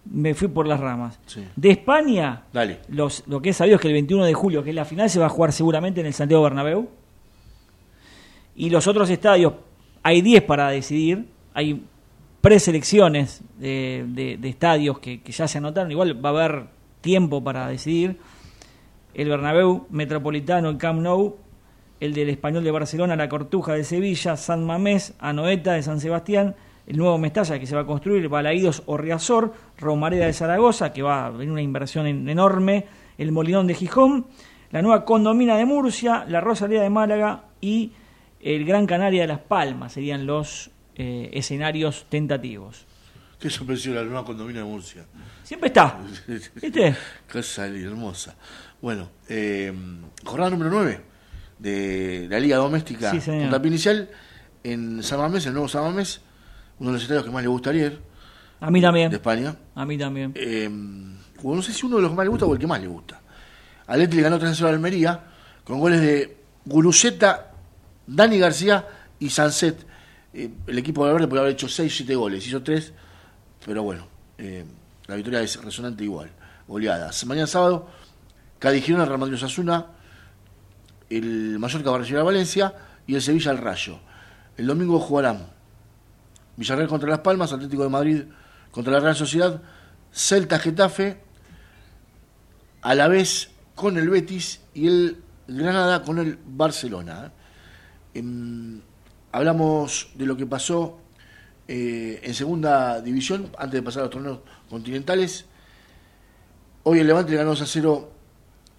me 0.07 0.35
fui 0.35 0.49
por 0.49 0.67
las 0.67 0.81
ramas. 0.81 1.21
Sí. 1.27 1.45
De 1.57 1.71
España, 1.71 2.45
Dale. 2.53 2.81
los, 2.89 3.25
lo 3.27 3.43
que 3.43 3.51
he 3.51 3.53
sabido 3.53 3.77
es 3.77 3.83
que 3.83 3.89
el 3.89 3.95
21 3.95 4.25
de 4.25 4.35
julio, 4.35 4.63
que 4.65 4.71
es 4.71 4.77
la 4.77 4.85
final, 4.85 5.11
se 5.11 5.21
va 5.21 5.27
a 5.27 5.29
jugar 5.29 5.53
seguramente 5.53 6.01
en 6.01 6.07
el 6.07 6.15
Santiago 6.15 6.43
Bernabéu. 6.43 6.89
Y 8.57 8.71
los 8.71 8.87
otros 8.87 9.09
estadios, 9.11 9.53
hay 10.03 10.23
10 10.23 10.43
para 10.45 10.71
decidir. 10.71 11.27
Hay 11.55 11.85
preselecciones 12.41 13.43
de, 13.59 14.07
de, 14.09 14.37
de 14.39 14.49
estadios 14.49 14.99
que, 14.99 15.21
que 15.21 15.33
ya 15.33 15.47
se 15.47 15.59
anotaron. 15.59 15.91
Igual 15.91 16.25
va 16.25 16.31
a 16.31 16.33
haber 16.33 16.67
tiempo 17.01 17.43
para 17.45 17.69
decidir. 17.69 18.19
El 19.13 19.29
Bernabéu 19.29 19.87
Metropolitano, 19.91 20.71
el 20.71 20.79
Camp 20.79 21.01
Nou, 21.01 21.37
el 22.01 22.15
del 22.15 22.31
Español 22.31 22.65
de 22.65 22.71
Barcelona, 22.71 23.15
la 23.17 23.29
Cortuja 23.29 23.75
de 23.75 23.85
Sevilla, 23.85 24.37
San 24.37 24.65
Mamés, 24.65 25.15
Anoeta 25.19 25.75
de 25.75 25.83
San 25.83 26.01
Sebastián, 26.01 26.57
el 26.87 26.97
nuevo 26.97 27.19
Mestalla 27.19 27.59
que 27.59 27.67
se 27.67 27.75
va 27.75 27.83
a 27.83 27.87
construir, 27.87 28.29
Balaídos 28.29 28.83
o 28.87 28.97
Riazor, 28.97 29.53
Romareda 29.79 30.27
de 30.27 30.33
Zaragoza, 30.33 30.93
que 30.93 31.03
va 31.03 31.27
a 31.27 31.31
venir 31.31 31.53
una 31.53 31.63
inversión 31.63 32.07
en- 32.07 32.29
enorme, 32.29 32.87
el 33.19 33.33
Molinón 33.33 33.67
de 33.67 33.75
Gijón, 33.75 34.27
la 34.71 34.83
nueva 34.83 35.05
Condomina 35.05 35.57
de 35.57 35.67
Murcia, 35.67 36.25
la 36.27 36.41
Rosalía 36.41 36.81
de 36.83 36.91
Málaga 36.91 37.45
y 37.61 37.93
el 38.41 38.65
Gran 38.65 38.87
Canaria 38.87 39.23
de 39.23 39.29
Las 39.29 39.41
Palmas 39.41 39.93
serían 39.93 40.27
los 40.27 40.71
eh, 40.97 41.31
escenarios 41.35 42.07
tentativos. 42.09 42.87
Qué 43.39 43.51
sorpresión 43.51 43.95
la 43.95 44.03
nueva 44.05 44.25
condominio 44.25 44.63
de 44.65 44.69
Murcia. 44.71 45.05
Siempre 45.45 45.69
está. 45.69 45.99
¿Viste? 46.63 46.95
Cosa 47.31 47.67
hermosa. 47.67 48.35
Bueno, 48.81 49.09
eh, 49.29 49.73
jornada 50.25 50.51
número 50.51 50.71
9 50.71 51.10
de 51.61 52.27
la 52.31 52.41
Liga 52.41 52.57
Doméstica. 52.57 53.11
Sí. 53.13 53.21
Puntapié 53.31 53.69
inicial 53.69 54.09
en 54.65 55.03
San 55.03 55.19
Mamés, 55.19 55.47
el 55.47 55.53
nuevo 55.53 55.69
San 55.69 55.83
Mamés, 55.85 56.21
uno 56.79 56.91
de 56.91 56.95
los 56.95 57.03
estadios 57.03 57.25
que 57.25 57.31
más 57.31 57.43
le 57.43 57.49
gusta 57.49 57.71
a 57.71 57.73
Ariel, 57.73 58.01
A 58.61 58.71
mí 58.71 58.81
también. 58.81 59.11
de 59.11 59.17
España. 59.17 59.55
A 59.75 59.85
mí 59.85 59.97
también. 59.99 60.33
Eh, 60.35 60.69
bueno, 61.43 61.57
no 61.57 61.63
sé 61.63 61.73
si 61.73 61.87
uno 61.87 61.97
de 61.97 62.03
los 62.03 62.11
que 62.11 62.17
más 62.17 62.25
le 62.25 62.31
gusta 62.31 62.47
o 62.47 62.53
el 62.53 62.59
que 62.59 62.67
más 62.67 62.81
le 62.81 62.87
gusta. 62.89 63.21
Atleti 63.87 64.17
le 64.17 64.23
ganó 64.23 64.39
3-0 64.39 64.67
a 64.67 64.69
Almería 64.69 65.21
con 65.65 65.79
goles 65.81 66.01
de 66.01 66.37
Guruceta, 66.65 67.51
Dani 68.07 68.39
García 68.39 68.87
y 69.19 69.29
Sanset. 69.31 69.87
Eh, 70.33 70.49
el 70.67 70.79
equipo 70.79 71.05
de 71.05 71.13
Valverde 71.13 71.27
podría 71.29 71.43
haber 71.43 71.53
hecho 71.55 71.67
6-7 71.67 72.15
goles, 72.17 72.47
hizo 72.47 72.63
3, 72.63 72.93
pero 73.67 73.83
bueno, 73.83 74.07
eh, 74.39 74.65
la 75.07 75.17
victoria 75.17 75.41
es 75.43 75.63
resonante 75.63 76.05
igual, 76.05 76.31
goleada. 76.69 77.11
Mañana 77.27 77.47
sábado, 77.47 77.89
Cádiz 78.59 78.85
Girona, 78.85 79.05
Real 79.07 79.19
Madrid 79.19 79.35
Osasuna, 79.35 79.87
el 81.11 81.59
Mallorca 81.59 81.91
va 81.91 81.97
a 81.97 81.99
recibir 82.01 82.21
a 82.21 82.25
Valencia 82.25 82.75
y 83.07 83.17
el 83.17 83.23
Sevilla 83.23 83.51
al 83.51 83.59
Rayo. 83.59 83.99
El 84.57 84.67
domingo 84.67 84.99
jugarán 85.01 85.47
Villarreal 86.57 86.89
contra 86.89 87.09
Las 87.09 87.21
Palmas, 87.21 87.53
Atlético 87.53 87.83
de 87.83 87.89
Madrid 87.89 88.23
contra 88.71 88.93
la 88.93 89.01
Real 89.01 89.17
Sociedad, 89.17 89.61
Celta 90.13 90.59
Getafe, 90.59 91.21
a 92.83 92.95
la 92.95 93.09
vez 93.09 93.51
con 93.75 93.99
el 93.99 94.09
Betis 94.09 94.61
y 94.75 94.87
el 94.87 95.23
Granada 95.49 96.03
con 96.03 96.19
el 96.19 96.39
Barcelona. 96.47 97.33
Em, 98.15 98.81
hablamos 99.33 100.11
de 100.15 100.27
lo 100.27 100.37
que 100.37 100.47
pasó 100.47 101.01
eh, 101.67 102.21
en 102.23 102.35
segunda 102.35 103.01
división 103.01 103.51
antes 103.59 103.73
de 103.73 103.83
pasar 103.83 104.03
a 104.03 104.05
los 104.05 104.13
torneos 104.13 104.41
continentales. 104.69 105.47
Hoy 106.83 107.01
el 107.01 107.07
Levante 107.07 107.33
le 107.33 107.39
ganó 107.39 107.51
2 107.51 107.63
a 107.63 107.67
0 107.67 108.13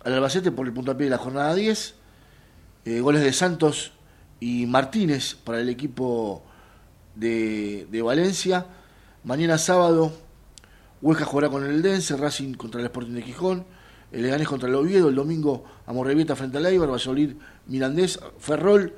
al 0.04 0.14
Albacete 0.14 0.52
por 0.52 0.66
el 0.66 0.74
puntapié 0.74 1.06
de 1.06 1.12
la 1.12 1.18
jornada 1.18 1.54
10. 1.54 1.96
Eh, 2.84 3.00
goles 3.00 3.22
de 3.22 3.32
Santos 3.32 3.92
y 4.40 4.66
Martínez 4.66 5.36
para 5.36 5.62
el 5.62 5.70
equipo 5.70 6.42
de, 7.14 7.88
de 7.92 8.02
Valencia. 8.02 8.66
Mañana 9.24 9.60
sábado, 9.60 10.12
Huesca 11.00 11.26
jugará 11.26 11.50
con 11.50 11.64
el 11.64 11.84
Dense, 11.84 12.18
Racing 12.18 12.56
contra 12.56 12.80
el 12.80 12.88
Sporting 12.88 13.14
de 13.14 13.22
Gijón, 13.22 13.66
el 14.12 14.24
Leganés 14.24 14.48
contra 14.48 14.68
el 14.68 14.74
Oviedo, 14.74 15.10
el 15.10 15.16
domingo 15.16 15.64
Amorrevieta 15.86 16.36
frente 16.36 16.58
al 16.58 16.66
Eibar, 16.66 16.90
Valladolid, 16.90 17.34
Mirandés, 17.68 18.20
Ferrol 18.40 18.96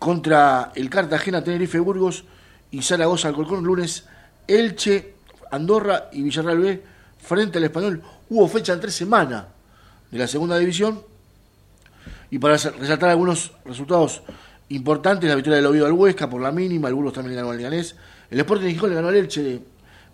contra 0.00 0.72
el 0.74 0.90
Cartagena, 0.90 1.44
Tenerife, 1.44 1.78
Burgos 1.78 2.24
y 2.72 2.82
Zaragoza, 2.82 3.28
Alcolcón, 3.28 3.62
lunes 3.62 4.06
Elche, 4.48 5.14
Andorra 5.52 6.08
y 6.10 6.22
Villarreal 6.22 6.58
B 6.58 6.82
frente 7.18 7.58
al 7.58 7.64
Español. 7.64 8.02
Hubo 8.28 8.48
fecha 8.48 8.72
en 8.72 8.80
tres 8.80 8.96
semanas 8.96 9.44
de 10.10 10.18
la 10.18 10.26
segunda 10.26 10.58
división 10.58 11.13
y 12.34 12.38
para 12.40 12.56
resaltar 12.56 13.10
algunos 13.10 13.52
resultados 13.64 14.22
importantes, 14.68 15.30
la 15.30 15.36
victoria 15.36 15.58
del 15.58 15.66
Oviedo 15.66 15.86
al 15.86 15.92
Huesca 15.92 16.28
por 16.28 16.42
la 16.42 16.50
mínima, 16.50 16.88
el 16.88 16.94
Burgos 16.94 17.12
también 17.12 17.30
le 17.30 17.36
ganó 17.36 17.52
al 17.52 17.58
Leganés, 17.58 17.94
el 18.28 18.40
Sporting 18.40 18.64
de 18.64 18.72
Gijón 18.72 18.90
le 18.90 18.96
ganó 18.96 19.06
al 19.06 19.14
Elche 19.14 19.40
de 19.40 19.62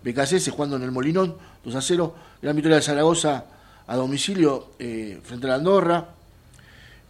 BKC 0.03 0.51
jugando 0.51 0.75
en 0.75 0.83
el 0.83 0.91
Molinón, 0.91 1.35
2 1.65 1.73
a 1.73 1.81
0, 1.81 2.15
gran 2.39 2.55
victoria 2.55 2.75
de 2.75 2.83
Zaragoza 2.83 3.45
a 3.87 3.95
domicilio 3.95 4.73
eh, 4.77 5.19
frente 5.23 5.47
a 5.47 5.49
la 5.49 5.55
Andorra. 5.55 6.09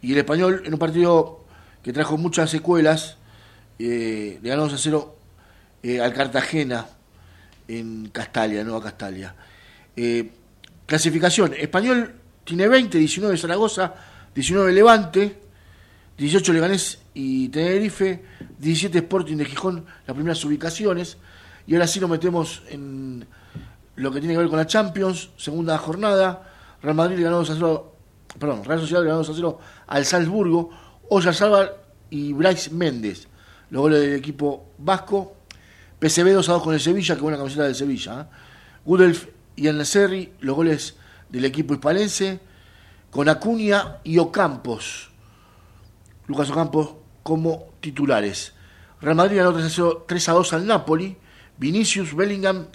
Y 0.00 0.12
el 0.12 0.18
Español 0.20 0.62
en 0.64 0.72
un 0.72 0.78
partido 0.78 1.44
que 1.82 1.92
trajo 1.92 2.16
muchas 2.16 2.48
secuelas, 2.48 3.18
eh, 3.78 4.38
le 4.42 4.48
ganó 4.48 4.62
2 4.62 4.72
a 4.72 4.78
0 4.78 5.16
eh, 5.82 6.00
al 6.00 6.14
Cartagena 6.14 6.86
en 7.68 8.08
Castalia, 8.08 8.64
Nueva 8.64 8.82
Castalia. 8.82 9.34
Clasificación, 10.86 11.52
Español 11.52 12.14
tiene 12.44 12.66
20, 12.66 12.96
19 12.96 13.36
Zaragoza, 13.36 13.92
19 14.34 14.72
Levante, 14.72 15.40
18 16.16 16.52
Leganés 16.52 16.98
y 17.14 17.48
Tenerife, 17.48 18.24
17 18.58 18.98
Sporting 18.98 19.36
de 19.36 19.44
Gijón, 19.44 19.84
las 20.06 20.14
primeras 20.14 20.44
ubicaciones. 20.44 21.18
Y 21.66 21.74
ahora 21.74 21.86
sí 21.86 22.00
nos 22.00 22.10
metemos 22.10 22.62
en 22.68 23.26
lo 23.96 24.10
que 24.10 24.20
tiene 24.20 24.34
que 24.34 24.38
ver 24.38 24.48
con 24.48 24.58
la 24.58 24.66
Champions, 24.66 25.30
segunda 25.36 25.76
jornada. 25.78 26.50
Real 26.82 26.94
Madrid 26.94 27.22
ganó 27.22 27.38
2 27.38 27.50
a 27.50 27.54
0, 27.54 27.96
perdón, 28.38 28.64
Real 28.64 28.80
Sociedad 28.80 29.02
le 29.02 29.08
ganó 29.08 29.18
2 29.18 29.30
a 29.30 29.34
0 29.34 29.58
al 29.86 30.04
Salzburgo. 30.04 30.70
Oya 31.08 31.32
Salva 31.32 31.70
y 32.08 32.32
Bryce 32.32 32.70
Méndez, 32.70 33.28
los 33.70 33.82
goles 33.82 34.00
del 34.00 34.14
equipo 34.14 34.70
vasco. 34.78 35.36
PSV 36.00 36.32
2 36.32 36.48
a 36.48 36.52
2 36.52 36.62
con 36.62 36.74
el 36.74 36.80
Sevilla, 36.80 37.14
que 37.14 37.20
buena 37.20 37.38
camiseta 37.38 37.64
del 37.64 37.74
Sevilla. 37.74 38.22
¿eh? 38.22 38.24
Gudelf 38.84 39.26
y 39.54 39.68
el 39.68 39.78
Neserri, 39.78 40.32
los 40.40 40.56
goles 40.56 40.96
del 41.28 41.44
equipo 41.44 41.74
hispalense. 41.74 42.40
Con 43.12 43.28
Acuña 43.28 43.98
y 44.04 44.16
Ocampos. 44.16 45.10
Lucas 46.26 46.48
Ocampos 46.48 46.94
como 47.22 47.66
titulares. 47.80 48.54
Real 49.02 49.16
Madrid 49.16 49.36
ganó 49.36 49.52
3 49.52 50.28
a 50.30 50.32
2 50.32 50.52
al 50.54 50.66
Napoli. 50.66 51.18
Vinicius, 51.58 52.16
Bellingham 52.16 52.68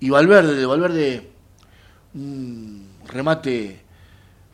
y 0.00 0.08
Valverde. 0.08 0.54
De 0.54 0.64
Valverde, 0.64 1.30
un 2.14 2.96
remate 3.06 3.82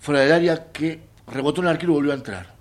fuera 0.01 0.23
del 0.23 0.33
área 0.33 0.73
que 0.73 1.01
rebotó 1.29 1.61
en 1.61 1.69
el 1.69 1.75
arquero 1.75 1.93
y 1.93 1.95
volvió 1.95 2.11
a 2.11 2.17
entrar. 2.17 2.53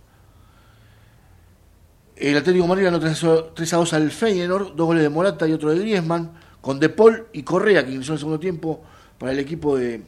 El 2.15 2.37
Atlético 2.37 2.65
de 2.65 2.69
Madrid 2.69 2.83
ganó 2.83 2.99
3 2.99 3.73
a 3.73 3.77
2 3.77 3.93
al 3.93 4.11
Feyenoord, 4.11 4.75
dos 4.75 4.85
goles 4.85 5.01
de 5.01 5.09
Morata 5.09 5.47
y 5.47 5.53
otro 5.53 5.71
de 5.71 5.79
Griezmann, 5.79 6.33
con 6.61 6.79
De 6.79 6.89
Paul 6.89 7.29
y 7.33 7.41
Correa, 7.41 7.83
que 7.83 7.93
inició 7.93 8.13
el 8.13 8.19
segundo 8.19 8.39
tiempo 8.39 8.83
para 9.17 9.31
el 9.31 9.39
equipo 9.39 9.75
de 9.75 10.03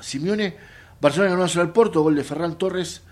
Simeone. 0.00 0.74
Barcelona 1.00 1.32
ganó 1.32 1.44
1 1.44 1.60
al 1.60 1.72
Porto, 1.72 2.02
gol 2.02 2.16
de 2.16 2.24
Ferran 2.24 2.56
Torres 2.56 3.02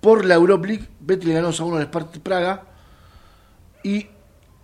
por 0.00 0.24
la 0.24 0.34
Europa 0.34 0.66
League. 0.66 0.88
Betis 1.00 1.26
le 1.26 1.34
ganó 1.34 1.46
2 1.48 1.60
a 1.60 1.64
1 1.64 1.76
al 1.76 1.84
Spartak 1.84 2.22
Praga. 2.22 2.62
Y 3.82 4.06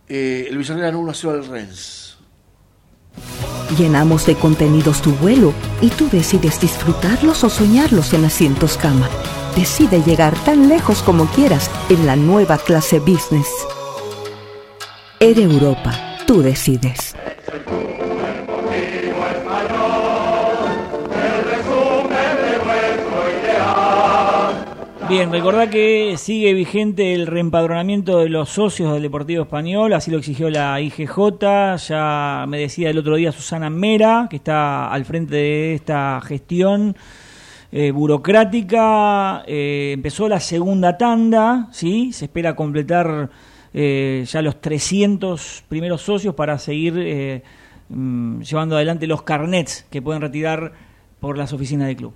eh, 0.08 0.46
el 0.50 0.58
Villarreal 0.58 0.92
ganó 0.92 1.00
1 1.00 1.11
a 1.11 1.14
0 1.14 1.32
al 1.34 1.46
Rennes. 1.46 2.16
Llenamos 3.78 4.26
de 4.26 4.34
contenidos 4.34 5.00
tu 5.00 5.12
vuelo 5.12 5.52
y 5.80 5.88
tú 5.90 6.08
decides 6.11 6.61
disfrutarlos 6.61 7.44
o 7.44 7.50
soñarlos 7.50 8.12
en 8.12 8.24
asientos 8.24 8.76
cama. 8.76 9.08
Decide 9.56 10.02
llegar 10.02 10.34
tan 10.44 10.68
lejos 10.68 11.02
como 11.02 11.26
quieras 11.26 11.70
en 11.88 12.06
la 12.06 12.16
nueva 12.16 12.58
clase 12.58 12.98
business. 12.98 13.48
Air 15.20 15.38
Europa, 15.38 15.92
tú 16.26 16.42
decides. 16.42 17.14
Bien, 25.11 25.32
recordá 25.32 25.68
que 25.68 26.14
sigue 26.16 26.54
vigente 26.54 27.14
el 27.14 27.26
reempadronamiento 27.26 28.18
de 28.18 28.28
los 28.28 28.48
socios 28.48 28.92
del 28.92 29.02
Deportivo 29.02 29.42
Español, 29.42 29.92
así 29.92 30.08
lo 30.08 30.18
exigió 30.18 30.50
la 30.50 30.80
IGJ, 30.80 31.18
ya 31.88 32.44
me 32.46 32.58
decía 32.58 32.90
el 32.90 32.98
otro 32.98 33.16
día 33.16 33.32
Susana 33.32 33.70
Mera, 33.70 34.28
que 34.30 34.36
está 34.36 34.88
al 34.88 35.04
frente 35.04 35.34
de 35.34 35.74
esta 35.74 36.20
gestión 36.20 36.96
eh, 37.72 37.90
burocrática, 37.90 39.42
eh, 39.48 39.90
empezó 39.94 40.28
la 40.28 40.38
segunda 40.38 40.96
tanda, 40.96 41.66
¿sí? 41.72 42.12
se 42.12 42.26
espera 42.26 42.54
completar 42.54 43.30
eh, 43.74 44.24
ya 44.28 44.42
los 44.42 44.61
300 44.61 45.64
primeros 45.68 46.02
socios 46.02 46.36
para 46.36 46.56
seguir 46.56 47.42
mm, 47.88 48.42
llevando 48.42 48.76
adelante 48.76 49.08
los 49.08 49.22
carnets 49.22 49.88
que 49.90 50.00
pueden 50.00 50.22
retirar 50.22 50.72
por 51.18 51.36
las 51.36 51.52
oficinas 51.52 51.88
del 51.88 51.96
club. 51.96 52.14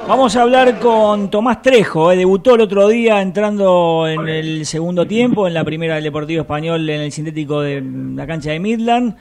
Vamos 0.08 0.36
a 0.36 0.44
hablar 0.44 0.80
con 0.80 1.32
Tomás 1.32 1.64
Trejo, 1.64 2.12
eh, 2.12 2.16
debutó 2.16 2.54
el 2.54 2.62
otro 2.62 2.88
día 2.88 3.24
entrando 3.24 4.08
en 4.08 4.28
el 4.30 4.64
segundo 4.68 5.08
tiempo, 5.08 5.48
en 5.48 5.56
la 5.56 5.64
primera 5.64 5.96
del 5.96 6.04
Deportivo 6.04 6.42
Español 6.42 6.88
en 6.88 7.02
el 7.02 7.12
sintético 7.12 7.62
de 7.62 7.82
la 7.82 8.28
cancha 8.28 8.52
de 8.52 8.60
Midland. 8.60 9.16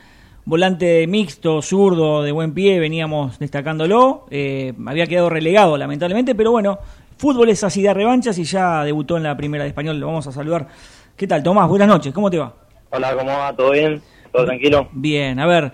Volante 0.45 1.07
mixto, 1.07 1.63
zurdo, 1.63 2.23
de 2.23 2.33
buen 2.33 2.53
pie, 2.53 2.79
veníamos 2.79 3.39
destacándolo. 3.39 4.27
Eh, 4.31 4.75
había 4.87 5.07
quedado 5.07 5.31
relegado, 5.31 5.79
lamentablemente, 5.79 6.35
pero 6.35 6.51
bueno, 6.51 6.79
fútbol 7.17 7.49
es 7.49 7.65
así 7.65 7.81
de 7.81 7.95
revanchas 7.95 8.37
y 8.37 8.45
ya 8.45 8.85
debutó 8.85 9.17
en 9.17 9.23
la 9.23 9.35
primera 9.39 9.65
de 9.65 9.69
Español. 9.69 9.99
Lo 9.99 10.09
vamos 10.09 10.27
a 10.27 10.33
saludar. 10.33 10.69
¿Qué 11.17 11.27
tal, 11.27 11.43
Tomás? 11.43 11.67
Buenas 11.67 11.89
noches, 11.89 12.13
¿cómo 12.13 12.31
te 12.31 12.37
va? 12.37 12.53
Hola, 12.91 13.17
¿cómo 13.17 13.31
va? 13.31 13.57
¿Todo 13.57 13.71
bien? 13.71 14.03
¿Todo 14.31 14.45
tranquilo? 14.45 14.89
Bien, 14.93 15.41
a 15.41 15.47
ver, 15.47 15.73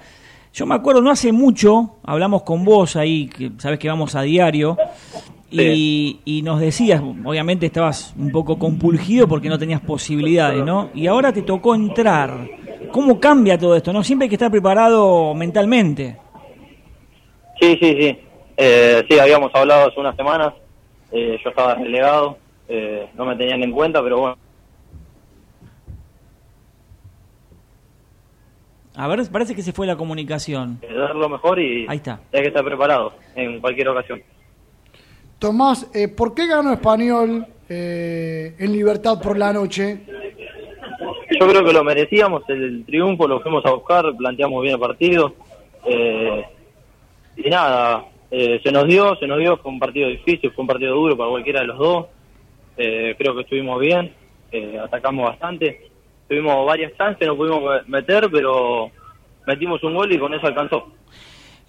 yo 0.53 0.67
me 0.67 0.75
acuerdo, 0.75 1.01
no 1.01 1.11
hace 1.11 1.33
mucho, 1.33 1.97
hablamos 2.03 2.43
con 2.43 2.65
vos 2.65 2.97
ahí, 2.97 3.29
que 3.29 3.53
sabes 3.59 3.79
que 3.79 3.89
vamos 3.89 4.15
a 4.15 4.23
diario, 4.23 4.77
y, 5.51 6.21
y 6.25 6.43
nos 6.43 6.61
decías, 6.61 7.03
obviamente 7.25 7.67
estabas 7.67 8.15
un 8.17 8.31
poco 8.31 8.59
compulgido 8.59 9.27
porque 9.27 9.49
no 9.49 9.59
tenías 9.59 9.81
posibilidades, 9.81 10.65
¿no? 10.65 10.91
Y 10.95 11.07
ahora 11.07 11.33
te 11.33 11.43
tocó 11.43 11.75
entrar. 11.75 12.49
¿Cómo 12.93 13.19
cambia 13.21 13.59
todo 13.59 13.77
esto, 13.77 13.93
no? 13.93 14.03
Siempre 14.03 14.25
hay 14.25 14.29
que 14.29 14.37
estar 14.37 14.51
preparado 14.51 15.35
mentalmente. 15.35 16.17
Sí, 17.61 17.77
sí, 17.81 17.97
sí. 18.01 18.19
Eh, 18.57 19.05
sí, 19.09 19.19
habíamos 19.19 19.55
hablado 19.55 19.89
hace 19.89 20.01
unas 20.01 20.17
semanas. 20.17 20.55
Eh, 21.13 21.39
yo 21.43 21.51
estaba 21.51 21.75
relegado, 21.75 22.39
eh, 22.69 23.09
no 23.17 23.25
me 23.25 23.37
tenían 23.37 23.63
en 23.63 23.73
cuenta, 23.73 24.03
pero 24.03 24.21
bueno. 24.21 24.37
A 28.97 29.07
ver, 29.09 29.21
parece 29.31 29.55
que 29.55 29.63
se 29.63 29.73
fue 29.73 29.87
la 29.87 29.97
comunicación. 29.97 30.79
eh, 30.83 30.93
dar 30.95 31.15
lo 31.15 31.29
mejor 31.29 31.59
y 31.61 31.87
Ahí 31.89 31.99
está. 31.99 32.21
hay 32.33 32.43
que 32.43 32.49
estar 32.49 32.65
preparado 32.65 33.13
en 33.37 33.61
cualquier 33.61 33.89
ocasión. 33.89 34.23
Tomás, 35.39 35.89
eh, 35.95 36.09
¿por 36.09 36.35
qué 36.35 36.47
ganó 36.47 36.73
Español 36.73 37.47
eh, 37.69 38.55
en 38.59 38.73
Libertad 38.73 39.21
por 39.23 39.39
la 39.39 39.53
noche? 39.53 40.01
Yo 41.41 41.49
creo 41.49 41.65
que 41.65 41.73
lo 41.73 41.83
merecíamos, 41.85 42.43
el 42.49 42.85
triunfo 42.85 43.27
lo 43.27 43.41
fuimos 43.41 43.65
a 43.65 43.71
buscar, 43.71 44.05
planteamos 44.17 44.63
bien 44.63 44.75
el 44.75 44.81
partido. 44.81 45.35
eh, 45.87 46.45
y 47.37 47.49
nada, 47.49 48.05
eh, 48.31 48.61
se 48.63 48.71
nos 48.71 48.87
dio, 48.87 49.15
se 49.17 49.27
nos 49.27 49.39
dio, 49.39 49.57
fue 49.59 49.71
un 49.71 49.79
partido 49.79 50.09
difícil, 50.09 50.51
fue 50.51 50.63
un 50.63 50.69
partido 50.69 50.95
duro 50.95 51.17
para 51.17 51.31
cualquiera 51.31 51.61
de 51.61 51.67
los 51.69 51.79
dos. 51.79 52.07
Eh, 52.77 53.15
creo 53.17 53.35
que 53.35 53.43
estuvimos 53.43 53.81
bien, 53.81 54.13
eh, 54.53 54.79
atacamos 54.83 55.27
bastante. 55.31 55.90
Tuvimos 56.31 56.65
varias 56.65 56.97
chances, 56.97 57.27
no 57.27 57.37
pudimos 57.37 57.89
meter, 57.89 58.29
pero 58.31 58.89
metimos 59.49 59.83
un 59.83 59.95
gol 59.95 60.13
y 60.13 60.17
con 60.17 60.33
eso 60.33 60.47
alcanzó. 60.47 60.87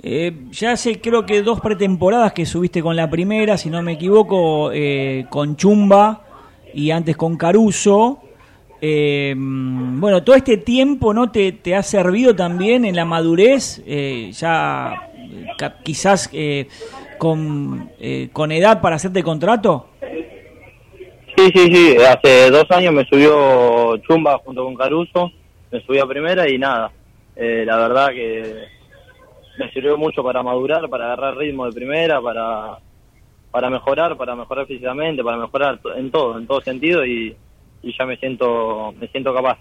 Eh, 0.03 0.31
ya 0.51 0.73
hace 0.73 1.01
creo 1.01 1.25
que 1.25 1.41
dos 1.41 1.59
pretemporadas 1.59 2.31
que 2.31 2.45
subiste 2.45 2.83
con 2.83 2.95
la 2.95 3.09
primera, 3.09 3.57
si 3.57 3.71
no 3.71 3.81
me 3.81 3.93
equivoco, 3.93 4.71
eh, 4.71 5.25
con 5.31 5.55
Chumba 5.55 6.25
y 6.75 6.91
antes 6.91 7.17
con 7.17 7.37
Caruso. 7.37 8.19
Eh, 8.79 9.33
bueno, 9.35 10.23
todo 10.23 10.35
este 10.35 10.57
tiempo 10.57 11.11
no 11.11 11.31
te, 11.31 11.53
te 11.53 11.75
ha 11.75 11.81
servido 11.81 12.35
también 12.35 12.85
en 12.85 12.95
la 12.95 13.03
madurez, 13.05 13.81
eh, 13.87 14.29
ya 14.31 15.09
eh, 15.17 15.69
quizás 15.81 16.29
con, 17.17 17.89
con 18.31 18.51
edad 18.51 18.79
para 18.79 18.97
hacerte 18.97 19.23
contrato. 19.23 19.87
Sí, 21.41 21.51
sí, 21.55 21.75
sí. 21.75 21.95
Hace 21.97 22.51
dos 22.51 22.69
años 22.69 22.93
me 22.93 23.03
subió 23.05 23.97
Chumba 23.97 24.37
junto 24.45 24.63
con 24.63 24.75
Caruso, 24.75 25.31
me 25.71 25.81
subí 25.81 25.97
a 25.97 26.05
primera 26.05 26.47
y 26.47 26.59
nada. 26.59 26.91
Eh, 27.35 27.63
la 27.65 27.77
verdad 27.77 28.09
que 28.09 28.65
me 29.57 29.71
sirvió 29.71 29.97
mucho 29.97 30.23
para 30.23 30.43
madurar, 30.43 30.87
para 30.87 31.05
agarrar 31.05 31.37
ritmo 31.37 31.65
de 31.65 31.71
primera, 31.71 32.21
para 32.21 32.77
para 33.49 33.71
mejorar, 33.71 34.15
para 34.17 34.35
mejorar 34.35 34.67
físicamente, 34.67 35.23
para 35.23 35.37
mejorar 35.37 35.79
en 35.97 36.11
todo, 36.11 36.37
en 36.37 36.45
todo 36.45 36.61
sentido 36.61 37.03
y, 37.03 37.35
y 37.81 37.97
ya 37.97 38.05
me 38.05 38.17
siento 38.17 38.93
me 38.99 39.07
siento 39.07 39.33
capaz. 39.33 39.57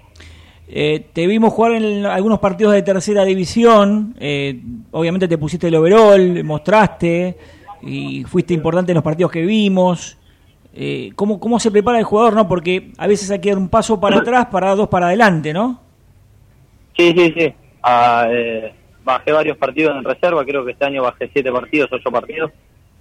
Eh, 0.68 1.07
te 1.14 1.26
vimos 1.26 1.55
jugar 1.55 1.72
en 1.72 2.05
algunos 2.05 2.41
partidos 2.41 2.74
de 2.74 2.83
tercera 2.83 3.24
división, 3.24 4.14
eh, 4.20 4.61
obviamente 4.91 5.26
te 5.26 5.39
pusiste 5.39 5.68
el 5.68 5.76
overall, 5.76 6.45
mostraste 6.45 7.39
y 7.81 8.22
fuiste 8.24 8.53
importante 8.53 8.93
en 8.93 8.97
los 8.97 9.05
partidos 9.05 9.33
que 9.33 9.47
vimos. 9.47 10.18
Eh, 10.73 11.11
¿cómo, 11.16 11.41
¿Cómo 11.41 11.59
se 11.59 11.71
prepara 11.71 11.99
el 11.99 12.05
jugador? 12.05 12.35
no 12.35 12.47
Porque 12.47 12.93
a 12.97 13.07
veces 13.07 13.31
hay 13.31 13.41
que 13.41 13.49
dar 13.49 13.59
un 13.59 13.68
paso 13.68 14.01
para 14.01 14.18
atrás 14.18 14.47
para 14.47 14.68
dar 14.68 14.77
dos 14.77 14.89
para 14.89 15.07
adelante, 15.07 15.53
¿no? 15.53 15.81
Sí, 16.97 17.12
sí, 17.16 17.35
sí. 17.37 17.55
Ah, 17.83 18.27
eh, 18.31 18.73
bajé 19.03 19.33
varios 19.33 19.57
partidos 19.57 19.97
en 19.97 20.05
reserva, 20.05 20.45
creo 20.45 20.64
que 20.64 20.73
este 20.73 20.85
año 20.85 21.03
bajé 21.03 21.29
siete 21.33 21.51
partidos, 21.51 21.91
ocho 21.93 22.11
partidos, 22.11 22.53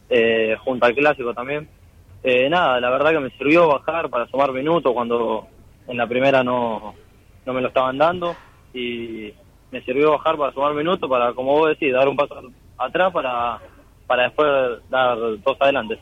eh, 0.09 0.55
junto 0.63 0.85
al 0.85 0.95
clásico 0.95 1.33
también. 1.33 1.67
Eh, 2.23 2.49
nada, 2.49 2.79
la 2.79 2.89
verdad 2.89 3.11
que 3.11 3.19
me 3.19 3.29
sirvió 3.31 3.67
bajar 3.67 4.09
para 4.09 4.27
sumar 4.27 4.51
minutos 4.51 4.91
cuando 4.93 5.47
en 5.87 5.97
la 5.97 6.07
primera 6.07 6.43
no, 6.43 6.95
no 7.45 7.53
me 7.53 7.61
lo 7.61 7.67
estaban 7.67 7.97
dando 7.97 8.35
y 8.73 9.33
me 9.71 9.81
sirvió 9.83 10.11
bajar 10.11 10.37
para 10.37 10.53
sumar 10.53 10.73
minutos 10.73 11.09
para, 11.09 11.33
como 11.33 11.53
vos 11.53 11.69
decís, 11.69 11.93
dar 11.93 12.07
un 12.07 12.15
paso 12.15 12.41
atrás 12.77 13.11
para, 13.13 13.59
para 14.07 14.23
después 14.23 14.49
dar 14.89 15.17
dos 15.17 15.57
adelante. 15.59 15.99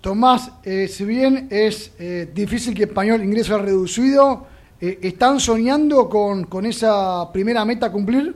Tomás, 0.00 0.58
eh, 0.64 0.88
si 0.88 1.04
bien 1.04 1.48
es 1.50 1.94
eh, 2.00 2.26
difícil 2.32 2.74
que 2.74 2.84
Español 2.84 3.22
ingrese 3.22 3.52
al 3.52 3.62
reducido, 3.62 4.46
eh, 4.80 4.98
¿están 5.02 5.40
soñando 5.40 6.08
con, 6.08 6.44
con 6.44 6.64
esa 6.64 7.30
primera 7.32 7.64
meta 7.66 7.86
a 7.86 7.92
cumplir? 7.92 8.34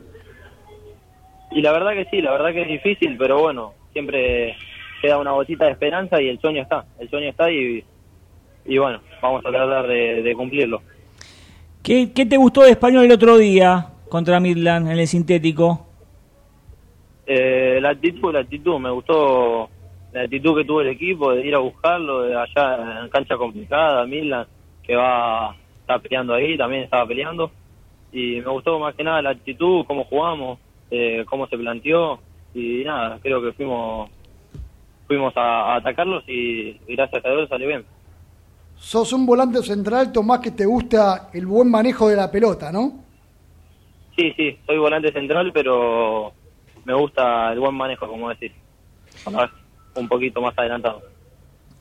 Y 1.52 1.62
la 1.62 1.72
verdad 1.72 1.92
que 1.92 2.04
sí, 2.10 2.20
la 2.20 2.32
verdad 2.32 2.52
que 2.52 2.62
es 2.62 2.68
difícil, 2.68 3.16
pero 3.16 3.40
bueno, 3.40 3.72
siempre 3.92 4.54
queda 5.00 5.18
una 5.18 5.32
gotita 5.32 5.64
de 5.64 5.72
esperanza 5.72 6.20
y 6.20 6.28
el 6.28 6.38
sueño 6.38 6.62
está, 6.62 6.84
el 6.98 7.08
sueño 7.08 7.30
está 7.30 7.50
y, 7.50 7.82
y 8.66 8.78
bueno, 8.78 9.00
vamos 9.22 9.44
a 9.46 9.50
tratar 9.50 9.86
de, 9.86 10.22
de 10.22 10.34
cumplirlo. 10.34 10.82
¿Qué, 11.82 12.12
¿Qué 12.12 12.26
te 12.26 12.36
gustó 12.36 12.62
de 12.62 12.72
español 12.72 13.04
el 13.04 13.12
otro 13.12 13.38
día 13.38 13.88
contra 14.10 14.38
Midland 14.38 14.90
en 14.90 14.98
el 14.98 15.06
sintético? 15.06 15.86
Eh, 17.26 17.78
la 17.80 17.90
actitud, 17.90 18.32
la 18.32 18.40
actitud, 18.40 18.78
me 18.78 18.90
gustó 18.90 19.70
la 20.14 20.22
actitud 20.22 20.56
que 20.56 20.64
tuvo 20.64 20.80
el 20.80 20.88
equipo 20.88 21.32
de 21.32 21.44
ir 21.44 21.54
a 21.56 21.58
buscarlo, 21.58 22.22
de 22.22 22.36
allá 22.36 23.00
en 23.02 23.08
cancha 23.08 23.36
complicada, 23.36 24.06
Milan, 24.06 24.46
que 24.84 24.94
va, 24.94 25.56
está 25.80 25.98
peleando 25.98 26.34
ahí, 26.34 26.56
también 26.56 26.84
estaba 26.84 27.04
peleando. 27.04 27.50
Y 28.12 28.40
me 28.40 28.48
gustó 28.50 28.78
más 28.78 28.94
que 28.94 29.02
nada 29.02 29.20
la 29.20 29.30
actitud, 29.30 29.84
cómo 29.86 30.04
jugamos, 30.04 30.60
eh, 30.88 31.24
cómo 31.28 31.48
se 31.48 31.58
planteó. 31.58 32.20
Y 32.54 32.84
nada, 32.84 33.18
creo 33.20 33.42
que 33.42 33.52
fuimos 33.52 34.08
fuimos 35.08 35.36
a, 35.36 35.74
a 35.74 35.76
atacarlos 35.76 36.22
y, 36.28 36.80
y 36.86 36.96
gracias 36.96 37.24
a 37.24 37.30
Dios 37.30 37.48
salió 37.48 37.66
bien. 37.66 37.84
Sos 38.76 39.12
un 39.12 39.26
volante 39.26 39.62
central, 39.62 40.12
Tomás, 40.12 40.38
que 40.38 40.52
te 40.52 40.64
gusta 40.64 41.28
el 41.34 41.44
buen 41.44 41.68
manejo 41.68 42.08
de 42.08 42.16
la 42.16 42.30
pelota, 42.30 42.70
¿no? 42.70 43.04
Sí, 44.16 44.32
sí, 44.36 44.56
soy 44.64 44.78
volante 44.78 45.12
central, 45.12 45.50
pero 45.52 46.32
me 46.84 46.94
gusta 46.94 47.52
el 47.52 47.58
buen 47.58 47.74
manejo, 47.74 48.06
como 48.06 48.28
decir. 48.28 48.52
Un 49.96 50.08
poquito 50.08 50.40
más 50.40 50.56
adelantado. 50.58 51.02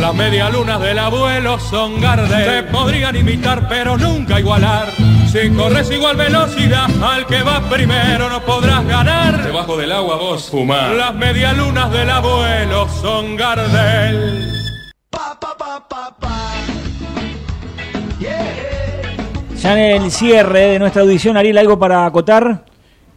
Las 0.01 0.13
medialunas 0.13 0.82
del 0.82 0.99
abuelo 0.99 1.57
son 1.59 2.01
Gardel. 2.01 2.45
Te 2.45 2.63
podrían 2.71 3.15
imitar, 3.15 3.69
pero 3.69 3.97
nunca 3.97 4.38
igualar. 4.38 4.89
Si 5.34 5.50
corres 5.50 5.90
igual 5.90 6.16
velocidad 6.16 6.86
al 7.02 7.26
que 7.26 7.42
va 7.42 7.60
primero, 7.68 8.30
no 8.30 8.40
podrás 8.42 8.86
ganar. 8.86 9.44
Debajo 9.44 9.76
del 9.76 9.92
agua 9.92 10.16
vos 10.18 10.48
fumar. 10.48 10.94
Las 10.94 11.16
medialunas 11.16 11.92
del 11.92 12.08
abuelo 12.12 12.88
son 12.88 13.36
Gardel. 13.36 14.48
Ya 19.60 19.74
en 19.74 20.04
el 20.04 20.12
cierre 20.12 20.60
de 20.68 20.78
nuestra 20.78 21.02
audición, 21.02 21.36
Ariel, 21.36 21.58
¿algo 21.58 21.80
para 21.80 22.06
acotar? 22.06 22.66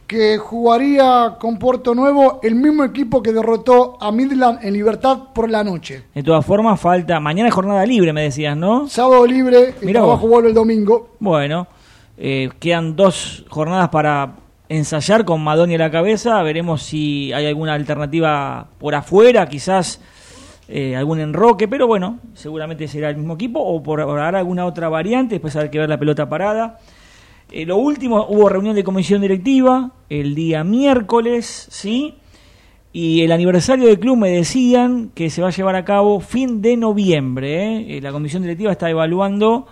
Que 0.07 0.39
jugaría 0.39 1.35
con 1.39 1.59
Puerto 1.59 1.93
Nuevo 1.93 2.39
el 2.41 2.55
mismo 2.55 2.83
equipo 2.83 3.21
que 3.21 3.31
derrotó 3.31 3.95
a 4.01 4.11
Midland 4.11 4.65
en 4.65 4.73
Libertad 4.73 5.19
por 5.35 5.51
la 5.51 5.63
noche. 5.63 6.05
De 6.15 6.23
todas 6.23 6.43
formas, 6.43 6.79
falta. 6.79 7.19
Mañana 7.19 7.49
es 7.49 7.53
jornada 7.53 7.85
libre, 7.85 8.11
me 8.11 8.23
decías, 8.23 8.57
¿no? 8.57 8.87
Sábado 8.87 9.27
libre, 9.27 9.75
el 9.79 9.91
trabajo 9.91 10.27
vuelve 10.27 10.49
el 10.49 10.55
domingo. 10.55 11.09
Bueno, 11.19 11.67
eh, 12.17 12.49
quedan 12.59 12.95
dos 12.95 13.45
jornadas 13.47 13.89
para 13.89 14.37
ensayar 14.69 15.23
con 15.23 15.43
Madoni 15.43 15.75
a 15.75 15.77
la 15.77 15.91
cabeza. 15.91 16.41
Veremos 16.41 16.81
si 16.81 17.31
hay 17.31 17.45
alguna 17.45 17.73
alternativa 17.73 18.69
por 18.79 18.95
afuera, 18.95 19.47
quizás 19.47 20.01
eh, 20.67 20.95
algún 20.95 21.19
enroque, 21.19 21.67
pero 21.67 21.87
bueno, 21.87 22.19
seguramente 22.33 22.87
será 22.87 23.09
el 23.09 23.17
mismo 23.17 23.35
equipo 23.35 23.59
o 23.59 23.81
por 23.83 24.01
ahora 24.01 24.39
alguna 24.39 24.65
otra 24.65 24.89
variante. 24.89 25.35
Después 25.35 25.55
hay 25.55 25.69
que 25.69 25.79
ver 25.79 25.89
la 25.89 25.99
pelota 25.99 26.27
parada. 26.27 26.79
Eh, 27.51 27.65
lo 27.65 27.77
último, 27.77 28.25
hubo 28.27 28.49
reunión 28.49 28.75
de 28.75 28.83
comisión 28.83 29.21
directiva 29.21 29.91
el 30.09 30.35
día 30.35 30.63
miércoles, 30.63 31.67
¿sí? 31.69 32.15
Y 32.91 33.21
el 33.21 33.31
aniversario 33.31 33.85
del 33.87 33.99
club 33.99 34.17
me 34.17 34.29
decían 34.29 35.11
que 35.13 35.29
se 35.29 35.41
va 35.41 35.49
a 35.49 35.51
llevar 35.51 35.75
a 35.75 35.85
cabo 35.85 36.19
fin 36.19 36.61
de 36.63 36.77
noviembre. 36.77 38.01
La 38.01 38.11
comisión 38.11 38.41
directiva 38.41 38.71
está 38.71 38.89
evaluando 38.89 39.67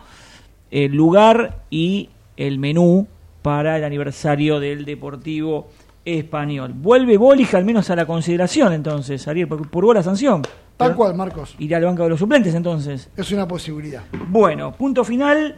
el 0.69 0.93
lugar 0.93 1.63
y 1.69 2.09
el 2.37 2.59
menú 2.59 3.07
para 3.41 3.77
el 3.77 3.83
aniversario 3.83 4.59
del 4.59 4.85
Deportivo 4.85 5.67
Español. 6.03 6.73
Vuelve 6.75 7.17
Bolija 7.17 7.57
al 7.57 7.65
menos 7.65 7.89
a 7.89 7.95
la 7.95 8.05
consideración 8.05 8.73
entonces, 8.73 9.27
Ariel, 9.27 9.47
por, 9.47 9.69
por 9.69 9.95
la 9.95 10.03
sanción. 10.03 10.43
Tal 10.77 10.95
cual, 10.95 11.15
Marcos. 11.15 11.55
Irá 11.59 11.77
al 11.77 11.85
banco 11.85 12.03
de 12.03 12.09
los 12.09 12.19
suplentes 12.19 12.53
entonces. 12.53 13.09
Es 13.15 13.31
una 13.31 13.47
posibilidad. 13.47 14.03
Bueno, 14.27 14.73
punto 14.73 15.03
final. 15.03 15.55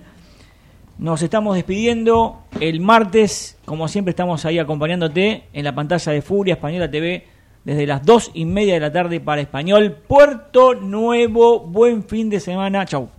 Nos 0.99 1.21
estamos 1.21 1.55
despidiendo. 1.55 2.43
El 2.59 2.79
martes, 2.81 3.57
como 3.65 3.87
siempre, 3.87 4.11
estamos 4.11 4.45
ahí 4.45 4.59
acompañándote 4.59 5.43
en 5.53 5.63
la 5.63 5.73
pantalla 5.73 6.11
de 6.11 6.21
Furia 6.21 6.55
Española 6.55 6.89
TV 6.89 7.25
desde 7.63 7.85
las 7.85 8.05
dos 8.05 8.31
y 8.33 8.45
media 8.45 8.75
de 8.75 8.79
la 8.79 8.91
tarde 8.91 9.19
para 9.19 9.41
Español. 9.41 9.95
Puerto 10.07 10.75
Nuevo. 10.75 11.59
Buen 11.61 12.03
fin 12.03 12.29
de 12.29 12.39
semana. 12.39 12.85
Chau. 12.85 13.09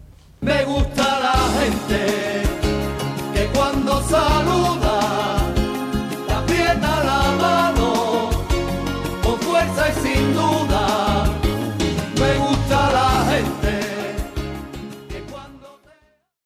Me 0.41 0.65
gusta 0.65 1.03
la 1.21 1.33
gente 1.61 2.18